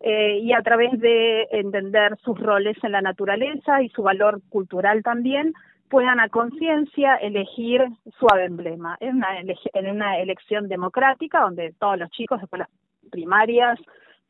eh, 0.00 0.38
y 0.38 0.52
a 0.54 0.62
través 0.62 0.98
de 0.98 1.46
entender 1.50 2.16
sus 2.24 2.38
roles 2.38 2.76
en 2.82 2.92
la 2.92 3.02
naturaleza 3.02 3.82
y 3.82 3.90
su 3.90 4.02
valor 4.02 4.40
cultural 4.48 5.02
también, 5.02 5.52
puedan 5.90 6.20
a 6.20 6.28
conciencia 6.28 7.16
elegir 7.16 7.84
su 8.18 8.26
ave 8.32 8.46
emblema. 8.46 8.96
Es 9.00 9.12
una, 9.12 9.28
en 9.40 9.90
una 9.90 10.18
elección 10.18 10.68
democrática 10.68 11.40
donde 11.40 11.74
todos 11.78 11.98
los 11.98 12.08
chicos, 12.10 12.40
después 12.40 12.60
las 12.60 12.70
primarias, 13.10 13.78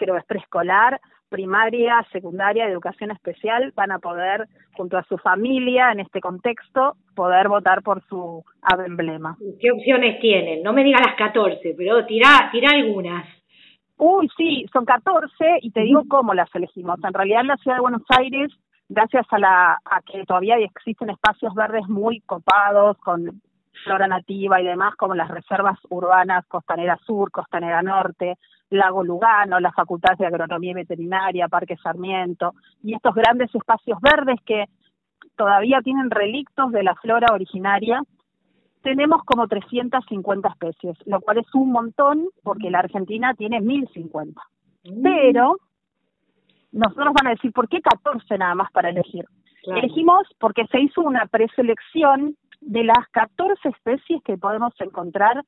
creo 0.01 0.17
es 0.17 0.25
preescolar, 0.25 0.99
primaria, 1.29 2.05
secundaria, 2.11 2.67
educación 2.67 3.11
especial, 3.11 3.73
van 3.77 3.93
a 3.93 3.99
poder, 3.99 4.49
junto 4.73 4.97
a 4.97 5.05
su 5.05 5.19
familia, 5.19 5.93
en 5.93 6.01
este 6.01 6.21
contexto, 6.21 6.97
poder 7.15 7.49
votar 7.49 7.83
por 7.83 8.03
su 8.09 8.43
ave 8.63 8.87
emblema. 8.87 9.37
¿Qué 9.61 9.71
opciones 9.71 10.19
tienen? 10.21 10.63
No 10.63 10.73
me 10.73 10.83
diga 10.83 10.99
las 11.07 11.17
14, 11.17 11.75
pero 11.77 12.07
tira, 12.07 12.49
tira 12.51 12.71
algunas. 12.71 13.27
Uy, 13.99 14.31
sí, 14.37 14.67
son 14.73 14.87
14 14.87 15.59
y 15.61 15.71
te 15.71 15.81
digo 15.83 16.05
cómo 16.09 16.33
las 16.33 16.53
elegimos. 16.55 16.99
En 17.05 17.13
realidad 17.13 17.43
en 17.43 17.49
la 17.49 17.57
ciudad 17.59 17.77
de 17.77 17.83
Buenos 17.83 18.07
Aires 18.09 18.51
gracias 18.89 19.27
a, 19.31 19.39
la, 19.39 19.79
a 19.85 20.01
que 20.03 20.25
todavía 20.25 20.57
existen 20.57 21.11
espacios 21.11 21.55
verdes 21.55 21.87
muy 21.89 22.21
copados 22.21 22.97
con 22.99 23.41
flora 23.85 24.09
nativa 24.09 24.61
y 24.61 24.65
demás, 24.65 24.95
como 24.97 25.15
las 25.15 25.29
reservas 25.29 25.79
urbanas 25.91 26.47
Costanera 26.47 26.99
Sur, 27.07 27.31
Costanera 27.31 27.83
Norte, 27.83 28.37
Lago 28.71 29.05
Lugano, 29.05 29.61
la 29.61 29.73
Facultad 29.73 30.17
de 30.17 30.27
Agronomía 30.27 30.71
y 30.71 30.75
Veterinaria, 30.75 31.49
Parque 31.49 31.77
Sarmiento, 31.77 32.55
y 32.83 32.95
estos 32.95 33.15
grandes 33.15 33.55
espacios 33.55 33.99
verdes 34.01 34.41
que 34.47 34.67
todavía 35.37 35.81
tienen 35.83 36.11
relictos 36.11 36.71
de 36.73 36.83
la 36.83 36.95
flora 36.95 37.33
originaria, 37.33 38.03
tenemos 38.83 39.23
como 39.25 39.47
350 39.47 40.49
especies, 40.49 40.97
lo 41.07 41.21
cual 41.21 41.39
es 41.39 41.55
un 41.55 41.73
montón 41.73 42.29
porque 42.43 42.71
la 42.71 42.79
Argentina 42.79 43.35
tiene 43.35 43.61
1050. 43.61 44.41
Mm. 44.85 45.03
Pero 45.03 45.57
nosotros 46.73 47.13
van 47.15 47.27
a 47.27 47.31
decir, 47.31 47.53
¿por 47.53 47.69
qué 47.69 47.81
14 47.81 48.39
nada 48.39 48.55
más 48.55 48.71
para 48.73 48.91
elegir? 48.91 49.27
Elegimos 49.65 50.27
porque 50.39 50.67
se 50.69 50.81
hizo 50.81 51.03
una 51.03 51.27
preselección 51.27 52.37
de 52.61 52.85
las 52.85 53.07
14 53.11 53.69
especies 53.69 54.23
que 54.23 54.39
podemos 54.39 54.73
encontrar 54.81 55.45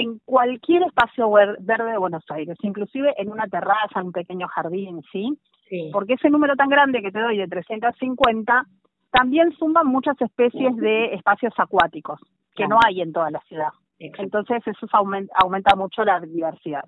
en 0.00 0.18
cualquier 0.24 0.82
espacio 0.82 1.30
verde 1.30 1.92
de 1.92 1.98
Buenos 1.98 2.24
Aires, 2.30 2.56
inclusive 2.62 3.14
en 3.18 3.30
una 3.30 3.46
terraza, 3.46 4.00
en 4.00 4.06
un 4.06 4.12
pequeño 4.12 4.48
jardín, 4.48 5.02
¿sí? 5.12 5.38
sí. 5.68 5.90
Porque 5.92 6.14
ese 6.14 6.30
número 6.30 6.56
tan 6.56 6.68
grande 6.68 7.02
que 7.02 7.12
te 7.12 7.20
doy 7.20 7.36
de 7.36 7.46
350 7.46 8.64
también 9.10 9.52
suman 9.52 9.86
muchas 9.86 10.20
especies 10.20 10.74
de 10.76 11.14
espacios 11.14 11.52
acuáticos 11.58 12.20
que 12.54 12.66
no 12.66 12.78
hay 12.84 13.00
en 13.00 13.12
toda 13.12 13.30
la 13.30 13.40
ciudad. 13.40 13.70
Entonces 13.98 14.62
eso 14.66 14.86
aumenta, 14.92 15.34
aumenta 15.36 15.76
mucho 15.76 16.04
la 16.04 16.20
diversidad. 16.20 16.84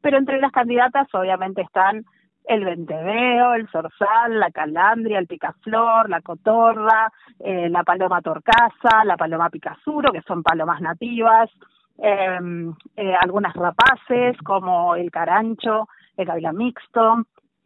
Pero 0.00 0.18
entre 0.18 0.40
las 0.40 0.52
candidatas 0.52 1.06
obviamente 1.14 1.62
están 1.62 2.04
el 2.44 2.64
venteveo, 2.64 3.54
el 3.54 3.68
zorzal, 3.68 4.40
la 4.40 4.50
calandria, 4.50 5.18
el 5.18 5.26
picaflor, 5.26 6.08
la 6.08 6.22
cotorra, 6.22 7.12
eh, 7.38 7.68
la 7.68 7.84
paloma 7.84 8.22
torcaza, 8.22 9.04
la 9.04 9.16
paloma 9.16 9.50
picazuro, 9.50 10.10
que 10.12 10.22
son 10.22 10.42
palomas 10.42 10.80
nativas, 10.80 11.50
eh, 12.02 13.14
algunas 13.20 13.54
rapaces 13.54 14.36
como 14.44 14.94
el 14.94 15.10
carancho, 15.10 15.88
el 16.16 16.26
gavilán 16.26 16.56
mixto, 16.56 17.24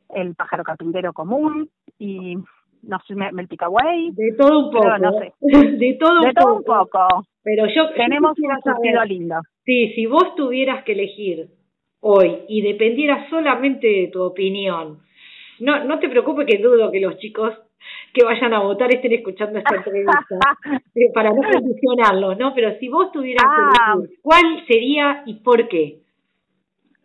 el 0.08 0.34
pájaro 0.34 0.64
carpintero 0.64 1.12
común 1.12 1.68
y 1.98 2.36
no 2.82 2.98
sé, 3.06 3.14
me, 3.14 3.28
el 3.28 3.48
picahuey. 3.48 4.10
De 4.12 4.34
todo 4.36 4.66
un 4.66 4.72
poco. 4.72 4.98
No 4.98 5.12
sé. 5.18 5.32
De 5.40 5.98
todo 5.98 6.56
un 6.56 6.64
poco. 6.64 7.26
Pero 7.42 7.66
yo 7.66 7.90
tenemos 7.94 8.38
un 8.38 8.62
sentido 8.62 9.04
lindo. 9.04 9.36
Sí, 9.64 9.92
si 9.94 10.06
vos 10.06 10.34
tuvieras 10.36 10.84
que 10.84 10.92
elegir 10.92 11.48
hoy 12.00 12.40
y 12.48 12.62
dependiera 12.62 13.28
solamente 13.30 13.86
de 13.86 14.08
tu 14.08 14.22
opinión. 14.22 15.00
No, 15.62 15.84
no 15.84 15.98
te 16.00 16.08
preocupes 16.08 16.46
que 16.46 16.58
dudo 16.58 16.90
que 16.90 17.00
los 17.00 17.16
chicos 17.18 17.54
que 18.12 18.24
vayan 18.24 18.52
a 18.52 18.60
votar 18.60 18.92
estén 18.92 19.12
escuchando 19.12 19.58
esta 19.58 19.76
entrevista 19.76 20.26
para 21.14 21.30
no 21.30 21.40
condicionarlos, 21.42 22.36
¿no? 22.36 22.52
Pero 22.54 22.76
si 22.78 22.88
vos 22.88 23.12
tuvieras 23.12 23.44
que 23.44 23.80
ah. 23.80 23.94
elegir, 23.94 24.18
¿cuál 24.22 24.66
sería 24.66 25.22
y 25.24 25.34
por 25.34 25.68
qué? 25.68 26.00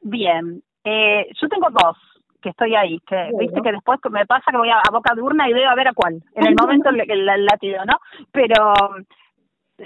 Bien, 0.02 0.62
eh, 0.84 1.28
yo 1.40 1.48
tengo 1.48 1.68
dos 1.70 1.98
que 2.42 2.50
estoy 2.50 2.76
ahí, 2.76 3.00
que 3.08 3.30
viste 3.40 3.62
que 3.62 3.72
después 3.72 4.00
me 4.12 4.26
pasa 4.26 4.52
que 4.52 4.58
voy 4.58 4.70
a, 4.70 4.82
boca 4.92 5.14
de 5.16 5.22
urna 5.22 5.50
y 5.50 5.54
veo 5.54 5.70
a 5.70 5.76
ver 5.76 5.90
a 5.90 5.94
cuál, 5.94 6.22
en 6.34 6.48
el 6.48 6.56
momento 6.60 6.90
el, 6.90 7.30
el 7.30 7.46
latido, 7.46 7.86
¿no? 7.86 8.00
Pero 8.32 8.74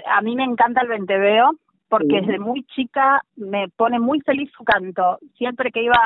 a 0.06 0.20
mí 0.22 0.34
me 0.34 0.44
encanta 0.44 0.80
el 0.80 0.88
venteveo, 0.88 1.50
porque 1.92 2.22
desde 2.22 2.38
muy 2.38 2.62
chica 2.74 3.20
me 3.36 3.68
pone 3.68 4.00
muy 4.00 4.18
feliz 4.22 4.50
su 4.56 4.64
canto. 4.64 5.18
Siempre 5.36 5.70
que 5.70 5.82
iba, 5.82 6.00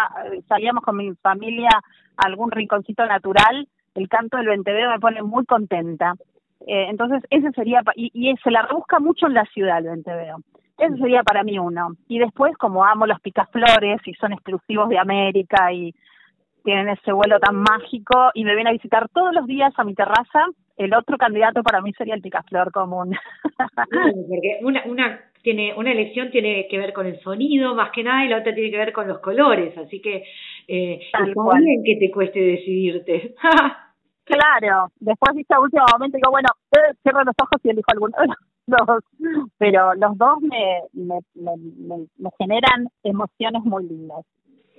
salíamos 0.48 0.82
con 0.82 0.96
mi 0.96 1.14
familia 1.22 1.70
a 2.16 2.26
algún 2.26 2.50
rinconcito 2.50 3.06
natural, 3.06 3.68
el 3.94 4.08
canto 4.08 4.36
del 4.36 4.48
venteveo 4.48 4.90
me 4.90 4.98
pone 4.98 5.22
muy 5.22 5.44
contenta. 5.44 6.14
Eh, 6.66 6.88
entonces, 6.90 7.22
ese 7.30 7.52
sería, 7.52 7.82
y, 7.94 8.10
y 8.12 8.34
se 8.42 8.50
la 8.50 8.62
rebusca 8.62 8.98
mucho 8.98 9.28
en 9.28 9.34
la 9.34 9.44
ciudad 9.44 9.78
el 9.78 9.84
venteveo. 9.84 10.38
Ese 10.76 10.96
sería 10.96 11.22
para 11.22 11.44
mí 11.44 11.56
uno. 11.56 11.90
Y 12.08 12.18
después, 12.18 12.56
como 12.56 12.84
amo 12.84 13.06
los 13.06 13.20
picaflores 13.20 14.00
y 14.06 14.14
son 14.14 14.32
exclusivos 14.32 14.88
de 14.88 14.98
América 14.98 15.72
y 15.72 15.94
tienen 16.64 16.88
ese 16.88 17.12
vuelo 17.12 17.38
tan 17.38 17.62
mágico 17.62 18.32
y 18.34 18.42
me 18.42 18.56
vienen 18.56 18.70
a 18.70 18.76
visitar 18.76 19.08
todos 19.10 19.32
los 19.32 19.46
días 19.46 19.72
a 19.76 19.84
mi 19.84 19.94
terraza, 19.94 20.46
el 20.76 20.92
otro 20.94 21.16
candidato 21.16 21.62
para 21.62 21.80
mí 21.80 21.92
sería 21.92 22.16
el 22.16 22.22
picaflor 22.22 22.72
común. 22.72 23.16
porque 24.28 24.58
una, 24.62 24.82
una 24.86 25.20
tiene 25.42 25.74
una 25.74 25.92
elección 25.92 26.30
tiene 26.30 26.66
que 26.68 26.78
ver 26.78 26.92
con 26.92 27.06
el 27.06 27.20
sonido 27.20 27.74
más 27.74 27.90
que 27.90 28.02
nada 28.02 28.24
y 28.24 28.28
la 28.28 28.38
otra 28.38 28.54
tiene 28.54 28.70
que 28.70 28.78
ver 28.78 28.92
con 28.92 29.08
los 29.08 29.18
colores, 29.20 29.76
así 29.78 30.00
que 30.00 30.24
eh, 30.68 31.00
bien 31.58 31.82
que 31.84 31.96
te 31.96 32.10
cueste 32.10 32.40
decidirte. 32.40 33.34
claro, 34.24 34.88
después 35.00 35.36
viste 35.36 35.54
a 35.54 35.60
último 35.60 35.84
momento 35.92 36.16
digo, 36.16 36.30
bueno, 36.30 36.48
eh, 36.72 36.94
cierro 37.02 37.24
los 37.24 37.34
ojos 37.40 37.60
y 37.64 37.70
elijo 37.70 37.86
alguno 37.92 38.16
de 38.18 38.26
los 38.26 38.86
dos, 38.86 39.04
pero 39.58 39.94
los 39.94 40.18
dos 40.18 40.40
me, 40.40 40.82
me, 40.92 41.18
me, 41.34 42.06
me 42.18 42.30
generan 42.38 42.88
emociones 43.02 43.62
muy 43.64 43.84
lindas. 43.84 44.24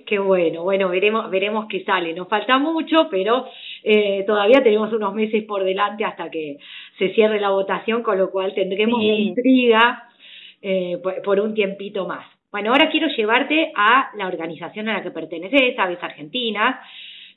Qué 0.08 0.18
bueno, 0.18 0.62
bueno, 0.62 0.88
veremos, 0.88 1.28
veremos 1.28 1.66
qué 1.68 1.84
sale. 1.84 2.14
Nos 2.14 2.28
falta 2.28 2.56
mucho, 2.56 3.08
pero 3.10 3.44
eh, 3.84 4.24
todavía 4.26 4.62
tenemos 4.62 4.90
unos 4.94 5.12
meses 5.14 5.44
por 5.44 5.62
delante 5.64 6.02
hasta 6.02 6.30
que 6.30 6.56
se 6.98 7.12
cierre 7.12 7.38
la 7.38 7.50
votación, 7.50 8.02
con 8.02 8.16
lo 8.16 8.30
cual 8.30 8.54
tendremos 8.54 9.02
intriga 9.02 10.07
eh, 10.62 10.98
por, 11.24 11.40
un 11.40 11.54
tiempito 11.54 12.06
más. 12.06 12.26
Bueno, 12.50 12.72
ahora 12.72 12.90
quiero 12.90 13.08
llevarte 13.08 13.72
a 13.74 14.10
la 14.16 14.26
organización 14.26 14.88
a 14.88 14.94
la 14.94 15.02
que 15.02 15.10
perteneces, 15.10 15.78
Aves 15.78 16.02
Argentinas, 16.02 16.76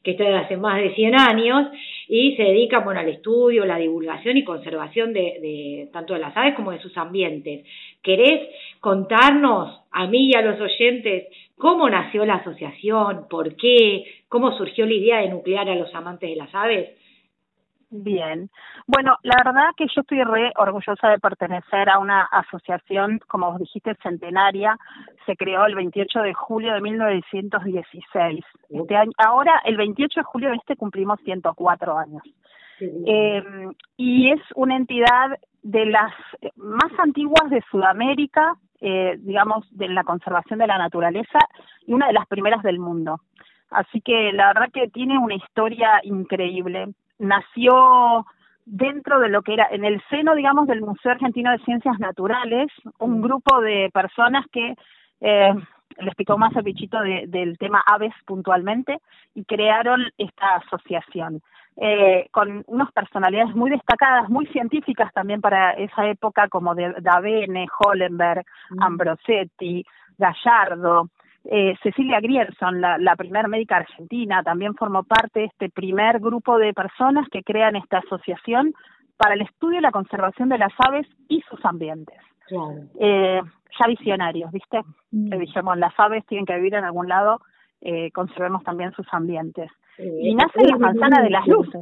que 0.03 0.11
está 0.11 0.23
desde 0.23 0.37
hace 0.37 0.57
más 0.57 0.81
de 0.81 0.95
100 0.95 1.15
años 1.15 1.67
y 2.07 2.35
se 2.35 2.43
dedica 2.43 2.79
bueno, 2.79 3.01
al 3.01 3.09
estudio, 3.09 3.65
la 3.65 3.77
divulgación 3.77 4.37
y 4.37 4.43
conservación 4.43 5.13
de, 5.13 5.21
de 5.21 5.89
tanto 5.93 6.13
de 6.13 6.19
las 6.21 6.35
aves 6.35 6.55
como 6.55 6.71
de 6.71 6.79
sus 6.79 6.97
ambientes. 6.97 7.65
¿Querés 8.01 8.49
contarnos 8.79 9.81
a 9.91 10.07
mí 10.07 10.29
y 10.29 10.35
a 10.35 10.41
los 10.41 10.59
oyentes 10.59 11.27
cómo 11.61 11.87
nació 11.87 12.25
la 12.25 12.35
asociación, 12.35 13.27
por 13.29 13.55
qué, 13.55 14.05
cómo 14.27 14.57
surgió 14.57 14.85
la 14.87 14.93
idea 14.93 15.17
de 15.19 15.29
nuclear 15.29 15.69
a 15.69 15.75
los 15.75 15.93
amantes 15.93 16.29
de 16.29 16.35
las 16.35 16.53
aves. 16.55 16.89
Bien, 17.93 18.49
bueno, 18.87 19.17
la 19.21 19.35
verdad 19.43 19.71
que 19.75 19.85
yo 19.93 19.99
estoy 19.99 20.23
re 20.23 20.53
orgullosa 20.55 21.09
de 21.09 21.19
pertenecer 21.19 21.89
a 21.89 21.99
una 21.99 22.21
asociación, 22.23 23.19
como 23.27 23.51
vos 23.51 23.59
dijiste, 23.59 23.95
centenaria. 24.01 24.77
Se 25.25 25.35
creó 25.35 25.65
el 25.65 25.75
28 25.75 26.21
de 26.21 26.33
julio 26.33 26.73
de 26.73 26.79
1916. 26.79 28.45
Este 28.69 28.95
año, 28.95 29.11
ahora, 29.17 29.61
el 29.65 29.75
28 29.75 30.21
de 30.21 30.23
julio 30.23 30.49
de 30.51 30.55
este 30.55 30.77
cumplimos 30.77 31.19
104 31.25 31.97
años. 31.97 32.23
Eh, 32.79 33.43
y 33.97 34.31
es 34.31 34.41
una 34.55 34.77
entidad 34.77 35.37
de 35.61 35.85
las 35.85 36.13
más 36.55 36.91
antiguas 36.97 37.49
de 37.49 37.61
Sudamérica, 37.69 38.55
eh, 38.79 39.17
digamos, 39.19 39.67
de 39.77 39.89
la 39.89 40.05
conservación 40.05 40.59
de 40.59 40.67
la 40.67 40.77
naturaleza 40.77 41.39
y 41.85 41.93
una 41.93 42.07
de 42.07 42.13
las 42.13 42.25
primeras 42.27 42.63
del 42.63 42.79
mundo. 42.79 43.19
Así 43.69 44.01
que 44.01 44.31
la 44.33 44.47
verdad 44.47 44.71
que 44.73 44.89
tiene 44.89 45.17
una 45.17 45.35
historia 45.35 45.99
increíble. 46.03 46.87
Nació 47.21 48.25
dentro 48.65 49.19
de 49.19 49.29
lo 49.29 49.43
que 49.43 49.53
era, 49.53 49.67
en 49.71 49.85
el 49.85 50.01
seno, 50.09 50.33
digamos, 50.33 50.67
del 50.67 50.81
Museo 50.81 51.11
Argentino 51.11 51.51
de 51.51 51.59
Ciencias 51.59 51.99
Naturales, 51.99 52.67
un 52.97 53.21
grupo 53.21 53.61
de 53.61 53.89
personas 53.93 54.45
que 54.51 54.75
eh, 55.21 55.53
les 55.99 56.15
picó 56.15 56.37
más 56.37 56.55
el 56.55 56.63
bichito 56.63 56.97
del 56.99 57.57
tema 57.59 57.83
aves 57.85 58.13
puntualmente 58.25 58.99
y 59.35 59.43
crearon 59.45 60.01
esta 60.17 60.55
asociación. 60.55 61.41
eh, 61.77 62.27
con 62.31 62.63
unas 62.67 62.91
personalidades 62.91 63.55
muy 63.55 63.69
destacadas, 63.69 64.29
muy 64.29 64.45
científicas 64.47 65.11
también 65.13 65.39
para 65.41 65.71
esa 65.71 66.05
época, 66.07 66.49
como 66.49 66.75
de 66.75 66.93
Davene, 66.99 67.65
Hollenberg. 67.79 68.45
Ambrosetti, 68.79 69.85
Gallardo, 70.17 71.09
eh, 71.45 71.75
Cecilia 71.81 72.19
Grierson, 72.19 72.81
la, 72.81 72.97
la 72.97 73.15
primera 73.15 73.47
médica 73.47 73.77
argentina, 73.77 74.43
también 74.43 74.75
formó 74.75 75.03
parte 75.03 75.41
de 75.41 75.45
este 75.45 75.69
primer 75.69 76.19
grupo 76.19 76.57
de 76.57 76.73
personas 76.73 77.27
que 77.29 77.43
crean 77.43 77.75
esta 77.75 77.99
asociación 77.99 78.73
para 79.17 79.35
el 79.35 79.41
estudio 79.41 79.79
y 79.79 79.81
la 79.81 79.91
conservación 79.91 80.49
de 80.49 80.57
las 80.57 80.73
aves 80.79 81.07
y 81.27 81.41
sus 81.41 81.63
ambientes. 81.63 82.17
Eh, 82.99 83.39
ya 83.79 83.87
visionarios, 83.87 84.51
¿viste? 84.51 84.81
Mm. 85.11 85.37
dijimos, 85.39 85.77
las 85.77 85.93
aves 85.97 86.25
tienen 86.25 86.45
que 86.45 86.55
vivir 86.55 86.73
en 86.75 86.83
algún 86.83 87.07
lado, 87.07 87.39
eh, 87.81 88.11
conservemos 88.11 88.63
también 88.63 88.91
sus 88.93 89.07
ambientes. 89.11 89.69
y 89.97 90.33
nace 90.33 90.65
la 90.65 90.77
manzana 90.77 91.21
de 91.21 91.29
las 91.29 91.45
luces. 91.47 91.81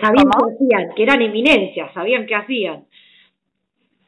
sabían 0.00 0.28
qué 0.30 0.54
hacían, 0.54 0.94
que 0.94 1.02
eran 1.02 1.22
eminencias, 1.22 1.92
sabían 1.92 2.26
qué 2.26 2.34
hacían. 2.34 2.84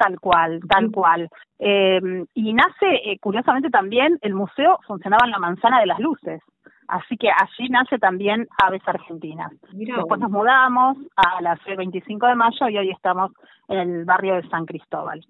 Tal 0.02 0.18
cual, 0.18 0.58
tal 0.68 0.90
cual. 0.90 1.28
Eh, 1.60 2.00
y 2.34 2.52
nace, 2.54 2.88
eh, 3.04 3.18
curiosamente 3.20 3.70
también, 3.70 4.18
el 4.20 4.34
museo 4.34 4.80
funcionaba 4.84 5.26
en 5.26 5.30
la 5.30 5.38
Manzana 5.38 5.78
de 5.78 5.86
las 5.86 6.00
Luces. 6.00 6.42
Así 6.88 7.16
que 7.16 7.30
allí 7.30 7.68
nace 7.68 8.00
también 8.00 8.48
Aves 8.64 8.82
Argentinas. 8.84 9.52
Después 9.70 10.20
nos 10.20 10.30
mudamos 10.30 10.96
a 11.14 11.40
la 11.40 11.56
c 11.58 11.76
25 11.76 12.26
de 12.26 12.34
mayo 12.34 12.68
y 12.68 12.78
hoy 12.78 12.90
estamos 12.90 13.30
en 13.68 13.78
el 13.78 14.04
barrio 14.04 14.34
de 14.34 14.48
San 14.48 14.66
Cristóbal. 14.66 15.24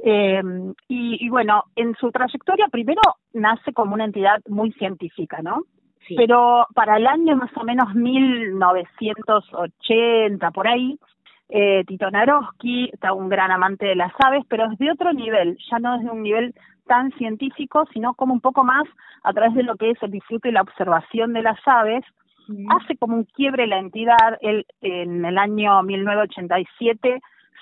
Eh, 0.00 0.42
y, 0.88 1.24
y, 1.24 1.28
bueno, 1.28 1.62
en 1.76 1.94
su 1.94 2.10
trayectoria 2.10 2.66
primero 2.68 3.00
nace 3.32 3.72
como 3.72 3.94
una 3.94 4.04
entidad 4.04 4.40
muy 4.48 4.72
científica, 4.72 5.42
¿no? 5.42 5.62
Pero 6.16 6.66
para 6.74 6.96
el 6.96 7.06
año 7.06 7.36
más 7.36 7.56
o 7.56 7.62
menos 7.64 7.94
1980, 7.94 10.50
por 10.50 10.66
ahí, 10.68 10.98
eh, 11.48 11.84
Tito 11.86 12.10
Naroski, 12.10 12.90
está 12.92 13.12
un 13.12 13.28
gran 13.28 13.50
amante 13.50 13.86
de 13.86 13.96
las 13.96 14.12
aves, 14.18 14.44
pero 14.48 14.70
es 14.70 14.78
de 14.78 14.90
otro 14.90 15.12
nivel, 15.12 15.56
ya 15.70 15.78
no 15.78 15.96
es 15.96 16.02
de 16.02 16.10
un 16.10 16.22
nivel 16.22 16.54
tan 16.86 17.12
científico, 17.12 17.84
sino 17.92 18.14
como 18.14 18.32
un 18.34 18.40
poco 18.40 18.64
más 18.64 18.84
a 19.22 19.32
través 19.32 19.54
de 19.54 19.62
lo 19.62 19.76
que 19.76 19.90
es 19.90 20.02
el 20.02 20.10
disfrute 20.10 20.48
y 20.48 20.52
la 20.52 20.62
observación 20.62 21.32
de 21.32 21.42
las 21.42 21.58
aves, 21.66 22.04
hace 22.68 22.96
como 22.96 23.16
un 23.16 23.24
quiebre 23.24 23.66
la 23.66 23.78
entidad, 23.78 24.38
él, 24.40 24.66
en 24.80 25.24
el 25.24 25.36
año 25.36 25.82
1987 25.82 27.20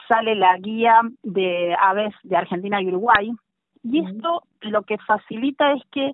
sale 0.09 0.35
la 0.35 0.59
guía 0.59 1.01
de 1.23 1.75
aves 1.81 2.15
de 2.23 2.37
Argentina 2.37 2.83
y 2.83 2.89
Uruguay, 2.89 3.33
y 3.83 4.05
esto 4.05 4.43
lo 4.61 4.83
que 4.83 4.99
facilita 4.99 5.73
es 5.73 5.83
que 5.91 6.13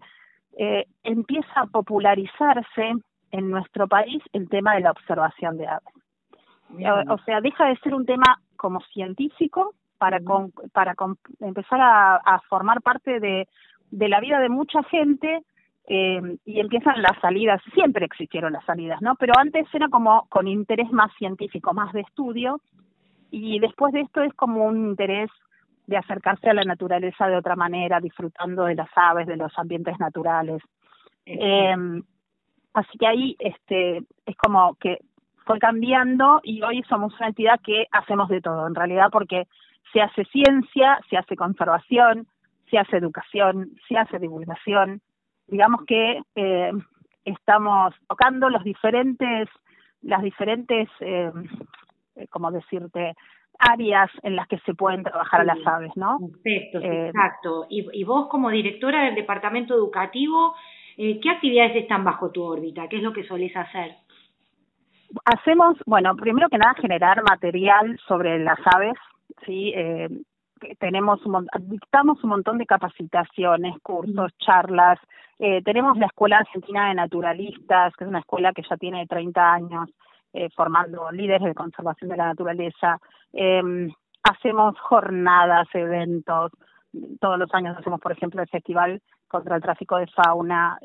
eh, 0.58 0.86
empieza 1.02 1.60
a 1.60 1.66
popularizarse 1.66 2.92
en 3.32 3.50
nuestro 3.50 3.88
país 3.88 4.22
el 4.32 4.48
tema 4.48 4.74
de 4.74 4.80
la 4.80 4.90
observación 4.90 5.56
de 5.56 5.66
aves. 5.66 5.94
O, 7.08 7.18
sea, 7.24 7.40
deja 7.40 7.66
de 7.66 7.76
ser 7.78 7.94
un 7.94 8.06
tema 8.06 8.40
como 8.56 8.80
científico 8.92 9.74
para, 9.98 10.20
para 10.72 10.94
empezar 11.40 11.80
a, 11.80 12.40
formar 12.48 12.80
parte 12.80 13.20
de, 13.20 13.48
de 13.90 14.08
la 14.08 14.20
vida 14.20 14.40
de 14.40 14.48
mucha 14.48 14.82
gente 14.84 15.42
eh, 15.86 16.36
y 16.44 16.60
empiezan 16.60 17.02
las 17.02 17.18
salidas, 17.20 17.60
siempre 17.74 18.04
existieron 18.04 18.52
las 18.52 18.64
salidas, 18.64 19.02
¿no? 19.02 19.16
Pero 19.16 19.32
antes 19.36 19.66
era 19.74 19.88
como 19.88 20.26
con 20.28 20.46
interés 20.46 20.90
más 20.92 21.12
científico, 21.18 21.74
más 21.74 21.92
de 21.92 22.02
estudio, 22.02 22.60
y 23.30 23.58
después 23.58 23.92
de 23.92 24.02
esto 24.02 24.22
es 24.22 24.32
como 24.34 24.64
un 24.64 24.88
interés 24.90 25.30
de 25.86 25.96
acercarse 25.96 26.48
a 26.48 26.54
la 26.54 26.62
naturaleza 26.62 27.26
de 27.26 27.36
otra 27.36 27.56
manera, 27.56 28.00
disfrutando 28.00 28.64
de 28.64 28.76
las 28.76 28.90
aves, 28.94 29.26
de 29.26 29.36
los 29.36 29.52
ambientes 29.58 29.98
naturales. 29.98 30.62
Eh, 31.26 31.74
así 32.74 32.98
que 32.98 33.06
ahí 33.06 33.36
este 33.40 33.98
es 34.26 34.36
como 34.36 34.74
que 34.76 34.98
fue 35.50 35.58
cambiando 35.58 36.40
y 36.44 36.62
hoy 36.62 36.82
somos 36.88 37.12
una 37.18 37.28
entidad 37.28 37.60
que 37.64 37.86
hacemos 37.90 38.28
de 38.28 38.40
todo, 38.40 38.66
en 38.66 38.74
realidad, 38.74 39.08
porque 39.10 39.48
se 39.92 40.00
hace 40.00 40.24
ciencia, 40.26 41.00
se 41.08 41.16
hace 41.16 41.34
conservación, 41.34 42.28
se 42.70 42.78
hace 42.78 42.96
educación, 42.96 43.70
se 43.88 43.96
hace 43.96 44.20
divulgación. 44.20 45.00
Digamos 45.48 45.84
que 45.86 46.22
eh, 46.36 46.70
estamos 47.24 47.94
tocando 48.08 48.48
los 48.48 48.62
diferentes, 48.62 49.48
las 50.02 50.22
diferentes, 50.22 50.88
eh, 51.00 51.32
como 52.30 52.52
decirte, 52.52 53.14
áreas 53.58 54.10
en 54.22 54.36
las 54.36 54.46
que 54.46 54.58
se 54.60 54.74
pueden 54.74 55.02
trabajar 55.02 55.40
a 55.40 55.44
las 55.44 55.66
aves, 55.66 55.90
¿no? 55.96 56.18
Perfecto, 56.20 56.78
eh, 56.78 57.08
exacto. 57.08 57.66
Y, 57.68 57.86
y, 57.92 58.04
vos 58.04 58.28
como 58.28 58.50
directora 58.50 59.04
del 59.04 59.16
departamento 59.16 59.74
educativo, 59.74 60.54
eh, 60.96 61.18
¿qué 61.20 61.30
actividades 61.30 61.76
están 61.76 62.04
bajo 62.04 62.30
tu 62.30 62.42
órbita? 62.42 62.88
¿Qué 62.88 62.98
es 62.98 63.02
lo 63.02 63.12
que 63.12 63.24
solés 63.24 63.54
hacer? 63.56 63.96
Hacemos, 65.24 65.76
bueno, 65.86 66.14
primero 66.16 66.48
que 66.48 66.58
nada 66.58 66.74
generar 66.74 67.22
material 67.22 67.98
sobre 68.06 68.38
las 68.38 68.58
aves, 68.64 68.94
sí, 69.44 69.72
eh, 69.74 70.08
tenemos 70.78 71.24
un, 71.24 71.46
dictamos 71.60 72.22
un 72.22 72.30
montón 72.30 72.58
de 72.58 72.66
capacitaciones, 72.66 73.76
cursos, 73.82 74.32
charlas. 74.38 74.98
Eh, 75.38 75.62
tenemos 75.62 75.96
la 75.96 76.06
Escuela 76.06 76.38
Argentina 76.38 76.88
de 76.88 76.94
Naturalistas, 76.94 77.94
que 77.96 78.04
es 78.04 78.08
una 78.08 78.20
escuela 78.20 78.52
que 78.52 78.62
ya 78.68 78.76
tiene 78.76 79.06
30 79.06 79.52
años 79.52 79.88
eh, 80.32 80.48
formando 80.54 81.10
líderes 81.10 81.48
de 81.48 81.54
conservación 81.54 82.10
de 82.10 82.16
la 82.16 82.26
naturaleza. 82.26 82.98
Eh, 83.32 83.88
hacemos 84.22 84.78
jornadas, 84.80 85.68
eventos. 85.74 86.52
Todos 87.20 87.38
los 87.38 87.52
años 87.54 87.76
hacemos, 87.78 88.00
por 88.00 88.12
ejemplo, 88.12 88.42
el 88.42 88.48
Festival 88.48 89.00
contra 89.28 89.56
el 89.56 89.62
Tráfico 89.62 89.96
de 89.96 90.08
Fauna. 90.08 90.78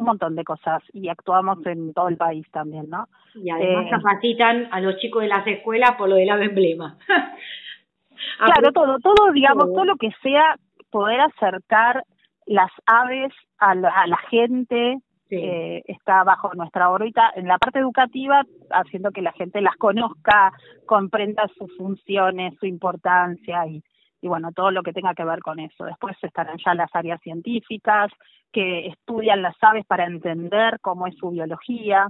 Un 0.00 0.06
montón 0.06 0.34
de 0.34 0.44
cosas 0.44 0.82
y 0.92 1.08
actuamos 1.08 1.64
en 1.66 1.92
todo 1.92 2.08
el 2.08 2.16
país 2.16 2.46
también, 2.50 2.88
¿no? 2.88 3.06
Y 3.34 3.50
además 3.50 3.86
eh, 3.86 3.90
capacitan 3.90 4.68
a 4.72 4.80
los 4.80 4.96
chicos 4.96 5.22
de 5.22 5.28
las 5.28 5.46
escuelas 5.46 5.92
por 5.96 6.08
lo 6.08 6.14
del 6.16 6.30
ave 6.30 6.46
emblema. 6.46 6.96
claro, 8.38 8.72
todo, 8.72 8.98
todo, 8.98 9.32
digamos, 9.32 9.66
todo. 9.66 9.84
lo 9.84 9.96
que 9.96 10.10
sea 10.22 10.56
poder 10.90 11.20
acercar 11.20 12.04
las 12.46 12.70
aves 12.86 13.32
a 13.58 13.74
la, 13.74 13.90
a 13.90 14.06
la 14.06 14.16
gente 14.30 14.98
eh, 15.30 15.82
está 15.86 16.24
bajo 16.24 16.52
nuestra 16.54 16.90
órbita 16.90 17.30
en 17.36 17.46
la 17.46 17.58
parte 17.58 17.78
educativa, 17.78 18.42
haciendo 18.70 19.12
que 19.12 19.22
la 19.22 19.32
gente 19.32 19.60
las 19.60 19.76
conozca, 19.76 20.52
comprenda 20.86 21.46
sus 21.56 21.76
funciones, 21.76 22.54
su 22.58 22.66
importancia 22.66 23.66
y, 23.66 23.82
y 24.20 24.28
bueno, 24.28 24.52
todo 24.52 24.70
lo 24.70 24.82
que 24.82 24.92
tenga 24.92 25.14
que 25.14 25.24
ver 25.24 25.40
con 25.40 25.58
eso. 25.58 25.84
Después 25.84 26.16
estarán 26.22 26.58
ya 26.64 26.74
las 26.74 26.90
áreas 26.94 27.20
científicas 27.22 28.10
que 28.52 28.88
estudian 28.88 29.42
las 29.42 29.56
aves 29.60 29.86
para 29.86 30.04
entender 30.04 30.78
cómo 30.80 31.06
es 31.06 31.16
su 31.16 31.30
biología. 31.30 32.08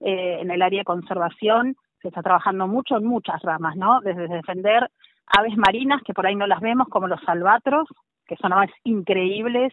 Eh, 0.00 0.38
en 0.40 0.50
el 0.50 0.62
área 0.62 0.80
de 0.80 0.84
conservación 0.84 1.76
se 2.00 2.08
está 2.08 2.22
trabajando 2.22 2.66
mucho 2.66 2.96
en 2.96 3.04
muchas 3.04 3.42
ramas, 3.42 3.76
¿no? 3.76 4.00
Desde 4.00 4.28
defender 4.28 4.88
aves 5.26 5.56
marinas 5.56 6.02
que 6.02 6.14
por 6.14 6.26
ahí 6.26 6.34
no 6.34 6.46
las 6.46 6.60
vemos, 6.60 6.88
como 6.88 7.06
los 7.06 7.20
albatros, 7.26 7.88
que 8.26 8.36
son 8.36 8.52
aves 8.52 8.70
increíbles 8.84 9.72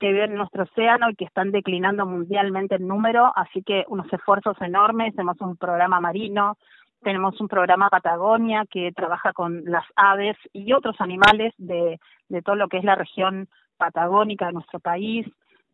que 0.00 0.12
viven 0.12 0.30
en 0.30 0.38
nuestro 0.38 0.64
océano 0.64 1.10
y 1.10 1.14
que 1.14 1.26
están 1.26 1.52
declinando 1.52 2.06
mundialmente 2.06 2.76
en 2.76 2.88
número, 2.88 3.30
así 3.36 3.62
que 3.62 3.84
unos 3.88 4.10
esfuerzos 4.10 4.56
enormes, 4.62 5.14
tenemos 5.14 5.38
un 5.42 5.58
programa 5.58 6.00
marino, 6.00 6.56
tenemos 7.02 7.40
un 7.40 7.48
programa 7.48 7.88
Patagonia 7.88 8.64
que 8.70 8.92
trabaja 8.92 9.32
con 9.32 9.64
las 9.64 9.84
aves 9.96 10.36
y 10.52 10.72
otros 10.72 10.96
animales 11.00 11.54
de, 11.58 11.98
de 12.28 12.42
todo 12.42 12.56
lo 12.56 12.68
que 12.68 12.78
es 12.78 12.84
la 12.84 12.94
región 12.94 13.48
patagónica 13.76 14.46
de 14.46 14.52
nuestro 14.52 14.80
país. 14.80 15.26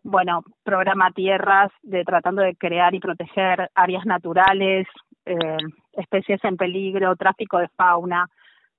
Bueno, 0.03 0.43
programa 0.63 1.11
Tierras 1.11 1.73
de 1.83 2.05
tratando 2.05 2.43
de 2.43 2.55
crear 2.55 2.95
y 2.95 3.01
proteger 3.01 3.71
áreas 3.75 4.07
naturales, 4.07 4.87
eh, 5.25 5.57
especies 5.93 6.43
en 6.45 6.57
peligro, 6.57 7.17
tráfico 7.17 7.59
de 7.59 7.69
fauna, 7.77 8.29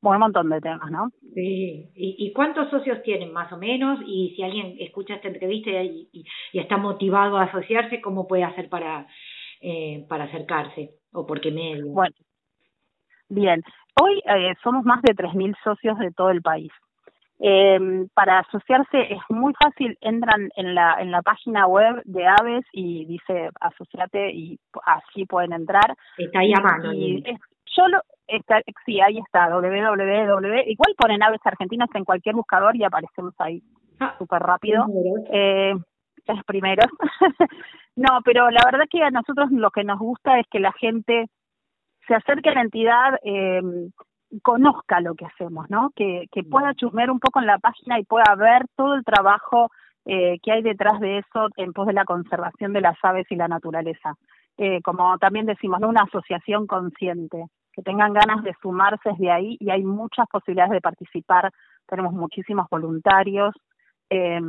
un 0.02 0.20
montón 0.20 0.50
de 0.50 0.62
temas, 0.62 0.90
¿no? 0.92 1.10
Sí. 1.34 1.90
¿Y, 1.96 2.16
¿Y, 2.18 2.34
cuántos 2.34 2.70
socios 2.70 3.02
tienen 3.04 3.34
más 3.34 3.52
o 3.52 3.58
menos? 3.58 4.00
Y 4.06 4.34
si 4.36 4.44
alguien 4.44 4.78
escucha 4.80 5.16
esta 5.16 5.28
entrevista 5.28 5.70
y, 5.70 6.08
y, 6.12 6.24
y 6.54 6.60
está 6.60 6.78
motivado 6.78 7.38
a 7.38 7.44
asociarse, 7.44 8.02
¿cómo 8.02 8.28
puede 8.28 8.44
hacer 8.44 8.70
para, 8.70 9.08
eh, 9.62 10.06
para 10.08 10.26
acercarse? 10.26 10.92
¿O 11.12 11.26
por 11.26 11.42
qué 11.42 11.52
medio? 11.52 11.88
Bueno, 11.88 12.16
Bien, 13.30 13.62
hoy 14.02 14.22
eh, 14.26 14.54
somos 14.64 14.86
más 14.86 15.02
de 15.02 15.14
3.000 15.14 15.56
socios 15.64 15.98
de 16.00 16.12
todo 16.12 16.30
el 16.30 16.42
país. 16.42 16.72
Eh, 17.40 18.08
para 18.16 18.40
asociarse 18.40 19.14
es 19.14 19.22
muy 19.30 19.54
fácil, 19.62 19.96
entran 20.02 20.50
en 20.56 20.74
la, 20.74 20.96
en 21.00 21.12
la 21.12 21.22
página 21.22 21.68
web 21.68 22.02
de 22.06 22.26
Aves 22.26 22.66
y 22.72 23.06
dice 23.06 23.50
asociate 23.60 24.32
y 24.32 24.60
así 24.86 25.26
pueden 25.26 25.54
entrar. 25.54 25.96
Está 26.18 26.40
ahí 26.40 26.52
a 26.54 26.62
mano. 26.62 26.94
Y 26.94 27.24
yo 27.24 27.88
lo, 27.90 28.02
está, 28.28 28.62
sí, 28.86 29.00
ahí 29.02 29.20
está, 29.20 29.50
www. 29.50 30.64
Igual 30.66 30.96
ponen 30.98 31.22
Aves 31.22 31.42
Argentinas 31.44 31.90
en 31.94 32.06
cualquier 32.06 32.34
buscador 32.34 32.76
y 32.76 32.84
aparecemos 32.84 33.36
ahí 33.38 33.62
ah, 34.00 34.16
súper 34.18 34.42
rápido. 34.42 34.86
Eh, 35.32 35.76
es 36.26 36.44
primero. 36.46 36.84
no, 37.96 38.20
pero 38.26 38.50
la 38.50 38.62
verdad 38.66 38.86
que 38.90 39.04
a 39.04 39.12
nosotros 39.12 39.52
lo 39.52 39.70
que 39.70 39.84
nos 39.84 40.00
gusta 40.00 40.40
es 40.40 40.48
que 40.50 40.60
la 40.60 40.72
gente 40.74 41.28
se 42.08 42.16
acerque 42.16 42.50
a 42.50 42.54
la 42.54 42.62
entidad, 42.62 43.20
eh, 43.24 43.62
conozca 44.42 45.00
lo 45.02 45.16
que 45.16 45.26
hacemos, 45.26 45.70
¿no? 45.70 45.92
Que, 45.96 46.26
que 46.32 46.44
pueda 46.44 46.74
chusmear 46.74 47.12
un 47.12 47.20
poco 47.20 47.40
en 47.40 47.48
la 47.48 47.60
página 47.60 48.00
y 48.00 48.06
pueda 48.06 48.36
ver 48.36 48.66
todo 48.76 48.96
el 48.96 49.04
trabajo 49.04 49.70
eh, 50.06 50.40
que 50.42 50.52
hay 50.52 50.62
detrás 50.62 51.00
de 51.00 51.20
eso 51.20 51.50
en 51.58 51.74
pos 51.74 51.88
de 51.88 51.94
la 51.94 52.06
conservación 52.06 52.74
de 52.74 52.82
las 52.82 52.98
aves 53.04 53.28
y 53.30 53.36
la 53.36 53.48
naturaleza. 53.48 54.16
eh, 54.58 54.82
como 54.82 55.18
también 55.20 55.46
decimos, 55.46 55.80
¿no? 55.80 55.90
una 55.90 56.04
asociación 56.04 56.66
consciente, 56.66 57.46
que 57.74 57.84
tengan 57.84 58.14
ganas 58.14 58.44
de 58.44 58.56
sumarse 58.62 59.10
desde 59.12 59.32
ahí 59.32 59.58
y 59.60 59.70
hay 59.70 59.84
muchas 59.84 60.26
posibilidades 60.32 60.72
de 60.72 60.82
participar, 60.82 61.52
tenemos 61.86 62.14
muchísimos 62.14 62.68
voluntarios. 62.72 63.54
Eh, 64.10 64.42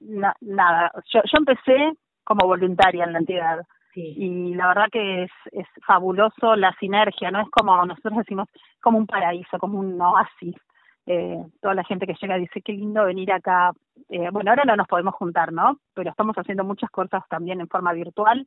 nada, 0.00 0.92
yo, 1.12 1.20
yo 1.24 1.38
empecé 1.38 1.92
como 2.24 2.46
voluntaria 2.46 3.04
en 3.04 3.12
la 3.12 3.18
entidad. 3.20 3.60
Y 3.94 4.54
la 4.54 4.68
verdad 4.68 4.88
que 4.90 5.24
es, 5.24 5.30
es 5.52 5.66
fabuloso 5.86 6.56
la 6.56 6.72
sinergia, 6.78 7.30
¿no? 7.30 7.40
Es 7.40 7.50
como 7.50 7.84
nosotros 7.84 8.18
decimos, 8.18 8.48
como 8.80 8.98
un 8.98 9.06
paraíso, 9.06 9.58
como 9.58 9.78
un 9.78 10.00
oasis. 10.00 10.56
Eh, 11.06 11.38
toda 11.60 11.74
la 11.74 11.84
gente 11.84 12.06
que 12.06 12.14
llega 12.14 12.36
dice, 12.36 12.62
qué 12.62 12.72
lindo 12.72 13.04
venir 13.04 13.32
acá. 13.32 13.72
Eh, 14.08 14.28
bueno, 14.30 14.50
ahora 14.50 14.64
no 14.64 14.76
nos 14.76 14.86
podemos 14.86 15.14
juntar, 15.14 15.52
¿no? 15.52 15.78
Pero 15.94 16.10
estamos 16.10 16.36
haciendo 16.36 16.64
muchas 16.64 16.90
cosas 16.90 17.22
también 17.28 17.60
en 17.60 17.68
forma 17.68 17.92
virtual. 17.92 18.46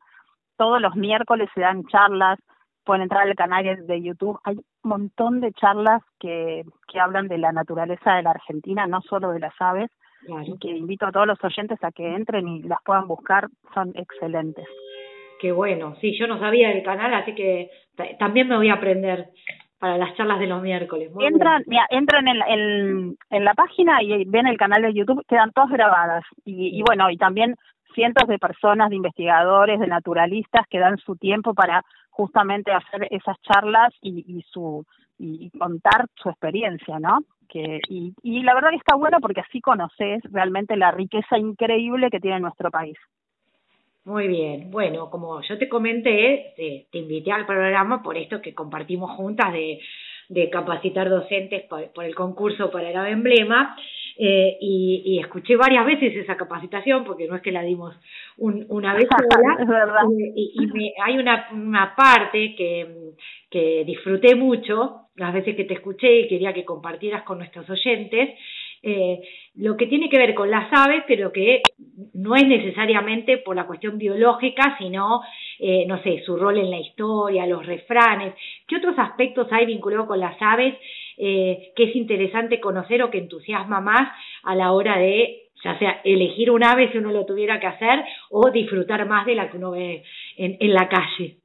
Todos 0.55 0.79
los 0.79 0.95
miércoles 0.95 1.49
se 1.53 1.61
dan 1.61 1.83
charlas, 1.87 2.39
pueden 2.85 3.03
entrar 3.03 3.27
al 3.27 3.35
canal 3.35 3.85
de 3.85 4.01
YouTube. 4.01 4.39
Hay 4.43 4.55
un 4.55 4.89
montón 4.89 5.41
de 5.41 5.51
charlas 5.53 6.01
que, 6.19 6.63
que 6.87 6.99
hablan 6.99 7.27
de 7.27 7.37
la 7.37 7.51
naturaleza 7.51 8.13
de 8.13 8.23
la 8.23 8.31
Argentina, 8.31 8.87
no 8.87 9.01
solo 9.01 9.31
de 9.31 9.39
las 9.39 9.53
aves, 9.59 9.89
y 10.45 10.57
que 10.57 10.69
invito 10.69 11.05
a 11.05 11.11
todos 11.11 11.27
los 11.27 11.43
oyentes 11.43 11.83
a 11.83 11.91
que 11.91 12.15
entren 12.15 12.47
y 12.47 12.61
las 12.63 12.79
puedan 12.83 13.07
buscar, 13.07 13.49
son 13.73 13.91
excelentes. 13.95 14.67
Qué 15.43 15.51
bueno, 15.51 15.97
sí, 15.99 16.17
yo 16.17 16.25
no 16.25 16.39
sabía 16.39 16.69
del 16.69 16.83
canal, 16.83 17.13
así 17.15 17.35
que 17.35 17.69
también 18.17 18.47
me 18.47 18.55
voy 18.55 18.69
a 18.69 18.75
aprender 18.75 19.27
para 19.77 19.97
las 19.97 20.15
charlas 20.15 20.39
de 20.39 20.47
los 20.47 20.61
miércoles. 20.61 21.11
entran, 21.19 21.63
mira, 21.67 21.85
entran 21.89 22.29
en, 22.29 23.17
en, 23.29 23.43
la 23.43 23.53
página 23.53 24.01
y 24.01 24.23
ven 24.23 24.47
el 24.47 24.55
canal 24.55 24.83
de 24.83 24.93
YouTube, 24.93 25.21
quedan 25.27 25.51
todas 25.51 25.69
grabadas. 25.69 26.23
Y, 26.45 26.79
y 26.79 26.81
bueno, 26.83 27.09
y 27.11 27.17
también 27.17 27.55
cientos 27.93 28.25
de 28.29 28.39
personas, 28.39 28.89
de 28.89 28.95
investigadores, 28.95 29.81
de 29.81 29.87
naturalistas 29.87 30.65
que 30.69 30.79
dan 30.79 30.97
su 30.99 31.17
tiempo 31.17 31.53
para 31.53 31.83
justamente 32.09 32.71
hacer 32.71 33.09
esas 33.11 33.35
charlas 33.41 33.93
y, 34.01 34.23
y 34.25 34.43
su 34.43 34.85
y 35.19 35.51
contar 35.59 36.05
su 36.15 36.29
experiencia, 36.29 36.99
¿no? 36.99 37.19
Que, 37.49 37.81
y, 37.89 38.13
y 38.23 38.43
la 38.43 38.55
verdad 38.55 38.69
que 38.69 38.77
está 38.77 38.95
bueno 38.95 39.17
porque 39.19 39.41
así 39.41 39.59
conoces 39.59 40.23
realmente 40.31 40.77
la 40.77 40.91
riqueza 40.91 41.37
increíble 41.37 42.09
que 42.09 42.21
tiene 42.21 42.39
nuestro 42.39 42.71
país. 42.71 42.97
Muy 44.05 44.27
bien, 44.27 44.69
bueno, 44.69 45.09
como 45.09 45.41
yo 45.41 45.57
te 45.57 45.69
comenté, 45.69 46.53
te, 46.57 46.87
te 46.91 46.97
invité 46.97 47.31
al 47.31 47.45
programa 47.45 48.03
por 48.03 48.17
esto 48.17 48.41
que 48.41 48.53
compartimos 48.53 49.11
juntas 49.11 49.53
de, 49.53 49.79
de 50.27 50.49
capacitar 50.49 51.09
docentes 51.09 51.63
por, 51.69 51.91
por 51.93 52.03
el 52.03 52.13
concurso 52.13 52.69
para 52.69 52.89
el 52.89 53.13
emblema 53.13 53.77
eh, 54.17 54.57
y, 54.59 55.03
y, 55.05 55.19
escuché 55.19 55.55
varias 55.55 55.85
veces 55.85 56.15
esa 56.15 56.37
capacitación, 56.37 57.03
porque 57.03 57.27
no 57.27 57.35
es 57.35 57.41
que 57.41 57.51
la 57.51 57.63
dimos 57.63 57.95
un, 58.37 58.65
una 58.69 58.93
vez 58.93 59.07
sola, 59.31 60.03
eh, 60.19 60.33
y, 60.35 60.53
y 60.61 60.67
me, 60.67 60.93
hay 61.03 61.17
una, 61.17 61.47
una 61.51 61.95
parte 61.95 62.55
que, 62.55 63.13
que 63.49 63.83
disfruté 63.85 64.35
mucho, 64.35 65.07
las 65.15 65.33
veces 65.33 65.55
que 65.55 65.65
te 65.65 65.75
escuché 65.75 66.19
y 66.19 66.27
quería 66.27 66.53
que 66.53 66.65
compartieras 66.65 67.23
con 67.23 67.39
nuestros 67.39 67.67
oyentes, 67.69 68.37
eh, 68.85 69.21
lo 69.55 69.77
que 69.77 69.87
tiene 69.87 70.09
que 70.09 70.17
ver 70.17 70.35
con 70.35 70.51
las 70.51 70.67
aves, 70.73 71.03
pero 71.07 71.31
que 71.31 71.61
no 72.13 72.35
es 72.35 72.45
necesariamente 72.45 73.37
por 73.37 73.55
la 73.55 73.65
cuestión 73.65 73.97
biológica, 73.97 74.75
sino, 74.77 75.21
eh, 75.59 75.85
no 75.87 76.03
sé, 76.03 76.21
su 76.25 76.35
rol 76.35 76.57
en 76.57 76.69
la 76.69 76.79
historia, 76.79 77.45
los 77.45 77.65
refranes. 77.65 78.33
¿Qué 78.67 78.75
otros 78.75 78.99
aspectos 78.99 79.47
hay 79.51 79.65
vinculados 79.65 80.07
con 80.07 80.19
las 80.19 80.35
aves 80.41 80.75
eh, 81.17 81.71
que 81.75 81.83
es 81.85 81.95
interesante 81.95 82.59
conocer 82.59 83.01
o 83.03 83.09
que 83.09 83.19
entusiasma 83.19 83.79
más 83.79 84.11
a 84.43 84.53
la 84.53 84.73
hora 84.73 84.97
de, 84.97 85.43
ya 85.63 85.79
sea 85.79 86.01
elegir 86.03 86.51
un 86.51 86.63
ave 86.63 86.91
si 86.91 86.97
uno 86.97 87.11
lo 87.11 87.25
tuviera 87.25 87.59
que 87.61 87.67
hacer 87.67 88.03
o 88.31 88.49
disfrutar 88.49 89.07
más 89.07 89.25
de 89.25 89.35
la 89.35 89.49
que 89.49 89.57
uno 89.57 89.71
ve 89.71 90.03
en, 90.35 90.73
la 90.73 90.89
calle? 90.89 91.37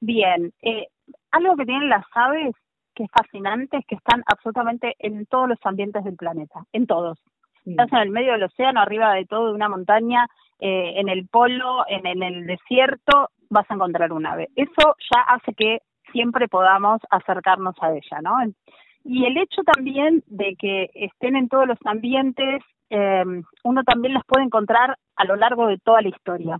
Bien, 0.00 0.52
eh, 0.62 0.86
algo 1.32 1.56
que 1.56 1.64
tienen 1.64 1.88
las 1.88 2.04
aves 2.14 2.54
que 3.00 3.04
es 3.04 3.10
fascinante 3.12 3.78
es 3.78 3.86
que 3.86 3.94
están 3.94 4.22
absolutamente 4.26 4.94
en 4.98 5.24
todos 5.24 5.48
los 5.48 5.58
ambientes 5.64 6.04
del 6.04 6.16
planeta, 6.16 6.66
en 6.74 6.86
todos. 6.86 7.18
Estás 7.64 7.90
en 7.92 7.98
el 7.98 8.10
medio 8.10 8.32
del 8.32 8.42
océano, 8.42 8.80
arriba 8.80 9.14
de 9.14 9.24
todo, 9.24 9.48
de 9.48 9.54
una 9.54 9.70
montaña, 9.70 10.26
eh, 10.58 10.92
en 10.96 11.08
el 11.08 11.26
polo, 11.28 11.84
en, 11.88 12.06
en 12.06 12.22
el 12.22 12.46
desierto, 12.46 13.30
vas 13.48 13.70
a 13.70 13.74
encontrar 13.74 14.12
un 14.12 14.26
ave. 14.26 14.48
Eso 14.54 14.96
ya 15.10 15.20
hace 15.22 15.54
que 15.54 15.78
siempre 16.12 16.46
podamos 16.48 17.00
acercarnos 17.10 17.74
a 17.80 17.92
ella, 17.92 18.20
¿no? 18.22 18.36
Y 19.04 19.24
el 19.24 19.38
hecho 19.38 19.62
también 19.62 20.22
de 20.26 20.54
que 20.58 20.90
estén 20.92 21.36
en 21.36 21.48
todos 21.48 21.66
los 21.66 21.78
ambientes, 21.86 22.62
eh, 22.90 23.24
uno 23.64 23.82
también 23.84 24.12
las 24.12 24.26
puede 24.26 24.44
encontrar 24.44 24.98
a 25.16 25.24
lo 25.24 25.36
largo 25.36 25.68
de 25.68 25.78
toda 25.78 26.02
la 26.02 26.08
historia. 26.08 26.58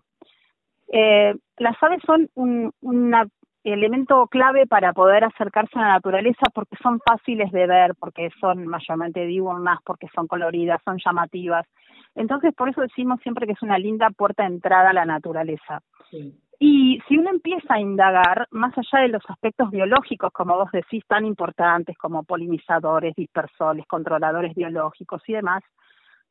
Eh, 0.91 1.35
las 1.59 1.83
aves 1.83 2.01
son 2.07 2.31
un 2.35 2.73
una 2.81 3.27
elemento 3.65 4.27
clave 4.29 4.67
para 4.67 4.93
poder 4.93 5.25
acercarse 5.25 5.79
a 5.79 5.83
la 5.83 5.89
naturaleza 5.95 6.47
porque 6.55 6.77
son 6.83 7.01
fáciles 7.01 7.51
de 7.53 7.67
ver, 7.67 7.95
porque 7.99 8.31
son 8.41 8.67
mayormente 8.67 9.27
diurnas, 9.27 9.79
porque 9.85 10.09
son 10.15 10.27
coloridas, 10.27 10.81
son 10.85 10.99
llamativas. 11.05 11.67
Entonces, 12.15 12.55
por 12.55 12.69
eso 12.69 12.81
decimos 12.81 13.21
siempre 13.23 13.47
que 13.47 13.53
es 13.53 13.63
una 13.63 13.79
linda 13.79 14.11
puerta 14.11 14.43
de 14.43 14.55
entrada 14.55 14.91
a 14.91 14.95
la 14.95 15.05
naturaleza. 15.05 15.83
Sí. 16.11 16.35
Y 16.63 17.01
si 17.09 17.17
uno 17.17 17.31
empieza 17.31 17.75
a 17.75 17.81
indagar, 17.81 18.47
más 18.51 18.75
allá 18.77 19.03
de 19.03 19.09
los 19.09 19.23
aspectos 19.29 19.71
biológicos, 19.71 20.31
como 20.33 20.57
vos 20.57 20.71
decís, 20.73 21.03
tan 21.07 21.25
importantes 21.25 21.97
como 21.97 22.23
polinizadores, 22.23 23.15
dispersores, 23.15 23.87
controladores 23.87 24.55
biológicos 24.55 25.23
y 25.27 25.33
demás, 25.33 25.63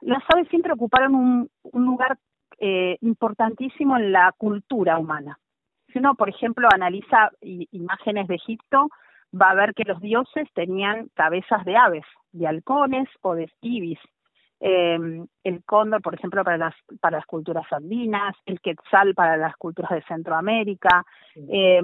las 0.01 0.23
aves 0.32 0.47
siempre 0.49 0.73
ocuparon 0.73 1.15
un, 1.15 1.49
un 1.63 1.86
lugar 1.86 2.17
eh, 2.59 2.97
importantísimo 3.01 3.97
en 3.97 4.11
la 4.11 4.32
cultura 4.38 4.99
humana. 4.99 5.39
Si 5.91 5.99
uno, 5.99 6.15
por 6.15 6.29
ejemplo, 6.29 6.67
analiza 6.71 7.31
imágenes 7.41 8.27
de 8.27 8.35
Egipto, 8.35 8.89
va 9.33 9.51
a 9.51 9.55
ver 9.55 9.73
que 9.73 9.83
los 9.83 9.99
dioses 10.01 10.47
tenían 10.53 11.09
cabezas 11.13 11.63
de 11.65 11.75
aves, 11.75 12.05
de 12.31 12.47
halcones 12.47 13.07
o 13.21 13.35
de 13.35 13.51
ibis, 13.61 13.99
eh, 14.61 14.99
el 15.43 15.63
cóndor, 15.63 16.01
por 16.01 16.15
ejemplo, 16.15 16.43
para 16.43 16.57
las, 16.57 16.75
para 16.99 17.17
las 17.17 17.25
culturas 17.25 17.65
andinas, 17.71 18.35
el 18.45 18.59
quetzal 18.59 19.15
para 19.15 19.37
las 19.37 19.55
culturas 19.55 19.91
de 19.91 20.03
Centroamérica. 20.03 21.05
Eh, 21.35 21.81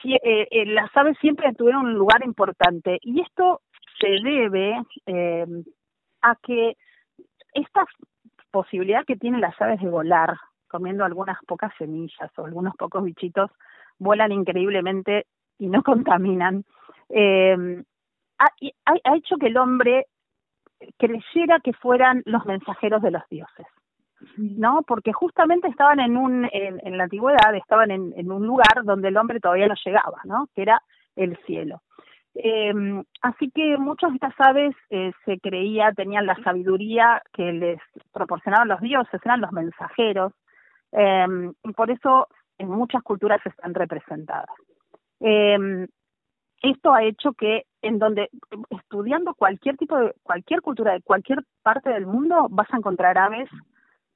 si, 0.00 0.14
eh, 0.14 0.48
eh, 0.50 0.66
las 0.66 0.94
aves 0.96 1.16
siempre 1.20 1.52
tuvieron 1.54 1.86
un 1.86 1.94
lugar 1.94 2.24
importante 2.24 2.98
y 3.02 3.20
esto 3.20 3.62
se 4.00 4.08
debe 4.22 4.80
eh, 5.06 5.46
a 6.22 6.36
que 6.36 6.76
esta 7.52 7.84
posibilidad 8.50 9.04
que 9.04 9.16
tienen 9.16 9.40
las 9.40 9.60
aves 9.60 9.80
de 9.80 9.88
volar, 9.88 10.34
comiendo 10.74 11.04
algunas 11.04 11.38
pocas 11.46 11.72
semillas 11.78 12.36
o 12.36 12.44
algunos 12.44 12.74
pocos 12.74 13.04
bichitos, 13.04 13.48
vuelan 13.96 14.32
increíblemente 14.32 15.26
y 15.56 15.68
no 15.68 15.82
contaminan, 15.84 16.64
eh, 17.10 17.84
ha, 18.38 19.14
hecho 19.16 19.36
que 19.36 19.46
el 19.46 19.56
hombre 19.56 20.06
creyera 20.98 21.60
que 21.62 21.72
fueran 21.74 22.22
los 22.26 22.44
mensajeros 22.44 23.02
de 23.02 23.12
los 23.12 23.22
dioses. 23.30 23.66
¿no? 24.36 24.82
Porque 24.84 25.12
justamente 25.12 25.68
estaban 25.68 26.00
en 26.00 26.16
un, 26.16 26.48
en, 26.50 26.80
en 26.82 26.98
la 26.98 27.04
antigüedad, 27.04 27.54
estaban 27.54 27.92
en, 27.92 28.12
en, 28.16 28.32
un 28.32 28.44
lugar 28.44 28.82
donde 28.82 29.08
el 29.08 29.16
hombre 29.16 29.38
todavía 29.38 29.68
no 29.68 29.74
llegaba, 29.84 30.18
¿no? 30.24 30.48
Que 30.54 30.62
era 30.62 30.82
el 31.14 31.36
cielo. 31.46 31.82
Eh, 32.34 32.72
así 33.22 33.50
que 33.50 33.76
muchas 33.78 34.10
de 34.10 34.16
estas 34.16 34.34
aves 34.38 34.74
eh, 34.90 35.12
se 35.24 35.38
creía, 35.38 35.92
tenían 35.92 36.26
la 36.26 36.36
sabiduría 36.42 37.22
que 37.32 37.52
les 37.52 37.80
proporcionaban 38.12 38.68
los 38.68 38.80
dioses, 38.80 39.20
eran 39.24 39.40
los 39.40 39.52
mensajeros, 39.52 40.32
y 40.96 41.72
por 41.72 41.90
eso 41.90 42.28
en 42.58 42.68
muchas 42.68 43.02
culturas 43.02 43.40
están 43.44 43.74
representadas. 43.74 44.54
Eh, 45.20 45.86
esto 46.62 46.92
ha 46.92 47.02
hecho 47.04 47.32
que 47.32 47.64
en 47.82 47.98
donde 47.98 48.30
estudiando 48.70 49.34
cualquier 49.34 49.76
tipo 49.76 49.96
de 49.96 50.14
cualquier 50.22 50.60
cultura 50.60 50.92
de 50.92 51.02
cualquier 51.02 51.44
parte 51.62 51.90
del 51.90 52.06
mundo 52.06 52.48
vas 52.50 52.68
a 52.72 52.78
encontrar 52.78 53.18
aves 53.18 53.48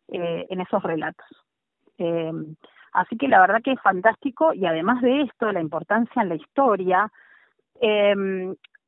eh, 0.09 0.47
en 0.49 0.61
esos 0.61 0.83
relatos 0.83 1.27
eh, 1.99 2.33
así 2.93 3.17
que 3.17 3.29
la 3.29 3.41
verdad 3.41 3.63
que 3.63 3.73
es 3.73 3.81
fantástico 3.81 4.55
y 4.55 4.67
además 4.67 5.03
de 5.03 5.23
esto 5.23 5.53
la 5.53 5.61
importancia 5.61 6.23
en 6.23 6.29
la 6.31 6.35
historia 6.37 7.13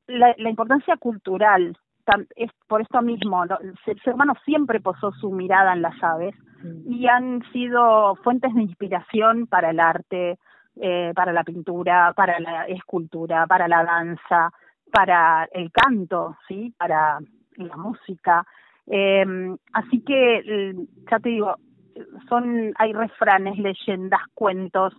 la, 0.07 0.51
importancia 0.51 0.97
cultural 0.97 1.77
es 2.37 2.51
por 2.67 2.81
esto 2.81 3.03
mismo 3.03 3.45
el 3.45 3.75
ser 3.85 4.15
humano 4.15 4.35
siempre 4.45 4.81
posó 4.81 5.13
su 5.13 5.31
mirada 5.31 5.73
en 5.73 5.83
las 5.83 6.03
aves 6.03 6.35
y 6.87 7.07
han 7.07 7.43
sido 7.53 8.17
fuentes 8.17 8.55
de 8.55 8.63
inspiración 8.63 9.47
para 9.47 9.71
el 9.71 9.81
arte 9.81 10.39
eh, 10.77 11.13
para 11.15 11.33
la 11.33 11.45
pintura, 11.45 12.13
para 12.15 12.39
la 12.39 12.65
escultura, 12.65 13.47
para 13.47 13.69
la 13.69 13.85
danza, 13.85 14.51
para 14.91 15.47
el 15.53 15.71
canto, 15.73 16.37
sí, 16.49 16.73
para 16.79 17.19
la 17.57 17.77
música. 17.77 18.47
Eh, 18.87 19.27
así 19.73 20.03
que 20.03 20.75
ya 21.11 21.19
te 21.19 21.29
digo, 21.29 21.57
son 22.29 22.73
hay 22.79 22.93
refranes, 22.93 23.59
leyendas, 23.59 24.21
cuentos. 24.33 24.95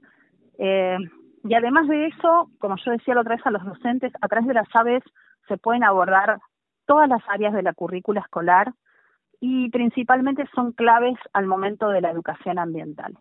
Eh, 0.60 0.98
y 1.44 1.54
además 1.56 1.88
de 1.88 2.08
eso, 2.08 2.52
como 2.60 2.76
yo 2.78 2.92
decía 2.92 3.16
la 3.16 3.22
otra 3.22 3.38
vez 3.38 3.46
a 3.48 3.52
los 3.52 3.64
docentes, 3.64 4.12
a 4.22 4.28
través 4.28 4.48
de 4.48 4.54
las 4.54 4.68
aves 4.76 5.04
se 5.48 5.58
pueden 5.58 5.84
abordar 5.84 6.38
todas 6.92 7.08
las 7.08 7.22
áreas 7.30 7.54
de 7.54 7.64
la 7.64 7.74
currícula 7.74 8.20
escolar 8.20 8.74
y 9.40 9.70
principalmente 9.70 10.44
son 10.54 10.74
claves 10.74 11.18
al 11.32 11.48
momento 11.48 11.88
de 11.88 12.02
la 12.02 12.12
educación 12.12 12.60
ambiental. 12.60 13.18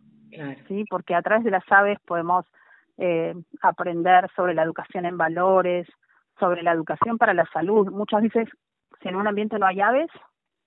¿sí? 0.66 0.84
Porque 0.90 1.14
a 1.14 1.22
través 1.22 1.44
de 1.44 1.52
las 1.52 1.62
aves 1.70 1.96
podemos 2.04 2.44
eh, 2.98 3.32
aprender 3.62 4.28
sobre 4.34 4.54
la 4.54 4.64
educación 4.64 5.06
en 5.06 5.16
valores, 5.16 5.86
sobre 6.40 6.64
la 6.64 6.72
educación 6.72 7.16
para 7.16 7.32
la 7.32 7.46
salud. 7.52 7.92
Muchas 7.92 8.22
veces, 8.22 8.48
si 9.00 9.08
en 9.08 9.14
un 9.14 9.28
ambiente 9.28 9.56
no 9.56 9.66
hay 9.66 9.80
aves, 9.80 10.10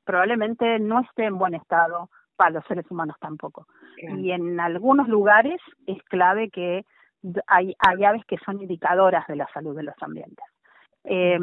probablemente 0.06 0.80
no 0.80 1.02
esté 1.02 1.26
en 1.26 1.38
buen 1.38 1.56
estado 1.56 2.10
para 2.38 2.52
los 2.52 2.66
seres 2.68 2.90
humanos 2.90 3.18
tampoco. 3.20 3.68
Y 3.98 4.32
en 4.32 4.62
algunos 4.62 5.10
lugares 5.10 5.60
es 5.88 6.02
clave 6.04 6.50
que 6.50 6.86
hay, 7.48 7.76
hay 7.80 8.06
aves 8.06 8.24
que 8.30 8.38
son 8.46 8.62
indicadoras 8.62 9.28
de 9.28 9.36
la 9.36 9.48
salud 9.54 9.76
de 9.76 9.84
los 9.84 9.96
ambientes. 10.02 10.46
Eh, 11.04 11.38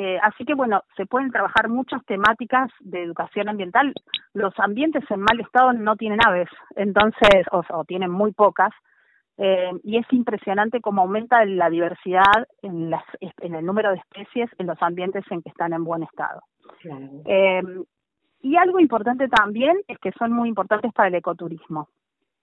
eh, 0.00 0.20
así 0.22 0.44
que 0.44 0.54
bueno, 0.54 0.84
se 0.96 1.06
pueden 1.06 1.32
trabajar 1.32 1.68
muchas 1.68 2.04
temáticas 2.04 2.70
de 2.78 3.02
educación 3.02 3.48
ambiental. 3.48 3.92
Los 4.32 4.54
ambientes 4.58 5.02
en 5.10 5.20
mal 5.20 5.40
estado 5.40 5.72
no 5.72 5.96
tienen 5.96 6.20
aves, 6.24 6.48
entonces, 6.76 7.46
o, 7.50 7.84
tienen 7.84 8.10
muy 8.10 8.32
pocas, 8.32 8.70
eh, 9.38 9.72
y 9.82 9.98
es 9.98 10.06
impresionante 10.12 10.80
cómo 10.80 11.02
aumenta 11.02 11.44
la 11.46 11.68
diversidad 11.68 12.46
en, 12.62 12.90
las, 12.90 13.02
en 13.20 13.56
el 13.56 13.66
número 13.66 13.90
de 13.90 13.96
especies 13.96 14.48
en 14.58 14.68
los 14.68 14.80
ambientes 14.80 15.24
en 15.30 15.42
que 15.42 15.48
están 15.48 15.72
en 15.72 15.82
buen 15.82 16.04
estado. 16.04 16.42
Eh, 17.24 17.62
y 18.40 18.56
algo 18.56 18.78
importante 18.78 19.26
también 19.26 19.78
es 19.88 19.98
que 19.98 20.12
son 20.12 20.32
muy 20.32 20.48
importantes 20.48 20.92
para 20.92 21.08
el 21.08 21.16
ecoturismo, 21.16 21.88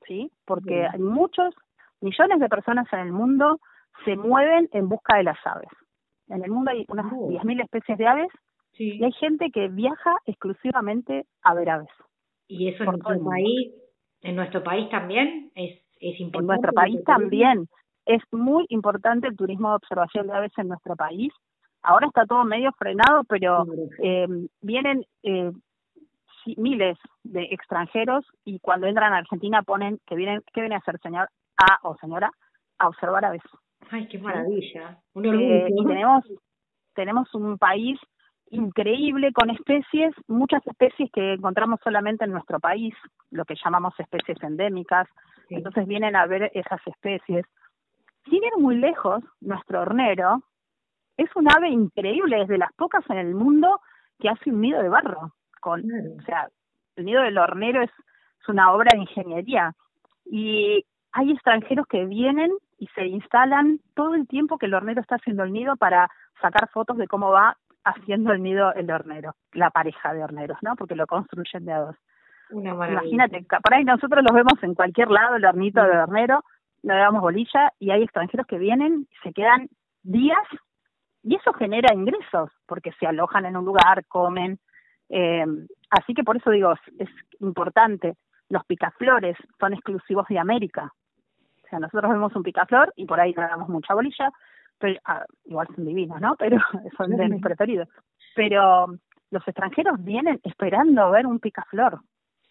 ¿sí? 0.05 0.29
Porque 0.43 0.85
hay 0.85 0.99
muchos, 0.99 1.55
millones 2.01 2.41
de 2.41 2.49
personas 2.49 2.91
en 2.91 2.99
el 2.99 3.13
mundo 3.13 3.61
se 4.03 4.17
mueven 4.17 4.67
en 4.73 4.89
busca 4.89 5.15
de 5.15 5.23
las 5.23 5.37
aves. 5.45 5.69
En 6.27 6.43
el 6.43 6.51
mundo 6.51 6.71
hay 6.71 6.85
unas 6.87 7.05
10.000 7.11 7.63
especies 7.63 7.97
de 7.97 8.07
aves 8.07 8.31
y 8.77 9.03
hay 9.03 9.11
gente 9.13 9.51
que 9.51 9.67
viaja 9.67 10.15
exclusivamente 10.25 11.25
a 11.43 11.53
ver 11.53 11.69
aves. 11.69 11.89
¿Y 12.47 12.69
eso 12.69 12.83
en 12.83 12.89
nuestro 12.91 13.23
país, 13.23 13.73
en 14.21 14.35
nuestro 14.35 14.63
país 14.63 14.89
también 14.89 15.51
es, 15.55 15.79
es 15.99 16.19
importante? 16.19 16.37
En 16.37 16.47
nuestro 16.47 16.73
país 16.73 17.03
también. 17.03 17.67
Es 18.05 18.21
muy 18.31 18.65
importante 18.69 19.27
el 19.27 19.35
turismo 19.35 19.69
de 19.69 19.75
observación 19.75 20.27
de 20.27 20.33
aves 20.33 20.51
en 20.57 20.67
nuestro 20.67 20.95
país. 20.95 21.33
Ahora 21.81 22.07
está 22.07 22.25
todo 22.25 22.43
medio 22.43 22.71
frenado, 22.73 23.23
pero 23.23 23.65
eh, 24.03 24.27
vienen 24.61 25.05
eh, 25.23 25.51
miles 26.57 26.97
de 27.23 27.43
extranjeros 27.45 28.25
y 28.43 28.59
cuando 28.59 28.87
entran 28.87 29.13
a 29.13 29.17
Argentina 29.17 29.63
ponen 29.63 29.99
que 30.05 30.15
vienen, 30.15 30.43
¿qué 30.53 30.61
viene 30.61 30.75
a 30.75 30.79
hacer 30.79 30.99
señor 30.99 31.29
A 31.57 31.79
o 31.87 31.95
señora? 31.97 32.31
A 32.77 32.87
observar 32.87 33.25
aves. 33.25 33.41
Ay, 33.89 34.07
qué 34.07 34.17
maravilla. 34.17 34.99
Un 35.13 35.27
orgullo. 35.27 35.47
Eh, 35.47 35.67
tenemos, 35.87 36.23
tenemos 36.93 37.35
un 37.35 37.57
país 37.57 37.99
increíble 38.49 39.31
con 39.33 39.49
especies, 39.49 40.13
muchas 40.27 40.65
especies 40.67 41.09
que 41.11 41.33
encontramos 41.33 41.79
solamente 41.83 42.25
en 42.25 42.31
nuestro 42.31 42.59
país, 42.59 42.93
lo 43.31 43.45
que 43.45 43.55
llamamos 43.63 43.93
especies 43.99 44.41
endémicas. 44.41 45.07
Entonces 45.49 45.87
vienen 45.87 46.15
a 46.15 46.25
ver 46.25 46.51
esas 46.53 46.81
especies. 46.87 47.45
Sin 48.25 48.43
ir 48.43 48.57
muy 48.57 48.77
lejos, 48.77 49.23
nuestro 49.41 49.81
hornero 49.81 50.41
es 51.17 51.29
un 51.35 51.47
ave 51.49 51.69
increíble, 51.69 52.41
es 52.41 52.47
de 52.47 52.57
las 52.57 52.73
pocas 52.73 53.03
en 53.09 53.17
el 53.17 53.35
mundo 53.35 53.79
que 54.19 54.29
hace 54.29 54.49
un 54.49 54.61
nido 54.61 54.81
de 54.81 54.89
barro. 54.89 55.33
Con, 55.61 55.81
O 55.81 56.21
sea, 56.23 56.49
el 56.95 57.05
nido 57.05 57.21
del 57.21 57.37
hornero 57.37 57.81
es, 57.81 57.91
es 58.41 58.49
una 58.49 58.73
obra 58.73 58.91
de 58.93 59.01
ingeniería. 59.01 59.73
Y 60.25 60.85
hay 61.11 61.31
extranjeros 61.31 61.85
que 61.87 62.05
vienen 62.05 62.51
y 62.77 62.87
se 62.87 63.05
instalan 63.05 63.79
todo 63.93 64.15
el 64.15 64.27
tiempo 64.27 64.57
que 64.57 64.65
el 64.65 64.73
hornero 64.73 65.01
está 65.01 65.15
haciendo 65.15 65.43
el 65.43 65.53
nido 65.53 65.75
para 65.77 66.09
sacar 66.41 66.69
fotos 66.69 66.97
de 66.97 67.07
cómo 67.07 67.31
va 67.31 67.57
haciendo 67.83 68.33
el 68.33 68.41
nido 68.41 68.73
el 68.73 68.89
hornero, 68.91 69.35
la 69.53 69.69
pareja 69.69 70.13
de 70.13 70.23
horneros, 70.23 70.57
¿no? 70.61 70.75
Porque 70.75 70.95
lo 70.95 71.07
construyen 71.07 71.65
de 71.65 71.73
a 71.73 71.79
dos. 71.79 71.95
Imagínate, 72.51 73.45
por 73.63 73.73
ahí 73.73 73.83
nosotros 73.83 74.23
los 74.23 74.33
vemos 74.33 74.61
en 74.61 74.75
cualquier 74.75 75.09
lado, 75.09 75.35
el 75.35 75.45
hornito 75.45 75.81
del 75.81 75.97
hornero, 75.97 76.43
le 76.83 76.93
damos 76.93 77.21
bolilla 77.21 77.71
y 77.79 77.91
hay 77.91 78.03
extranjeros 78.03 78.45
que 78.45 78.59
vienen, 78.59 79.07
se 79.23 79.33
quedan 79.33 79.67
días 80.03 80.45
y 81.23 81.35
eso 81.35 81.53
genera 81.53 81.93
ingresos 81.93 82.51
porque 82.67 82.91
se 82.99 83.07
alojan 83.07 83.45
en 83.45 83.57
un 83.57 83.65
lugar, 83.65 84.05
comen. 84.07 84.59
Eh, 85.09 85.45
así 85.89 86.13
que 86.13 86.23
por 86.23 86.37
eso 86.37 86.51
digo, 86.51 86.73
es 86.99 87.09
importante. 87.39 88.15
Los 88.49 88.63
picaflores 88.65 89.35
son 89.59 89.73
exclusivos 89.73 90.27
de 90.27 90.37
América. 90.37 90.91
Sea, 91.75 91.79
nosotros 91.79 92.11
vemos 92.11 92.35
un 92.35 92.43
picaflor 92.43 92.93
y 92.95 93.05
por 93.05 93.19
ahí 93.19 93.33
no 93.33 93.41
damos 93.41 93.69
mucha 93.69 93.93
bolilla, 93.93 94.31
pero 94.79 94.99
ah, 95.05 95.25
igual 95.45 95.67
son 95.75 95.85
divinos, 95.85 96.19
¿no? 96.21 96.35
Pero 96.39 96.57
son 96.97 97.11
de 97.11 97.29
mis 97.29 97.41
preferidos. 97.41 97.87
Pero 98.35 98.87
los 99.31 99.47
extranjeros 99.47 100.03
vienen 100.03 100.39
esperando 100.43 101.11
ver 101.11 101.25
un 101.25 101.39
picaflor. 101.39 101.99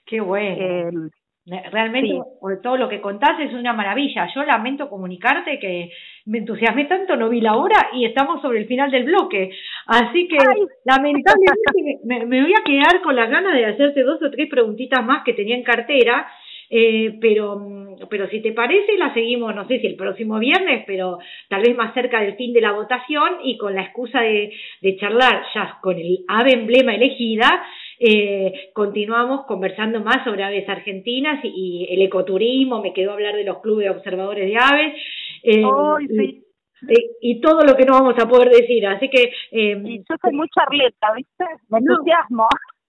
Qué 0.06 0.20
bueno. 0.20 0.56
Eh, 0.58 1.10
Realmente 1.46 2.22
todo 2.62 2.78
lo 2.78 2.88
que 2.88 3.02
contás 3.02 3.38
es 3.38 3.52
una 3.52 3.74
maravilla. 3.74 4.26
Yo 4.34 4.44
lamento 4.44 4.88
comunicarte 4.88 5.58
que 5.58 5.90
me 6.24 6.38
entusiasmé 6.38 6.86
tanto, 6.86 7.16
no 7.16 7.28
vi 7.28 7.42
la 7.42 7.56
hora 7.56 7.90
y 7.92 8.06
estamos 8.06 8.40
sobre 8.40 8.60
el 8.60 8.66
final 8.66 8.90
del 8.90 9.04
bloque. 9.04 9.50
Así 9.86 10.26
que 10.26 10.38
lamentablemente 10.84 12.00
me, 12.04 12.24
me, 12.24 12.40
voy 12.40 12.54
a 12.54 12.64
quedar 12.64 13.02
con 13.02 13.14
las 13.14 13.28
ganas 13.28 13.52
de 13.52 13.66
hacerte 13.66 14.04
dos 14.04 14.22
o 14.22 14.30
tres 14.30 14.48
preguntitas 14.48 15.04
más 15.04 15.22
que 15.22 15.34
tenía 15.34 15.54
en 15.54 15.64
cartera 15.64 16.26
eh, 16.70 17.18
pero, 17.20 17.60
pero 18.08 18.28
si 18.28 18.40
te 18.40 18.52
parece, 18.52 18.96
la 18.96 19.12
seguimos, 19.14 19.54
no 19.54 19.66
sé 19.66 19.80
si 19.80 19.86
el 19.86 19.96
próximo 19.96 20.38
viernes, 20.38 20.84
pero 20.86 21.18
tal 21.48 21.62
vez 21.62 21.76
más 21.76 21.94
cerca 21.94 22.20
del 22.20 22.36
fin 22.36 22.52
de 22.52 22.60
la 22.60 22.72
votación 22.72 23.38
y 23.42 23.56
con 23.56 23.74
la 23.74 23.82
excusa 23.82 24.20
de, 24.20 24.52
de 24.80 24.96
charlar 24.96 25.44
ya 25.54 25.78
con 25.80 25.98
el 25.98 26.24
ave 26.28 26.52
emblema 26.52 26.94
elegida, 26.94 27.64
eh, 27.98 28.70
continuamos 28.72 29.46
conversando 29.46 30.00
más 30.00 30.24
sobre 30.24 30.42
aves 30.42 30.68
argentinas 30.68 31.40
y, 31.44 31.86
el 31.90 32.02
ecoturismo, 32.02 32.82
me 32.82 32.92
quedó 32.92 33.12
hablar 33.12 33.34
de 33.34 33.44
los 33.44 33.60
clubes 33.60 33.90
observadores 33.90 34.46
de 34.46 34.56
aves. 34.56 34.94
Eh, 35.42 35.62
y, 37.20 37.40
todo 37.40 37.60
lo 37.66 37.76
que 37.76 37.84
no 37.84 37.92
vamos 37.92 38.14
a 38.18 38.28
poder 38.28 38.50
decir, 38.50 38.86
así 38.86 39.08
que... 39.08 39.32
Eh, 39.52 40.02
yo 40.08 40.16
soy 40.20 40.32
muy 40.32 40.48
charleta, 40.48 41.12
¿viste? 41.16 41.44
Me 41.68 41.78
entusiasmo. 41.78 42.46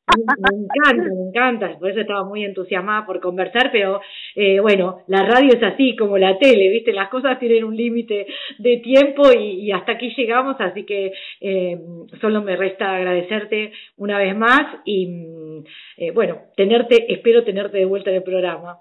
Me, 0.07 0.21
encanta, 0.21 1.03
me 1.03 1.29
encanta, 1.29 1.79
por 1.79 1.89
eso 1.89 2.01
estaba 2.01 2.23
muy 2.23 2.45
entusiasmada 2.45 3.05
por 3.07 3.19
conversar, 3.19 3.71
pero 3.71 4.01
eh, 4.35 4.59
bueno, 4.59 4.99
la 5.07 5.25
radio 5.25 5.49
es 5.53 5.63
así 5.63 5.95
como 5.95 6.17
la 6.17 6.37
tele, 6.37 6.69
¿viste? 6.69 6.93
Las 6.93 7.09
cosas 7.09 7.39
tienen 7.39 7.63
un 7.63 7.75
límite 7.75 8.27
de 8.59 8.77
tiempo 8.77 9.23
y, 9.33 9.71
hasta 9.71 9.93
aquí 9.93 10.13
llegamos, 10.15 10.57
así 10.59 10.85
que 10.85 11.11
eh, 11.41 11.79
solo 12.21 12.43
me 12.43 12.55
resta 12.55 12.95
agradecerte 12.95 13.73
una 13.97 14.19
vez 14.19 14.37
más 14.37 14.63
y 14.85 15.63
eh, 15.97 16.11
bueno, 16.11 16.37
tenerte, 16.55 17.11
espero 17.11 17.43
tenerte 17.43 17.79
de 17.79 17.85
vuelta 17.85 18.11
en 18.11 18.17
el 18.17 18.23
programa. 18.23 18.77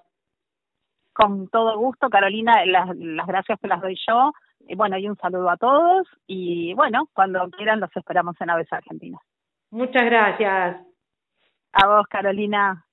Con 1.14 1.49
todo 1.49 1.79
gusto, 1.79 2.11
Carolina, 2.11 2.64
las, 2.66 2.95
las 2.97 3.27
gracias 3.27 3.59
que 3.61 3.68
las 3.68 3.81
doy 3.81 3.97
yo. 4.07 4.33
Y 4.66 4.75
bueno, 4.77 4.99
y 4.99 5.09
un 5.09 5.16
saludo 5.16 5.51
a 5.51 5.57
todos 5.57 6.09
y 6.27 6.72
bueno, 6.75 7.09
cuando 7.12 7.49
quieran 7.51 7.81
los 7.81 7.95
esperamos 7.95 8.35
en 8.41 8.51
Aves 8.51 8.72
Argentinas. 8.72 9.20
Muchas 9.70 10.05
gracias. 10.05 10.94
A 11.75 11.87
vos, 11.89 12.07
Carolina. 12.09 12.87